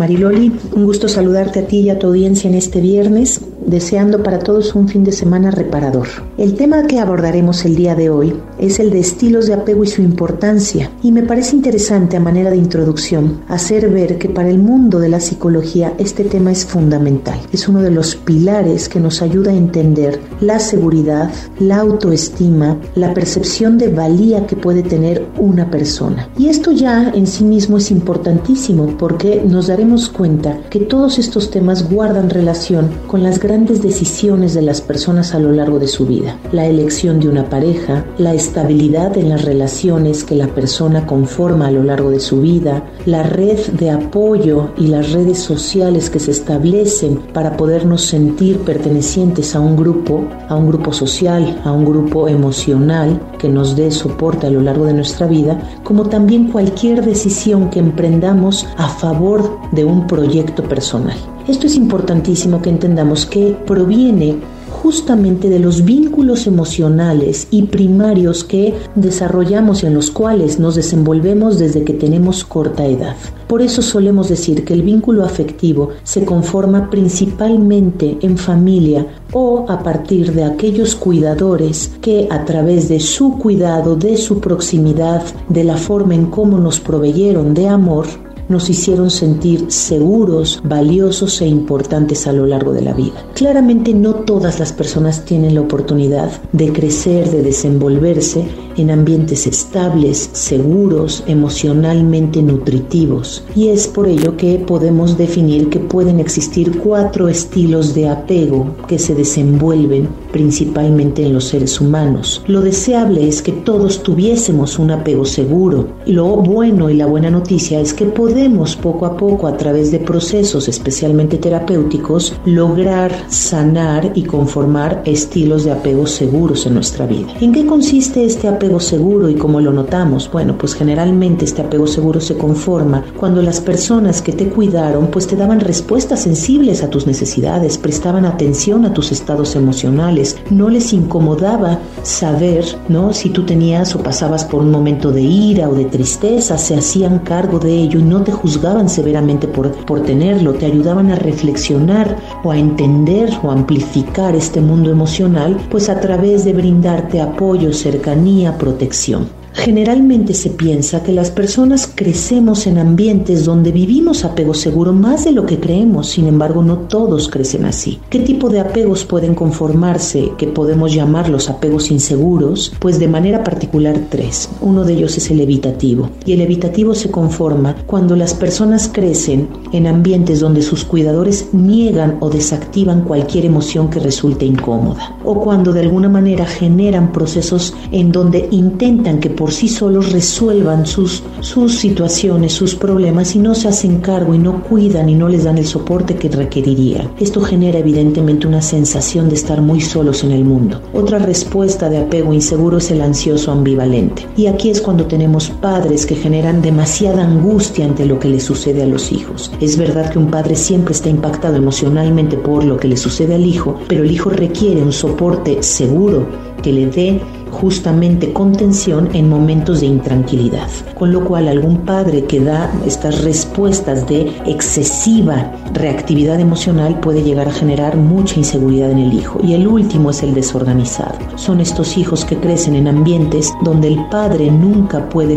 Mariloli, 0.00 0.50
un 0.74 0.86
gusto 0.86 1.08
saludarte 1.08 1.60
a 1.60 1.66
ti 1.66 1.80
y 1.80 1.90
a 1.90 1.98
tu 1.98 2.06
audiencia 2.06 2.48
en 2.48 2.56
este 2.56 2.80
viernes, 2.80 3.42
deseando 3.66 4.22
para 4.22 4.38
todos 4.38 4.74
un 4.74 4.88
fin 4.88 5.04
de 5.04 5.12
semana 5.12 5.50
reparador. 5.50 6.08
El 6.38 6.54
tema 6.54 6.86
que 6.86 6.98
abordaremos 6.98 7.66
el 7.66 7.76
día 7.76 7.94
de 7.94 8.08
hoy 8.08 8.34
es 8.58 8.80
el 8.80 8.90
de 8.90 8.98
estilos 8.98 9.46
de 9.46 9.52
apego 9.52 9.84
y 9.84 9.88
su 9.88 10.00
importancia, 10.00 10.90
y 11.02 11.12
me 11.12 11.22
parece 11.22 11.54
interesante 11.54 12.16
a 12.16 12.20
manera 12.20 12.50
de 12.50 12.56
introducción 12.56 13.42
hacer 13.48 13.90
ver 13.90 14.16
que 14.16 14.30
para 14.30 14.48
el 14.48 14.58
mundo 14.58 15.00
de 15.00 15.10
la 15.10 15.20
psicología 15.20 15.92
este 15.98 16.24
tema 16.24 16.50
es 16.50 16.64
fundamental. 16.64 17.38
Es 17.52 17.68
uno 17.68 17.82
de 17.82 17.90
los 17.90 18.16
pilares 18.16 18.88
que 18.88 19.00
nos 19.00 19.20
ayuda 19.20 19.50
a 19.50 19.56
entender 19.56 20.18
la 20.40 20.58
seguridad, 20.60 21.30
la 21.58 21.76
autoestima, 21.76 22.78
la 22.94 23.12
percepción 23.12 23.76
de 23.76 23.88
valía 23.88 24.46
que 24.46 24.56
puede 24.56 24.82
tener 24.82 25.26
una 25.38 25.70
persona. 25.70 26.30
Y 26.38 26.48
esto 26.48 26.72
ya 26.72 27.10
en 27.14 27.26
sí 27.26 27.44
mismo 27.44 27.76
es 27.76 27.90
importantísimo 27.90 28.96
porque 28.96 29.42
nos 29.46 29.66
daremos 29.66 29.89
cuenta 29.90 30.60
que 30.70 30.78
todos 30.78 31.18
estos 31.18 31.50
temas 31.50 31.90
guardan 31.90 32.30
relación 32.30 32.90
con 33.08 33.24
las 33.24 33.40
grandes 33.40 33.82
decisiones 33.82 34.54
de 34.54 34.62
las 34.62 34.80
personas 34.80 35.34
a 35.34 35.40
lo 35.40 35.50
largo 35.50 35.80
de 35.80 35.88
su 35.88 36.06
vida. 36.06 36.38
La 36.52 36.66
elección 36.66 37.18
de 37.18 37.28
una 37.28 37.50
pareja, 37.50 38.04
la 38.18 38.32
estabilidad 38.32 39.18
en 39.18 39.30
las 39.30 39.44
relaciones 39.44 40.22
que 40.22 40.36
la 40.36 40.46
persona 40.46 41.06
conforma 41.06 41.66
a 41.66 41.70
lo 41.72 41.82
largo 41.82 42.10
de 42.10 42.20
su 42.20 42.40
vida, 42.40 42.84
la 43.04 43.24
red 43.24 43.58
de 43.72 43.90
apoyo 43.90 44.68
y 44.76 44.86
las 44.86 45.10
redes 45.10 45.38
sociales 45.38 46.08
que 46.08 46.20
se 46.20 46.30
establecen 46.30 47.16
para 47.34 47.56
podernos 47.56 48.02
sentir 48.02 48.58
pertenecientes 48.60 49.56
a 49.56 49.60
un 49.60 49.74
grupo, 49.76 50.24
a 50.48 50.54
un 50.54 50.68
grupo 50.68 50.92
social, 50.92 51.60
a 51.64 51.72
un 51.72 51.84
grupo 51.84 52.28
emocional 52.28 53.20
que 53.38 53.48
nos 53.48 53.74
dé 53.74 53.90
soporte 53.90 54.46
a 54.46 54.50
lo 54.50 54.60
largo 54.60 54.84
de 54.84 54.94
nuestra 54.94 55.26
vida, 55.26 55.60
como 55.82 56.08
también 56.08 56.52
cualquier 56.52 57.04
decisión 57.04 57.70
que 57.70 57.80
emprendamos 57.80 58.68
a 58.76 58.88
favor 58.88 59.58
de 59.72 59.84
un 59.84 60.06
proyecto 60.06 60.62
personal. 60.62 61.16
Esto 61.48 61.66
es 61.66 61.76
importantísimo 61.76 62.62
que 62.62 62.70
entendamos 62.70 63.26
que 63.26 63.56
proviene 63.66 64.36
justamente 64.82 65.48
de 65.48 65.58
los 65.58 65.84
vínculos 65.84 66.46
emocionales 66.46 67.48
y 67.50 67.62
primarios 67.62 68.44
que 68.44 68.74
desarrollamos 68.94 69.82
y 69.82 69.86
en 69.86 69.94
los 69.94 70.10
cuales 70.10 70.58
nos 70.58 70.74
desenvolvemos 70.74 71.58
desde 71.58 71.84
que 71.84 71.92
tenemos 71.92 72.44
corta 72.44 72.86
edad. 72.86 73.16
Por 73.46 73.62
eso 73.62 73.82
solemos 73.82 74.28
decir 74.28 74.64
que 74.64 74.74
el 74.74 74.82
vínculo 74.82 75.24
afectivo 75.24 75.90
se 76.04 76.24
conforma 76.24 76.88
principalmente 76.88 78.16
en 78.22 78.38
familia 78.38 79.06
o 79.32 79.66
a 79.68 79.82
partir 79.82 80.32
de 80.32 80.44
aquellos 80.44 80.94
cuidadores 80.94 81.90
que 82.00 82.28
a 82.30 82.44
través 82.44 82.88
de 82.88 83.00
su 83.00 83.38
cuidado, 83.38 83.96
de 83.96 84.16
su 84.16 84.40
proximidad, 84.40 85.22
de 85.48 85.64
la 85.64 85.76
forma 85.76 86.14
en 86.14 86.26
cómo 86.26 86.58
nos 86.58 86.80
proveyeron 86.80 87.54
de 87.54 87.68
amor, 87.68 88.06
nos 88.50 88.68
hicieron 88.68 89.10
sentir 89.10 89.70
seguros, 89.70 90.60
valiosos 90.62 91.40
e 91.40 91.46
importantes 91.46 92.26
a 92.26 92.32
lo 92.32 92.46
largo 92.46 92.72
de 92.72 92.82
la 92.82 92.92
vida. 92.92 93.24
Claramente 93.34 93.94
no 93.94 94.14
todas 94.14 94.58
las 94.58 94.72
personas 94.72 95.24
tienen 95.24 95.54
la 95.54 95.62
oportunidad 95.62 96.30
de 96.52 96.72
crecer, 96.72 97.30
de 97.30 97.42
desenvolverse 97.42 98.44
en 98.76 98.90
ambientes 98.90 99.46
estables, 99.46 100.30
seguros, 100.32 101.22
emocionalmente 101.26 102.42
nutritivos. 102.42 103.44
Y 103.54 103.68
es 103.68 103.86
por 103.86 104.08
ello 104.08 104.36
que 104.36 104.58
podemos 104.58 105.16
definir 105.16 105.68
que 105.68 105.80
pueden 105.80 106.20
existir 106.20 106.78
cuatro 106.78 107.28
estilos 107.28 107.94
de 107.94 108.08
apego 108.08 108.76
que 108.86 108.98
se 108.98 109.14
desenvuelven 109.14 110.08
principalmente 110.32 111.24
en 111.24 111.32
los 111.32 111.44
seres 111.44 111.80
humanos. 111.80 112.42
Lo 112.46 112.60
deseable 112.60 113.26
es 113.28 113.42
que 113.42 113.52
todos 113.52 114.02
tuviésemos 114.02 114.78
un 114.78 114.90
apego 114.90 115.24
seguro. 115.24 115.88
Lo 116.06 116.36
bueno 116.36 116.90
y 116.90 116.94
la 116.94 117.06
buena 117.06 117.30
noticia 117.30 117.80
es 117.80 117.94
que 117.94 118.06
podemos 118.06 118.76
poco 118.76 119.06
a 119.06 119.16
poco 119.16 119.46
a 119.46 119.56
través 119.56 119.90
de 119.90 119.98
procesos 119.98 120.68
especialmente 120.68 121.38
terapéuticos 121.38 122.34
lograr 122.44 123.12
sanar 123.28 124.12
y 124.14 124.22
conformar 124.22 125.02
estilos 125.04 125.64
de 125.64 125.72
apego 125.72 126.06
seguros 126.06 126.66
en 126.66 126.74
nuestra 126.74 127.06
vida. 127.06 127.28
¿En 127.40 127.52
qué 127.52 127.66
consiste 127.66 128.24
este 128.24 128.48
apego 128.48 128.80
seguro 128.80 129.28
y 129.28 129.34
cómo 129.34 129.60
lo 129.60 129.72
notamos? 129.72 130.30
Bueno, 130.30 130.56
pues 130.56 130.74
generalmente 130.74 131.44
este 131.44 131.62
apego 131.62 131.86
seguro 131.86 132.20
se 132.20 132.36
conforma 132.36 133.04
cuando 133.18 133.42
las 133.42 133.60
personas 133.60 134.22
que 134.22 134.32
te 134.32 134.48
cuidaron 134.48 135.08
pues 135.08 135.26
te 135.26 135.36
daban 135.36 135.60
respuestas 135.60 136.22
sensibles 136.22 136.82
a 136.82 136.90
tus 136.90 137.06
necesidades, 137.06 137.78
prestaban 137.78 138.24
atención 138.24 138.84
a 138.84 138.92
tus 138.92 139.12
estados 139.12 139.56
emocionales, 139.56 140.19
no 140.50 140.68
les 140.68 140.92
incomodaba 140.92 141.78
saber, 142.02 142.64
¿no? 142.88 143.12
Si 143.12 143.30
tú 143.30 143.44
tenías 143.44 143.94
o 143.94 144.02
pasabas 144.02 144.44
por 144.44 144.62
un 144.62 144.70
momento 144.70 145.10
de 145.12 145.22
ira 145.22 145.68
o 145.68 145.74
de 145.74 145.84
tristeza, 145.86 146.58
se 146.58 146.76
hacían 146.76 147.20
cargo 147.20 147.58
de 147.58 147.72
ello 147.72 148.00
y 148.00 148.02
no 148.02 148.22
te 148.22 148.32
juzgaban 148.32 148.88
severamente 148.88 149.48
por, 149.48 149.72
por 149.86 150.02
tenerlo, 150.02 150.54
te 150.54 150.66
ayudaban 150.66 151.10
a 151.10 151.16
reflexionar 151.16 152.16
o 152.44 152.50
a 152.50 152.58
entender 152.58 153.30
o 153.42 153.50
amplificar 153.50 154.34
este 154.36 154.60
mundo 154.60 154.90
emocional, 154.90 155.56
pues 155.70 155.88
a 155.88 156.00
través 156.00 156.44
de 156.44 156.52
brindarte 156.52 157.20
apoyo, 157.20 157.72
cercanía, 157.72 158.56
protección. 158.58 159.39
Generalmente 159.52 160.32
se 160.32 160.50
piensa 160.50 161.02
que 161.02 161.12
las 161.12 161.30
personas 161.30 161.90
crecemos 161.92 162.66
en 162.66 162.78
ambientes 162.78 163.44
donde 163.44 163.72
vivimos 163.72 164.24
apego 164.24 164.54
seguro 164.54 164.92
más 164.92 165.24
de 165.24 165.32
lo 165.32 165.44
que 165.44 165.58
creemos, 165.58 166.08
sin 166.08 166.28
embargo 166.28 166.62
no 166.62 166.78
todos 166.78 167.28
crecen 167.28 167.64
así. 167.64 168.00
¿Qué 168.08 168.20
tipo 168.20 168.48
de 168.48 168.60
apegos 168.60 169.04
pueden 169.04 169.34
conformarse, 169.34 170.30
que 170.38 170.46
podemos 170.46 170.94
llamar 170.94 171.28
los 171.28 171.50
apegos 171.50 171.90
inseguros? 171.90 172.72
Pues 172.78 172.98
de 172.98 173.08
manera 173.08 173.44
particular 173.44 173.98
tres. 174.08 174.48
Uno 174.60 174.84
de 174.84 174.94
ellos 174.94 175.16
es 175.18 175.30
el 175.30 175.40
evitativo 175.40 176.10
y 176.24 176.32
el 176.32 176.40
evitativo 176.40 176.94
se 176.94 177.10
conforma 177.10 177.76
cuando 177.86 178.16
las 178.16 178.34
personas 178.34 178.88
crecen 178.92 179.48
en 179.72 179.86
ambientes 179.86 180.40
donde 180.40 180.62
sus 180.62 180.84
cuidadores 180.84 181.48
niegan 181.52 182.18
o 182.20 182.30
desactivan 182.30 183.02
cualquier 183.02 183.46
emoción 183.46 183.90
que 183.90 184.00
resulte 184.00 184.46
incómoda 184.46 185.16
o 185.24 185.40
cuando 185.40 185.72
de 185.72 185.80
alguna 185.80 186.08
manera 186.08 186.46
generan 186.46 187.12
procesos 187.12 187.74
en 187.92 188.12
donde 188.12 188.48
intentan 188.50 189.18
que 189.20 189.30
por 189.40 189.52
sí 189.52 189.68
solos 189.68 190.12
resuelvan 190.12 190.84
sus, 190.84 191.22
sus 191.40 191.78
situaciones, 191.78 192.52
sus 192.52 192.74
problemas 192.74 193.34
y 193.34 193.38
no 193.38 193.54
se 193.54 193.68
hacen 193.68 194.02
cargo 194.02 194.34
y 194.34 194.38
no 194.38 194.62
cuidan 194.62 195.08
y 195.08 195.14
no 195.14 195.30
les 195.30 195.44
dan 195.44 195.56
el 195.56 195.66
soporte 195.66 196.16
que 196.16 196.28
requeriría. 196.28 197.10
Esto 197.18 197.40
genera 197.40 197.78
evidentemente 197.78 198.46
una 198.46 198.60
sensación 198.60 199.30
de 199.30 199.36
estar 199.36 199.62
muy 199.62 199.80
solos 199.80 200.24
en 200.24 200.32
el 200.32 200.44
mundo. 200.44 200.82
Otra 200.92 201.18
respuesta 201.18 201.88
de 201.88 201.96
apego 201.96 202.34
inseguro 202.34 202.76
es 202.76 202.90
el 202.90 203.00
ansioso 203.00 203.50
ambivalente. 203.50 204.26
Y 204.36 204.44
aquí 204.44 204.68
es 204.68 204.82
cuando 204.82 205.06
tenemos 205.06 205.48
padres 205.48 206.04
que 206.04 206.16
generan 206.16 206.60
demasiada 206.60 207.24
angustia 207.24 207.86
ante 207.86 208.04
lo 208.04 208.18
que 208.18 208.28
le 208.28 208.40
sucede 208.40 208.82
a 208.82 208.86
los 208.86 209.10
hijos. 209.10 209.50
Es 209.58 209.78
verdad 209.78 210.10
que 210.10 210.18
un 210.18 210.30
padre 210.30 210.54
siempre 210.54 210.92
está 210.92 211.08
impactado 211.08 211.56
emocionalmente 211.56 212.36
por 212.36 212.62
lo 212.62 212.76
que 212.76 212.88
le 212.88 212.98
sucede 212.98 213.36
al 213.36 213.46
hijo, 213.46 213.80
pero 213.88 214.04
el 214.04 214.10
hijo 214.10 214.28
requiere 214.28 214.82
un 214.82 214.92
soporte 214.92 215.62
seguro 215.62 216.26
que 216.60 216.72
le 216.74 216.86
dé 216.88 217.20
justamente 217.50 218.32
contención 218.32 219.08
en 219.12 219.28
momentos 219.28 219.80
de 219.80 219.86
intranquilidad. 219.86 220.68
Con 220.98 221.12
lo 221.12 221.24
cual 221.24 221.48
algún 221.48 221.78
padre 221.78 222.24
que 222.24 222.40
da 222.40 222.70
estas 222.86 223.22
respuestas 223.24 224.06
de 224.08 224.32
excesiva 224.46 225.52
reactividad 225.72 226.40
emocional 226.40 226.98
puede 227.00 227.22
llegar 227.22 227.48
a 227.48 227.52
generar 227.52 227.96
mucha 227.96 228.36
inseguridad 228.36 228.90
en 228.90 228.98
el 228.98 229.12
hijo. 229.12 229.40
Y 229.42 229.54
el 229.54 229.66
último 229.66 230.10
es 230.10 230.22
el 230.22 230.34
desorganizado. 230.34 231.16
Son 231.36 231.60
estos 231.60 231.96
hijos 231.96 232.24
que 232.24 232.36
crecen 232.36 232.74
en 232.74 232.88
ambientes 232.88 233.52
donde 233.62 233.88
el 233.88 233.98
padre 234.10 234.50
nunca 234.50 235.08
puede 235.08 235.36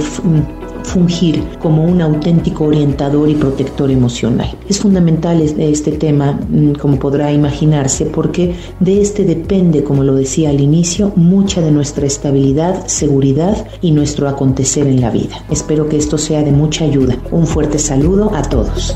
fungir 0.84 1.44
como 1.60 1.84
un 1.84 2.02
auténtico 2.02 2.66
orientador 2.66 3.30
y 3.30 3.36
protector 3.36 3.90
emocional. 3.92 4.56
Es 4.68 4.80
fundamental 4.80 5.42
este 5.42 5.92
tema, 5.94 6.34
mm, 6.34 6.74
como 6.74 6.98
podrá 6.98 7.32
imaginarse, 7.32 8.06
porque 8.06 8.56
de 8.80 9.02
este 9.02 9.24
depende, 9.24 9.84
como 9.84 10.04
lo 10.04 10.16
decía 10.16 10.50
al 10.50 10.62
inicio, 10.62 11.12
mucha 11.16 11.62
de 11.62 11.72
nuestra 11.72 12.06
estabilidad, 12.06 12.88
seguridad 12.88 13.66
y 13.82 13.92
nuestro 13.92 14.28
acontecer 14.28 14.88
en 14.88 15.02
la 15.02 15.10
vida. 15.10 15.44
Espero 15.50 15.90
que 15.90 15.98
esto 15.98 16.18
sea 16.18 16.44
de 16.44 16.52
mucha 16.52 16.86
ayuda. 16.86 17.18
Un 17.32 17.48
fuerte 17.48 17.80
saludo 17.80 18.32
a 18.34 18.42
todos. 18.44 18.96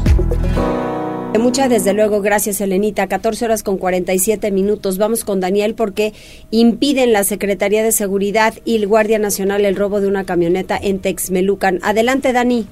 Muchas, 1.40 1.70
desde 1.70 1.94
luego, 1.94 2.22
gracias, 2.22 2.62
Elenita. 2.62 3.08
14 3.08 3.46
horas 3.46 3.64
con 3.64 3.78
47 3.78 4.52
minutos. 4.52 4.98
Vamos 4.98 5.24
con 5.24 5.40
Daniel 5.40 5.76
porque 5.76 6.14
impiden 6.52 7.14
la 7.14 7.24
Secretaría 7.24 7.84
de 7.84 7.92
Seguridad 7.92 8.54
y 8.66 8.76
el 8.78 8.88
Guardia 8.88 9.20
Nacional 9.20 9.66
el 9.66 9.76
robo 9.76 10.02
de 10.02 10.08
una 10.08 10.26
camioneta 10.26 10.78
en 10.82 11.00
Texmelucan. 11.00 11.80
Adelante, 11.84 12.34
Dani. 12.34 12.68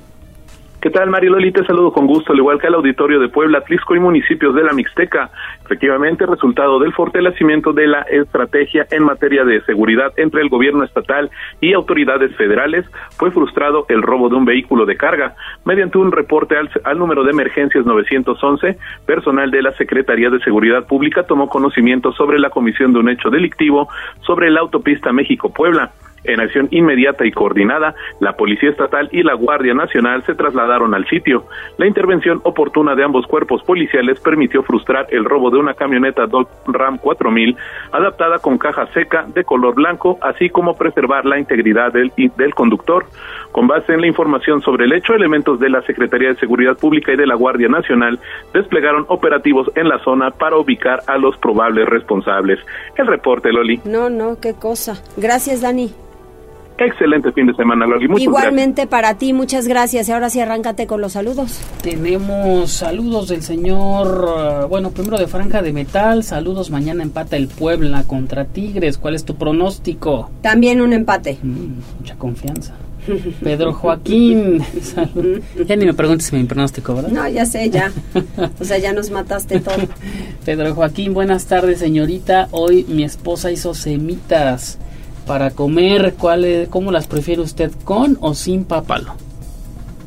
¿Qué 0.85 0.91
tal, 0.91 1.09
Mariloli? 1.09 1.51
Te 1.51 1.65
saludo 1.65 1.91
con 1.91 2.05
gusto, 2.05 2.31
al 2.31 2.37
igual 2.37 2.59
que 2.59 2.67
al 2.67 2.75
auditorio 2.75 3.19
de 3.19 3.27
Puebla, 3.27 3.61
Tlisco 3.61 3.95
y 3.95 3.99
municipios 3.99 4.53
de 4.53 4.63
la 4.63 4.71
Mixteca. 4.71 5.31
Efectivamente, 5.63 6.27
resultado 6.27 6.77
del 6.77 6.93
fortalecimiento 6.93 7.73
de 7.73 7.87
la 7.87 8.01
estrategia 8.01 8.85
en 8.91 9.01
materia 9.01 9.43
de 9.45 9.63
seguridad 9.63 10.13
entre 10.17 10.43
el 10.43 10.49
gobierno 10.49 10.83
estatal 10.83 11.31
y 11.59 11.73
autoridades 11.73 12.35
federales, 12.35 12.85
fue 13.17 13.31
frustrado 13.31 13.87
el 13.89 14.03
robo 14.03 14.29
de 14.29 14.35
un 14.35 14.45
vehículo 14.45 14.85
de 14.85 14.95
carga. 14.95 15.33
Mediante 15.65 15.97
un 15.97 16.11
reporte 16.11 16.55
al, 16.55 16.69
al 16.83 16.99
número 16.99 17.23
de 17.23 17.31
emergencias 17.31 17.83
911, 17.83 18.77
personal 19.07 19.49
de 19.49 19.63
la 19.63 19.71
Secretaría 19.77 20.29
de 20.29 20.39
Seguridad 20.41 20.85
Pública 20.85 21.23
tomó 21.23 21.49
conocimiento 21.49 22.11
sobre 22.11 22.37
la 22.37 22.51
comisión 22.51 22.93
de 22.93 22.99
un 22.99 23.09
hecho 23.09 23.31
delictivo 23.31 23.89
sobre 24.21 24.51
la 24.51 24.59
autopista 24.59 25.11
México-Puebla. 25.11 25.93
En 26.27 26.39
acción 26.39 26.67
inmediata 26.71 27.25
y 27.25 27.31
coordinada, 27.31 27.95
la 28.19 28.33
Policía 28.33 28.69
Estatal 28.69 29.09
y 29.11 29.23
la 29.23 29.33
Guardia 29.33 29.73
Nacional 29.73 30.23
se 30.25 30.35
trasladaron 30.35 30.93
al 30.93 31.07
sitio. 31.07 31.45
La 31.77 31.87
intervención 31.87 32.41
oportuna 32.43 32.95
de 32.95 33.03
ambos 33.03 33.25
cuerpos 33.27 33.63
policiales 33.63 34.19
permitió 34.19 34.63
frustrar 34.63 35.07
el 35.09 35.25
robo 35.25 35.49
de 35.51 35.57
una 35.57 35.73
camioneta 35.73 36.25
Dodge 36.25 36.49
Ram 36.67 36.97
4000 36.97 37.55
adaptada 37.91 38.39
con 38.39 38.57
caja 38.57 38.87
seca 38.93 39.25
de 39.33 39.43
color 39.43 39.75
blanco, 39.75 40.17
así 40.21 40.49
como 40.49 40.75
preservar 40.75 41.25
la 41.25 41.39
integridad 41.39 41.93
del, 41.93 42.11
del 42.15 42.53
conductor. 42.53 43.05
Con 43.51 43.67
base 43.67 43.93
en 43.93 44.01
la 44.01 44.07
información 44.07 44.61
sobre 44.61 44.85
el 44.85 44.93
hecho, 44.93 45.13
elementos 45.13 45.59
de 45.59 45.69
la 45.69 45.81
Secretaría 45.83 46.29
de 46.29 46.35
Seguridad 46.35 46.77
Pública 46.77 47.13
y 47.13 47.15
de 47.15 47.25
la 47.25 47.35
Guardia 47.35 47.69
Nacional 47.69 48.19
desplegaron 48.53 49.05
operativos 49.07 49.71
en 49.75 49.87
la 49.87 49.99
zona 50.03 50.31
para 50.31 50.57
ubicar 50.57 51.01
a 51.07 51.17
los 51.17 51.37
probables 51.37 51.87
responsables. 51.87 52.59
El 52.97 53.07
reporte, 53.07 53.51
Loli. 53.51 53.79
No, 53.85 54.09
no, 54.09 54.39
qué 54.41 54.53
cosa. 54.53 55.01
Gracias, 55.17 55.61
Dani. 55.61 55.93
Excelente 56.77 57.31
fin 57.31 57.47
de 57.47 57.55
semana, 57.55 57.85
Loli. 57.85 58.07
Muchas 58.07 58.23
Igualmente 58.23 58.81
gracias. 58.81 58.89
para 58.89 59.17
ti, 59.17 59.31
muchas 59.31 59.67
gracias. 59.67 60.09
Y 60.09 60.11
ahora 60.11 60.29
sí, 60.29 60.41
arráncate 60.41 60.87
con 60.87 60.99
los 60.99 61.13
saludos. 61.13 61.61
Tenemos 61.81 62.69
saludos 62.71 63.29
del 63.29 63.43
señor, 63.43 64.63
uh, 64.65 64.67
bueno, 64.67 64.91
primero 64.91 65.17
de 65.17 65.27
Franja 65.27 65.61
de 65.61 65.71
Metal, 65.71 66.23
saludos, 66.23 66.71
mañana 66.71 67.03
empata 67.03 67.37
el 67.37 67.47
Puebla 67.47 68.03
contra 68.03 68.45
Tigres, 68.45 68.97
¿cuál 68.97 69.15
es 69.15 69.23
tu 69.23 69.35
pronóstico? 69.35 70.29
También 70.41 70.81
un 70.81 70.91
empate. 70.91 71.37
Mm, 71.41 71.99
mucha 71.99 72.15
confianza. 72.15 72.73
Pedro 73.41 73.71
Joaquín, 73.73 74.61
salud. 74.81 75.39
ya 75.65 75.75
ni 75.75 75.85
me 75.85 75.93
preguntes 75.93 76.33
mi 76.33 76.43
pronóstico, 76.43 76.95
¿verdad? 76.95 77.11
No, 77.11 77.29
ya 77.29 77.45
sé, 77.45 77.69
ya. 77.69 77.91
O 78.59 78.63
sea, 78.65 78.79
ya 78.79 78.93
nos 78.93 79.11
mataste 79.11 79.59
todo. 79.59 79.75
Pedro 80.43 80.73
Joaquín, 80.73 81.13
buenas 81.13 81.45
tardes, 81.45 81.79
señorita. 81.79 82.47
Hoy 82.51 82.85
mi 82.89 83.03
esposa 83.03 83.51
hizo 83.51 83.73
semitas 83.73 84.79
para 85.25 85.51
comer, 85.51 86.15
¿cuál 86.17 86.67
¿cómo 86.69 86.91
las 86.91 87.07
prefiere 87.07 87.41
usted? 87.41 87.71
¿Con 87.83 88.17
o 88.21 88.33
sin 88.33 88.63
pápalo? 88.63 89.15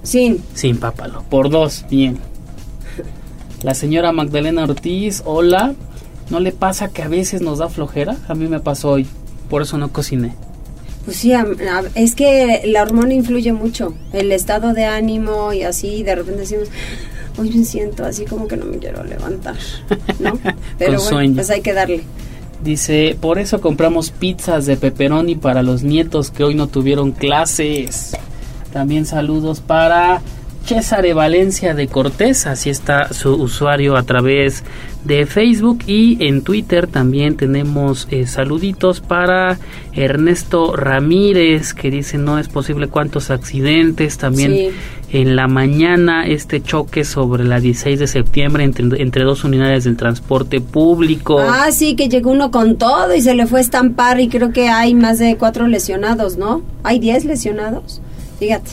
Sin. 0.03 0.43
Sin 0.55 0.79
pápalo. 0.79 1.23
Por 1.29 1.51
dos, 1.51 1.85
bien. 1.91 2.19
La 3.62 3.75
señora 3.75 4.12
Magdalena 4.12 4.64
Ortiz, 4.64 5.23
hola. 5.25 5.75
¿No 6.31 6.41
le 6.41 6.53
pasa 6.53 6.89
que 6.89 7.03
a 7.03 7.09
veces 7.09 7.41
nos 7.41 7.59
da 7.59 7.69
flojera? 7.69 8.16
A 8.29 8.35
mí 8.35 8.47
me 8.49 8.61
pasó 8.61 8.91
hoy, 8.91 9.07
por 9.49 9.62
eso 9.62 9.79
no 9.79 9.93
cociné. 9.93 10.35
Pues 11.05 11.16
sí, 11.16 11.33
es 11.95 12.14
que 12.14 12.62
la 12.66 12.83
hormona 12.83 13.14
influye 13.14 13.53
mucho, 13.55 13.95
el 14.12 14.31
estado 14.31 14.75
de 14.75 14.85
ánimo 14.85 15.55
y 15.55 15.62
así, 15.62 16.03
de 16.03 16.14
repente 16.14 16.41
decimos, 16.43 16.69
hoy 17.39 17.51
me 17.51 17.64
siento 17.64 18.05
así 18.05 18.27
como 18.27 18.47
que 18.47 18.59
no 18.59 18.66
me 18.66 18.77
quiero 18.77 19.03
levantar, 19.05 19.57
¿no? 20.19 20.39
Pero 20.79 21.01
bueno, 21.01 21.35
pues 21.35 21.49
hay 21.49 21.62
que 21.62 21.73
darle. 21.73 22.05
Dice, 22.63 23.17
por 23.21 23.39
eso 23.39 23.61
compramos 23.61 24.11
pizzas 24.11 24.67
de 24.67 24.77
pepperoni 24.77 25.37
para 25.37 25.63
los 25.63 25.83
nietos 25.83 26.31
que 26.31 26.45
hoy 26.45 26.55
no 26.55 26.67
tuvieron 26.67 27.13
clases. 27.13 28.17
También 28.73 29.07
saludos 29.07 29.61
para 29.61 30.21
César 30.69 31.07
Valencia 31.15 31.73
de 31.73 31.89
Cortés, 31.89 32.47
así 32.47 32.69
está 32.69 33.15
su 33.15 33.33
usuario 33.33 33.97
a 33.97 34.03
través 34.03 34.65
de 35.03 35.25
Facebook 35.25 35.79
y 35.87 36.23
en 36.27 36.43
Twitter 36.43 36.87
también 36.87 37.39
tenemos 37.39 38.07
eh, 38.11 38.27
saluditos 38.27 39.01
para 39.01 39.59
Ernesto 39.95 40.77
Ramírez 40.77 41.73
que 41.73 41.91
dice 41.91 42.19
no 42.19 42.39
es 42.39 42.49
posible 42.49 42.89
cuántos 42.89 43.31
accidentes, 43.31 44.19
también 44.19 44.75
en 45.11 45.37
la 45.37 45.49
mañana 45.49 46.27
este 46.27 46.63
choque 46.63 47.05
sobre 47.05 47.45
la 47.45 47.61
16 47.61 47.99
de 47.99 48.07
septiembre 48.07 48.65
entre, 48.65 49.03
entre 49.03 49.25
dos 49.25 49.45
unidades 49.45 49.85
del 49.85 49.97
transporte 49.97 50.61
público. 50.61 51.39
Ah, 51.41 51.71
sí, 51.73 51.97
que 51.97 52.09
llegó 52.09 52.31
uno 52.31 52.51
con 52.51 52.77
todo 52.77 53.15
y 53.15 53.23
se 53.23 53.35
le 53.35 53.47
fue 53.47 53.61
a 53.61 53.63
estampar 53.63 54.21
y 54.21 54.29
creo 54.29 54.53
que 54.53 54.69
hay 54.69 54.95
más 54.95 55.19
de 55.19 55.37
cuatro 55.37 55.67
lesionados, 55.67 56.37
¿no? 56.37 56.63
Hay 56.83 56.99
diez 56.99 57.25
lesionados, 57.25 58.01
fíjate. 58.39 58.71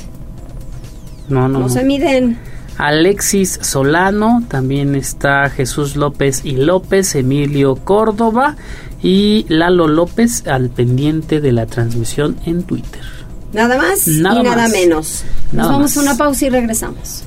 No, 1.29 1.47
no, 1.47 1.59
no. 1.59 1.69
se 1.69 1.83
miden. 1.83 2.37
Alexis 2.77 3.59
Solano, 3.61 4.43
también 4.49 4.95
está 4.95 5.49
Jesús 5.49 5.95
López 5.95 6.43
y 6.43 6.57
López, 6.57 7.15
Emilio 7.15 7.75
Córdoba 7.75 8.57
y 9.01 9.45
Lalo 9.47 9.87
López 9.87 10.45
al 10.45 10.69
pendiente 10.69 11.39
de 11.39 11.53
la 11.53 11.67
transmisión 11.67 12.35
en 12.45 12.63
Twitter. 12.63 13.14
Nada 13.55 13.77
más 13.77 14.05
y 14.05 14.21
nada 14.21 14.67
menos. 14.67 15.23
Nos 15.53 15.69
vamos 15.69 15.95
a 15.95 16.01
una 16.01 16.17
pausa 16.17 16.45
y 16.45 16.49
regresamos. 16.49 17.23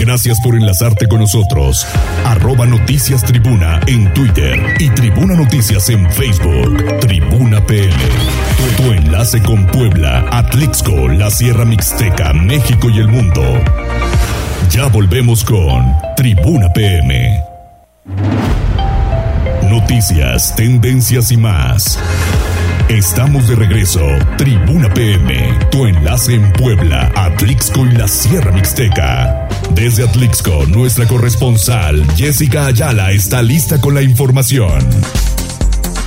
Gracias 0.00 0.40
por 0.40 0.54
enlazarte 0.54 1.06
con 1.08 1.20
nosotros. 1.20 1.86
Arroba 2.24 2.64
Noticias 2.64 3.22
Tribuna 3.22 3.80
en 3.86 4.14
Twitter 4.14 4.58
y 4.78 4.88
Tribuna 4.88 5.34
Noticias 5.34 5.90
en 5.90 6.10
Facebook. 6.10 7.00
Tribuna 7.00 7.64
PM. 7.66 7.92
Tu, 8.56 8.82
tu 8.82 8.92
enlace 8.92 9.42
con 9.42 9.66
Puebla, 9.66 10.26
Atlixco, 10.30 11.06
la 11.06 11.30
Sierra 11.30 11.66
Mixteca, 11.66 12.32
México 12.32 12.88
y 12.88 12.98
el 12.98 13.08
mundo. 13.08 13.42
Ya 14.70 14.86
volvemos 14.86 15.44
con 15.44 15.94
Tribuna 16.16 16.72
PM. 16.72 17.42
Noticias, 19.82 20.54
tendencias 20.54 21.32
y 21.32 21.36
más. 21.36 21.98
Estamos 22.88 23.48
de 23.48 23.56
regreso. 23.56 24.00
Tribuna 24.38 24.94
PM, 24.94 25.58
tu 25.72 25.86
enlace 25.86 26.34
en 26.34 26.52
Puebla, 26.52 27.12
Atlixco 27.16 27.84
y 27.84 27.90
la 27.90 28.06
Sierra 28.06 28.52
Mixteca. 28.52 29.48
Desde 29.74 30.04
Atlixco, 30.04 30.66
nuestra 30.66 31.06
corresponsal 31.08 32.06
Jessica 32.16 32.66
Ayala 32.66 33.10
está 33.10 33.42
lista 33.42 33.80
con 33.80 33.94
la 33.94 34.02
información. 34.02 34.88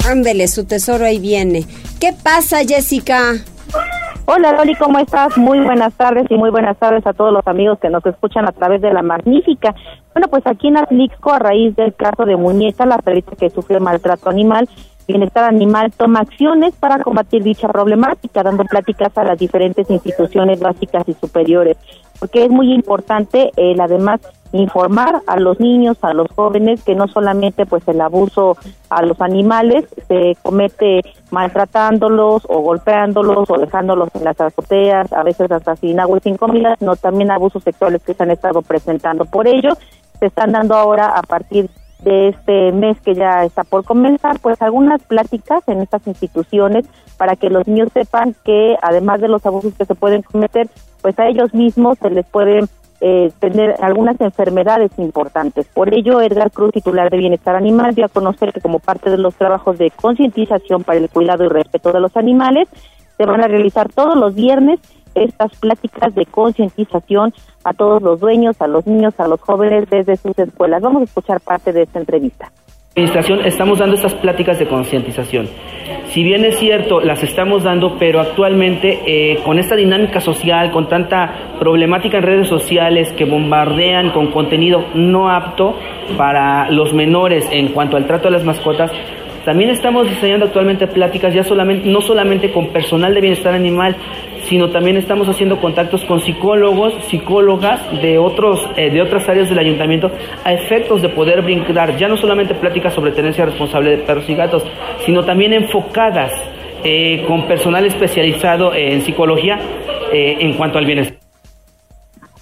Ándele, 0.08 0.48
su 0.48 0.64
tesoro 0.64 1.06
ahí 1.06 1.20
viene. 1.20 1.66
¿Qué 2.00 2.14
pasa, 2.14 2.64
Jessica? 2.66 3.44
Hola 4.28 4.54
Loli, 4.54 4.74
¿cómo 4.74 4.98
estás? 4.98 5.38
Muy 5.38 5.60
buenas 5.60 5.94
tardes 5.94 6.26
y 6.32 6.36
muy 6.36 6.50
buenas 6.50 6.76
tardes 6.78 7.06
a 7.06 7.14
todos 7.14 7.32
los 7.32 7.46
amigos 7.46 7.78
que 7.80 7.92
nos 7.92 8.04
escuchan 8.08 8.48
a 8.48 8.52
través 8.52 8.82
de 8.82 8.92
la 8.92 9.04
magnífica. 9.04 9.76
Bueno, 10.16 10.28
pues 10.30 10.48
aquí 10.48 10.70
en 10.70 10.78
Atlixco, 10.78 11.32
a 11.32 11.38
raíz 11.38 11.76
del 11.76 11.94
caso 11.94 12.26
de 12.26 12.36
Muñeca, 12.36 12.88
la 12.88 12.98
perrita 12.98 13.36
que 13.36 13.52
sufrió 13.52 13.80
maltrato 13.80 14.32
animal, 14.32 14.68
Bienestar 15.08 15.44
Animal 15.44 15.92
toma 15.96 16.22
acciones 16.22 16.74
para 16.74 17.04
combatir 17.04 17.44
dicha 17.44 17.68
problemática, 17.68 18.42
dando 18.42 18.64
pláticas 18.64 19.16
a 19.16 19.24
las 19.24 19.38
diferentes 19.38 19.88
instituciones 19.92 20.60
básicas 20.60 21.04
y 21.08 21.14
superiores, 21.14 21.78
porque 22.20 22.46
es 22.46 22.50
muy 22.50 22.74
importante 22.74 23.52
el 23.58 23.80
además 23.80 24.22
informar 24.52 25.22
a 25.28 25.38
los 25.38 25.60
niños, 25.60 25.98
a 26.02 26.14
los 26.14 26.28
jóvenes 26.32 26.84
que 26.84 26.96
no 26.96 27.08
solamente 27.08 27.66
pues 27.66 27.86
el 27.88 28.00
abuso 28.00 28.58
a 28.90 29.02
los 29.02 29.20
animales 29.22 29.86
se 30.08 30.38
comete 30.42 31.02
maltratándolos 31.32 32.44
o 32.48 32.62
golpeándolos 32.62 33.50
o 33.50 33.58
dejándolos 33.58 34.10
en 34.14 34.24
las 34.24 34.40
azoteas, 34.40 35.12
a 35.12 35.24
veces 35.24 35.52
hasta 35.52 35.76
sin 35.76 36.00
agua 36.00 36.18
y 36.20 36.22
sin 36.22 36.38
comida, 36.38 36.76
sino 36.80 36.96
también 36.96 37.32
abusos 37.32 37.64
sexuales 37.64 38.02
que 38.04 38.14
se 38.14 38.24
han 38.24 38.32
estado 38.32 38.62
presentando. 38.62 39.26
Por 39.26 39.48
ello, 39.48 39.74
se 40.20 40.28
están 40.28 40.54
dando 40.54 40.76
ahora 40.76 41.08
a 41.08 41.22
partir 41.22 41.70
de 42.00 42.30
este 42.30 42.72
mes 42.72 43.00
que 43.02 43.16
ya 43.16 43.44
está 43.44 43.64
por 43.64 43.84
comenzar, 43.84 44.40
pues 44.40 44.62
algunas 44.62 45.02
pláticas 45.04 45.68
en 45.68 45.82
estas 45.82 46.06
instituciones 46.08 46.86
para 47.18 47.36
que 47.36 47.50
los 47.50 47.68
niños 47.68 47.90
sepan 47.94 48.36
que 48.44 48.78
además 48.82 49.22
de 49.22 49.28
los 49.28 49.46
abusos 49.46 49.74
que 49.74 49.86
se 49.86 49.96
pueden 49.96 50.22
cometer, 50.22 50.70
pues 51.06 51.20
a 51.20 51.28
ellos 51.28 51.54
mismos 51.54 52.00
se 52.00 52.10
les 52.10 52.26
pueden 52.26 52.66
eh, 53.00 53.32
tener 53.38 53.76
algunas 53.80 54.20
enfermedades 54.20 54.90
importantes. 54.98 55.68
Por 55.68 55.94
ello, 55.94 56.20
Edgar 56.20 56.50
Cruz, 56.50 56.72
titular 56.72 57.12
de 57.12 57.18
Bienestar 57.18 57.56
Animal, 57.56 57.94
dio 57.94 58.06
a 58.06 58.10
conocer 58.10 58.52
que 58.52 58.60
como 58.60 58.80
parte 58.80 59.12
de 59.12 59.20
los 59.20 59.36
trabajos 59.36 59.78
de 59.78 59.92
concientización 59.92 60.84
para 60.84 60.98
el 60.98 61.08
cuidado 61.12 61.44
y 61.44 61.50
respeto 61.50 61.92
de 61.92 62.00
los 62.00 62.18
animales, 62.18 62.68
se 63.18 63.26
van 63.28 63.44
a 63.44 63.48
realizar 63.48 63.94
todos 63.94 64.18
los 64.18 64.34
viernes 64.34 64.80
estas 65.14 65.56
pláticas 65.58 66.16
de 66.16 66.26
concientización 66.26 67.36
a 67.64 67.74
todos 67.74 68.02
los 68.02 68.20
dueños, 68.20 68.60
a 68.60 68.66
los 68.66 68.88
niños, 68.88 69.14
a 69.20 69.28
los 69.28 69.40
jóvenes 69.42 69.88
desde 69.92 70.18
sus 70.18 70.36
escuelas. 70.40 70.82
Vamos 70.82 71.02
a 71.02 71.06
escuchar 71.06 71.40
parte 71.40 71.72
de 71.72 71.84
esta 71.84 72.00
entrevista. 72.00 72.52
Administración 72.98 73.46
estamos 73.46 73.80
dando 73.80 73.98
estas 73.98 74.14
pláticas 74.14 74.58
de 74.58 74.68
concientización. 74.68 75.50
Si 76.12 76.24
bien 76.24 76.46
es 76.46 76.58
cierto, 76.58 77.02
las 77.02 77.22
estamos 77.24 77.62
dando, 77.62 77.98
pero 78.00 78.22
actualmente 78.22 79.02
eh, 79.06 79.40
con 79.44 79.60
esta 79.60 79.76
dinámica 79.76 80.22
social, 80.22 80.72
con 80.72 80.88
tanta 80.88 81.58
problemática 81.60 82.20
en 82.20 82.24
redes 82.24 82.48
sociales 82.48 83.12
que 83.12 83.26
bombardean 83.26 84.12
con 84.12 84.32
contenido 84.32 84.86
no 84.94 85.30
apto 85.30 85.78
para 86.16 86.72
los 86.72 86.94
menores 86.94 87.46
en 87.52 87.74
cuanto 87.74 87.98
al 87.98 88.08
trato 88.08 88.30
de 88.30 88.32
las 88.32 88.46
mascotas, 88.46 88.90
también 89.44 89.72
estamos 89.72 90.10
diseñando 90.10 90.46
actualmente 90.46 90.88
pláticas 90.88 91.34
ya 91.34 91.44
solamente, 91.44 91.90
no 91.90 92.00
solamente 92.00 92.50
con 92.50 92.70
personal 92.70 93.14
de 93.14 93.20
bienestar 93.20 93.54
animal, 93.54 93.98
sino 94.48 94.70
también 94.70 94.98
estamos 94.98 95.28
haciendo 95.28 95.60
contactos 95.60 96.04
con 96.06 96.20
psicólogos, 96.22 96.94
psicólogas 97.06 97.82
de 98.02 98.18
otros, 98.18 98.68
eh, 98.76 98.90
de 98.90 99.02
otras 99.02 99.28
áreas 99.28 99.50
del 99.50 99.60
ayuntamiento, 99.60 100.12
a 100.44 100.54
efectos 100.54 101.02
de 101.02 101.10
poder 101.10 101.42
brindar 101.42 101.98
ya 101.98 102.08
no 102.08 102.18
solamente 102.18 102.56
pláticas 102.56 102.94
sobre 102.94 103.12
tenencia 103.12 103.46
responsable 103.46 103.92
de 103.92 103.98
perros 104.00 104.30
y 104.30 104.36
gatos, 104.36 104.64
sino 105.06 105.24
también 105.24 105.54
enfocadas 105.54 106.32
eh, 106.84 107.26
con 107.28 107.48
personal 107.48 107.86
especializado 107.86 108.74
en 108.74 109.02
psicología 109.02 109.60
eh, 110.12 110.38
en 110.40 110.54
cuanto 110.54 110.78
al 110.78 110.86
bienestar. 110.86 111.18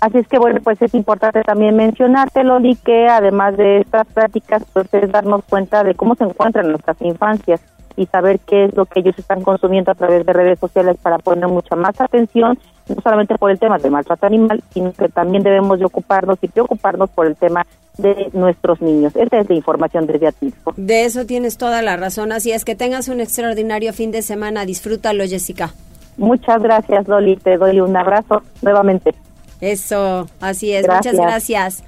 Así 0.02 0.18
es 0.18 0.28
que 0.28 0.38
bueno, 0.38 0.60
pues 0.62 0.82
es 0.82 0.94
importante 0.96 1.42
también 1.44 1.78
mencionarte, 1.78 2.44
Loli, 2.44 2.76
que 2.76 3.08
además 3.08 3.56
de 3.56 3.78
estas 3.78 4.06
prácticas, 4.08 4.62
pues 4.74 4.94
es 4.94 5.10
darnos 5.10 5.46
cuenta 5.46 5.82
de 5.86 5.96
cómo 5.96 6.16
se 6.16 6.26
encuentran 6.26 6.70
nuestras 6.70 7.02
infancias 7.02 7.62
y 7.96 8.06
saber 8.08 8.40
qué 8.40 8.66
es 8.66 8.76
lo 8.76 8.86
que 8.86 9.00
ellos 9.00 9.18
están 9.18 9.42
consumiendo 9.42 9.92
a 9.92 9.96
través 9.96 10.26
de 10.26 10.34
redes 10.34 10.60
sociales 10.60 10.98
para 11.02 11.18
poner 11.18 11.48
mucha 11.48 11.76
más 11.76 12.00
atención, 12.00 12.58
no 12.88 13.02
solamente 13.02 13.36
por 13.36 13.52
el 13.52 13.60
tema 13.60 13.78
del 13.78 13.92
maltrato 13.92 14.26
animal, 14.26 14.64
sino 14.74 14.92
que 14.94 15.10
también 15.10 15.44
debemos 15.44 15.80
de 15.80 15.86
ocuparnos 15.86 16.38
y 16.42 16.48
preocuparnos 16.48 17.10
por 17.10 17.28
el 17.28 17.36
tema 17.36 17.66
de 17.98 18.30
nuestros 18.34 18.82
niños. 18.82 19.16
Esta 19.16 19.40
es 19.40 19.50
la 19.50 19.56
información 19.56 20.08
desde 20.08 20.28
Atisco. 20.28 20.74
De 20.78 21.06
eso 21.06 21.26
tienes 21.26 21.58
toda 21.58 21.82
la 21.82 21.96
razón, 21.96 22.32
así 22.32 22.52
es 22.52 22.66
que 22.66 22.76
tengas 22.76 23.08
un 23.08 23.20
extraordinario 23.20 23.94
fin 23.94 24.12
de 24.12 24.22
semana, 24.22 24.66
disfrútalo 24.66 25.26
Jessica. 25.26 25.72
Muchas 26.18 26.62
gracias 26.62 27.08
Loli, 27.08 27.38
te 27.38 27.58
doy 27.58 27.80
un 27.80 27.96
abrazo 27.96 28.42
nuevamente. 28.62 29.14
Eso, 29.62 30.28
así 30.42 30.74
es. 30.74 30.88
Muchas 30.88 31.16
gracias. 31.16 31.84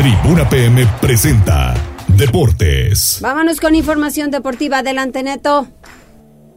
Tribuna 0.00 0.48
PM 0.48 0.80
presenta 0.98 1.74
Deportes. 2.08 3.20
Vámonos 3.22 3.60
con 3.60 3.74
información 3.74 4.30
deportiva. 4.30 4.78
Adelante, 4.78 5.22
Neto. 5.22 5.66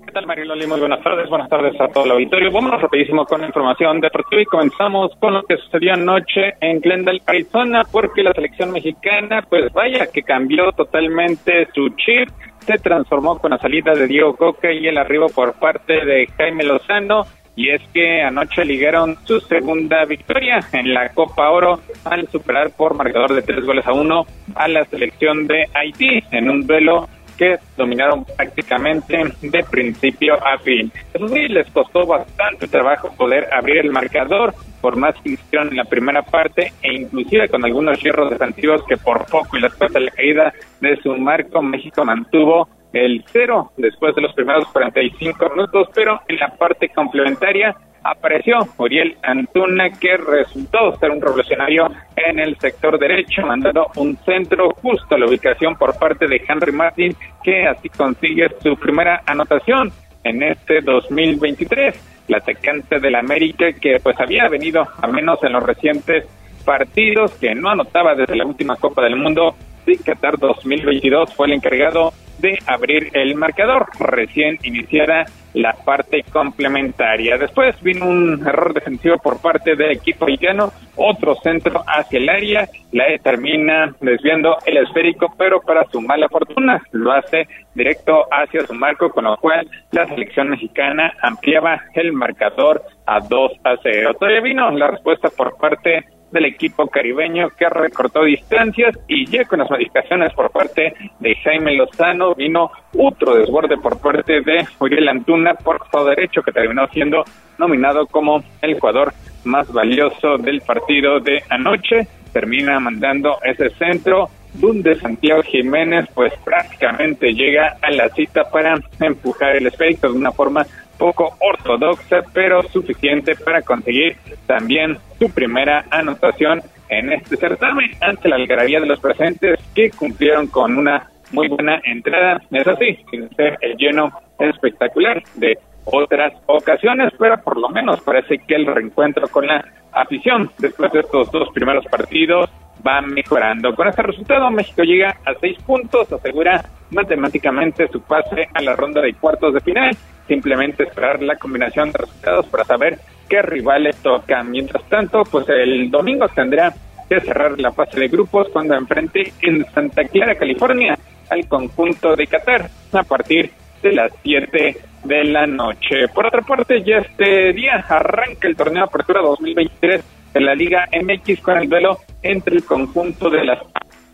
¿Qué 0.05 0.13
tal, 0.13 0.25
Mariloli? 0.25 0.65
Muy 0.65 0.79
buenas 0.79 1.03
tardes. 1.03 1.27
Buenas 1.27 1.49
tardes 1.49 1.73
a 1.81 1.89
todo 1.89 2.05
el 2.05 2.11
auditorio. 2.11 2.53
Vámonos 2.53 2.81
rapidísimo 2.81 3.25
con 3.25 3.41
la 3.41 3.47
información 3.47 3.99
deportiva 3.99 4.41
y 4.43 4.45
comenzamos 4.45 5.11
con 5.19 5.33
lo 5.33 5.43
que 5.43 5.57
sucedió 5.57 5.93
anoche 5.93 6.53
en 6.61 6.79
Glendale, 6.79 7.21
Arizona, 7.25 7.81
porque 7.91 8.23
la 8.23 8.31
selección 8.31 8.71
mexicana, 8.71 9.41
pues 9.49 9.73
vaya 9.73 10.07
que 10.07 10.23
cambió 10.23 10.71
totalmente 10.71 11.67
su 11.75 11.89
chip 11.97 12.29
se 12.65 12.77
transformó 12.77 13.39
con 13.39 13.51
la 13.51 13.57
salida 13.57 13.91
de 13.93 14.07
Diego 14.07 14.37
Coca 14.37 14.71
y 14.71 14.87
el 14.87 14.97
arribo 14.97 15.27
por 15.27 15.51
parte 15.55 16.05
de 16.05 16.27
Jaime 16.37 16.63
Lozano. 16.63 17.25
Y 17.55 17.69
es 17.69 17.81
que 17.93 18.21
anoche 18.21 18.65
ligaron 18.65 19.15
su 19.25 19.39
segunda 19.41 20.05
victoria 20.05 20.59
en 20.71 20.93
la 20.93 21.09
Copa 21.09 21.51
Oro 21.51 21.79
al 22.05 22.27
superar 22.29 22.71
por 22.71 22.95
marcador 22.95 23.33
de 23.33 23.43
tres 23.43 23.63
goles 23.63 23.85
a 23.85 23.93
uno 23.93 24.25
a 24.55 24.67
la 24.67 24.85
selección 24.85 25.45
de 25.45 25.67
Haití 25.73 26.23
en 26.31 26.49
un 26.49 26.65
duelo 26.65 27.07
que 27.37 27.57
dominaron 27.77 28.25
prácticamente 28.25 29.17
de 29.41 29.63
principio 29.63 30.35
a 30.35 30.57
fin. 30.59 30.91
Eso 31.13 31.27
sí, 31.27 31.47
les 31.47 31.69
costó 31.71 32.05
bastante 32.05 32.67
trabajo 32.67 33.11
poder 33.15 33.47
abrir 33.51 33.77
el 33.77 33.91
marcador, 33.91 34.53
por 34.81 34.95
más 34.95 35.15
que 35.23 35.31
hicieron 35.31 35.69
en 35.69 35.77
la 35.77 35.85
primera 35.85 36.21
parte 36.21 36.73
e 36.81 36.93
inclusive 36.93 37.49
con 37.49 37.63
algunos 37.63 38.01
hierros 38.01 38.29
defensivos 38.29 38.83
que 38.87 38.97
por 38.97 39.25
poco 39.25 39.57
y 39.57 39.61
después 39.61 39.93
de 39.93 40.01
la 40.01 40.11
caída 40.11 40.53
de 40.81 40.97
su 40.97 41.15
marco 41.17 41.61
México 41.61 42.03
mantuvo 42.03 42.67
el 42.93 43.23
cero 43.27 43.71
después 43.75 44.15
de 44.15 44.21
los 44.21 44.33
primeros 44.33 44.67
45 44.67 45.49
minutos, 45.49 45.89
pero 45.93 46.21
en 46.27 46.37
la 46.37 46.49
parte 46.49 46.89
complementaria 46.89 47.75
apareció 48.03 48.59
Uriel 48.77 49.17
Antuna, 49.23 49.89
que 49.91 50.17
resultó 50.17 50.95
ser 50.97 51.11
un 51.11 51.21
revolucionario 51.21 51.89
en 52.15 52.39
el 52.39 52.57
sector 52.59 52.99
derecho, 52.99 53.45
mandando 53.45 53.87
un 53.95 54.17
centro 54.17 54.71
justo 54.81 55.15
a 55.15 55.17
la 55.17 55.25
ubicación 55.25 55.75
por 55.75 55.97
parte 55.97 56.27
de 56.27 56.41
Henry 56.47 56.71
Martin, 56.71 57.15
que 57.43 57.65
así 57.65 57.89
consigue 57.89 58.47
su 58.61 58.75
primera 58.75 59.23
anotación 59.25 59.91
en 60.23 60.43
este 60.43 60.81
2023. 60.81 62.11
La 62.27 62.37
atacante 62.37 62.99
del 62.99 63.15
América, 63.15 63.73
que 63.73 63.99
pues 64.01 64.19
había 64.19 64.47
venido, 64.47 64.87
a 65.01 65.07
menos 65.07 65.43
en 65.43 65.53
los 65.53 65.63
recientes 65.63 66.25
partidos, 66.63 67.33
que 67.33 67.53
no 67.55 67.69
anotaba 67.69 68.15
desde 68.15 68.35
la 68.35 68.45
última 68.45 68.75
Copa 68.77 69.03
del 69.03 69.17
Mundo, 69.17 69.55
de 69.85 69.97
Qatar 69.97 70.37
2022, 70.37 71.33
fue 71.33 71.47
el 71.47 71.53
encargado 71.53 72.13
de 72.39 72.59
abrir 72.67 73.09
el 73.13 73.35
marcador 73.35 73.87
recién 73.99 74.57
iniciada 74.63 75.25
la 75.53 75.73
parte 75.73 76.23
complementaria. 76.31 77.37
Después 77.37 77.79
vino 77.81 78.05
un 78.07 78.45
error 78.45 78.73
defensivo 78.73 79.17
por 79.17 79.39
parte 79.39 79.75
del 79.75 79.91
equipo 79.91 80.25
haitiano, 80.25 80.71
otro 80.95 81.35
centro 81.35 81.83
hacia 81.87 82.19
el 82.19 82.29
área, 82.29 82.67
la 82.91 83.07
E 83.07 83.19
termina 83.19 83.95
desviando 84.01 84.57
el 84.65 84.77
esférico, 84.77 85.33
pero 85.37 85.61
para 85.61 85.85
su 85.85 86.01
mala 86.01 86.27
fortuna 86.27 86.81
lo 86.91 87.11
hace 87.11 87.47
directo 87.75 88.25
hacia 88.31 88.65
su 88.65 88.73
marco, 88.73 89.09
con 89.09 89.25
lo 89.25 89.37
cual 89.37 89.69
la 89.91 90.07
selección 90.07 90.49
mexicana 90.49 91.13
ampliaba 91.21 91.81
el 91.93 92.13
marcador 92.13 92.83
a 93.05 93.19
2 93.19 93.51
a 93.63 93.75
0. 93.81 94.13
Todavía 94.15 94.41
vino 94.41 94.71
la 94.71 94.91
respuesta 94.91 95.29
por 95.29 95.55
parte 95.57 96.03
del 96.33 96.45
equipo 96.45 96.87
caribeño 96.87 97.51
que 97.51 97.69
recortó 97.69 98.23
distancias 98.23 98.97
y 99.07 99.25
ya 99.27 99.45
con 99.45 99.59
las 99.59 99.69
modificaciones 99.69 100.33
por 100.33 100.51
parte 100.51 100.93
de 101.19 101.35
Jaime 101.35 101.75
Lozano 101.75 102.35
vino 102.35 102.71
otro 102.97 103.35
desborde 103.35 103.77
por 103.77 103.99
parte 104.01 104.41
de 104.41 104.67
Uriel 104.79 105.07
Antuna 105.07 105.53
por 105.53 105.79
costado 105.79 106.07
derecho 106.07 106.41
que 106.41 106.51
terminó 106.51 106.87
siendo 106.87 107.23
nominado 107.57 108.07
como 108.07 108.43
el 108.61 108.79
jugador 108.79 109.13
más 109.45 109.71
valioso 109.71 110.37
del 110.37 110.61
partido 110.61 111.19
de 111.19 111.43
anoche. 111.49 112.07
Termina 112.31 112.79
mandando 112.79 113.37
ese 113.43 113.69
centro 113.71 114.29
donde 114.53 114.95
Santiago 114.95 115.43
Jiménez 115.43 116.07
pues 116.13 116.33
prácticamente 116.43 117.33
llega 117.33 117.77
a 117.81 117.91
la 117.91 118.09
cita 118.09 118.49
para 118.49 118.75
empujar 118.99 119.55
el 119.55 119.67
espectro 119.67 120.11
de 120.11 120.17
una 120.17 120.31
forma 120.31 120.65
poco 120.97 121.35
ortodoxa, 121.39 122.23
pero 122.33 122.63
suficiente 122.63 123.35
para 123.35 123.61
conseguir 123.61 124.15
también 124.45 124.97
su 125.19 125.29
primera 125.31 125.85
anotación 125.89 126.61
en 126.89 127.11
este 127.13 127.37
certamen 127.37 127.91
ante 128.01 128.29
la 128.29 128.35
algarabía 128.35 128.79
de 128.79 128.85
los 128.85 128.99
presentes 128.99 129.59
que 129.73 129.89
cumplieron 129.91 130.47
con 130.47 130.77
una 130.77 131.09
muy 131.31 131.47
buena 131.47 131.81
entrada, 131.83 132.41
es 132.51 132.67
así, 132.67 132.97
sin 133.09 133.29
ser 133.35 133.57
el 133.61 133.75
lleno 133.77 134.11
espectacular 134.39 135.21
de 135.35 135.57
otras 135.85 136.33
ocasiones, 136.45 137.11
pero 137.17 137.41
por 137.41 137.57
lo 137.57 137.69
menos 137.69 138.01
parece 138.01 138.37
que 138.37 138.55
el 138.55 138.67
reencuentro 138.67 139.27
con 139.27 139.47
la 139.47 139.65
afición 139.93 140.51
después 140.57 140.91
de 140.91 141.01
estos 141.01 141.31
dos 141.31 141.49
primeros 141.53 141.85
partidos 141.85 142.49
va 142.85 143.01
mejorando. 143.01 143.75
Con 143.75 143.87
este 143.87 144.01
resultado, 144.01 144.49
México 144.51 144.83
llega 144.83 145.17
a 145.25 145.33
seis 145.39 145.57
puntos, 145.65 146.11
asegura 146.11 146.63
matemáticamente 146.91 147.87
su 147.87 148.01
pase 148.01 148.47
a 148.53 148.61
la 148.61 148.75
ronda 148.75 149.01
de 149.01 149.13
cuartos 149.13 149.53
de 149.53 149.61
final. 149.61 149.95
Simplemente 150.27 150.83
esperar 150.83 151.21
la 151.21 151.35
combinación 151.35 151.91
de 151.91 151.99
resultados 151.99 152.45
para 152.47 152.63
saber 152.63 152.99
qué 153.29 153.41
rivales 153.41 153.97
tocan. 153.97 154.51
Mientras 154.51 154.83
tanto, 154.89 155.23
pues 155.23 155.47
el 155.49 155.89
domingo 155.91 156.27
tendrá 156.29 156.73
que 157.09 157.19
cerrar 157.19 157.59
la 157.59 157.71
fase 157.71 157.99
de 157.99 158.07
grupos 158.07 158.47
cuando 158.51 158.75
enfrente 158.75 159.33
en 159.41 159.65
Santa 159.71 160.03
Clara, 160.05 160.35
California, 160.35 160.97
al 161.29 161.47
conjunto 161.47 162.15
de 162.15 162.27
Qatar 162.27 162.69
a 162.91 163.03
partir 163.03 163.51
de 163.81 163.93
las 163.93 164.11
7 164.23 164.77
de 165.03 165.23
la 165.25 165.45
noche. 165.45 166.07
Por 166.13 166.25
otra 166.25 166.41
parte, 166.41 166.81
ya 166.83 166.97
este 166.97 167.53
día 167.53 167.85
arranca 167.87 168.47
el 168.47 168.55
torneo 168.55 168.85
Apertura 168.85 169.21
2023 169.21 170.31
de 170.33 170.41
la 170.41 170.55
Liga 170.55 170.87
MX 170.91 171.41
con 171.41 171.57
el 171.57 171.69
duelo 171.69 171.97
entre 172.21 172.55
el 172.55 172.65
conjunto 172.65 173.29
de 173.29 173.43
las 173.43 173.59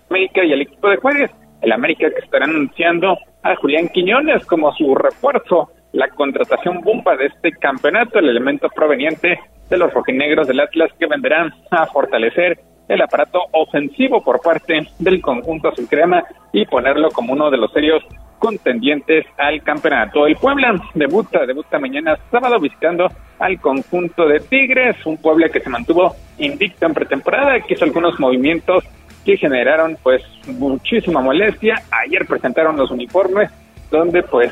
América 0.09 0.43
y 0.43 0.51
el 0.51 0.61
equipo 0.61 0.89
de 0.89 0.97
Juárez. 0.97 1.31
El 1.61 1.71
América 1.71 2.09
que 2.09 2.23
estará 2.23 2.45
anunciando 2.45 3.17
a 3.43 3.55
Julián 3.55 3.89
Quiñones 3.89 4.45
como 4.45 4.73
su 4.73 4.95
refuerzo, 4.95 5.69
la 5.91 6.07
contratación 6.09 6.81
bomba 6.81 7.15
de 7.15 7.27
este 7.27 7.51
campeonato, 7.51 8.19
el 8.19 8.29
elemento 8.29 8.69
proveniente 8.69 9.39
de 9.69 9.77
los 9.77 9.93
rojinegros 9.93 10.47
del 10.47 10.59
Atlas 10.59 10.91
que 10.97 11.05
vendrán 11.05 11.53
a 11.69 11.85
fortalecer 11.85 12.59
el 12.89 13.01
aparato 13.01 13.39
ofensivo 13.51 14.21
por 14.21 14.41
parte 14.41 14.87
del 14.97 15.21
conjunto 15.21 15.69
azul 15.69 15.87
crema 15.87 16.23
y 16.51 16.65
ponerlo 16.65 17.11
como 17.11 17.33
uno 17.33 17.49
de 17.49 17.57
los 17.57 17.71
serios 17.71 18.03
contendientes 18.39 19.25
al 19.37 19.61
campeonato. 19.61 20.25
El 20.25 20.35
Puebla 20.35 20.73
debuta, 20.95 21.45
debuta 21.45 21.79
mañana 21.79 22.17
sábado 22.31 22.59
visitando 22.59 23.09
al 23.37 23.59
conjunto 23.61 24.27
de 24.27 24.39
Tigres, 24.39 25.05
un 25.05 25.17
Puebla 25.17 25.49
que 25.49 25.59
se 25.59 25.69
mantuvo 25.69 26.15
invicto 26.39 26.85
en 26.85 26.93
pretemporada, 26.93 27.59
que 27.61 27.75
hizo 27.75 27.85
algunos 27.85 28.19
movimientos 28.19 28.83
que 29.23 29.37
generaron 29.37 29.97
pues 30.01 30.23
muchísima 30.47 31.21
molestia. 31.21 31.83
Ayer 31.91 32.25
presentaron 32.25 32.75
los 32.75 32.89
uniformes 32.89 33.51
donde 33.91 34.23
pues 34.23 34.51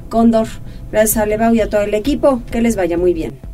Cóndor. 0.08 0.46
Gracias 0.90 1.18
a 1.18 1.26
Levao 1.26 1.54
y 1.54 1.60
a 1.60 1.68
todo 1.68 1.82
el 1.82 1.92
equipo. 1.92 2.42
Que 2.50 2.62
les 2.62 2.74
vaya 2.74 2.96
muy 2.96 3.12
bien. 3.12 3.53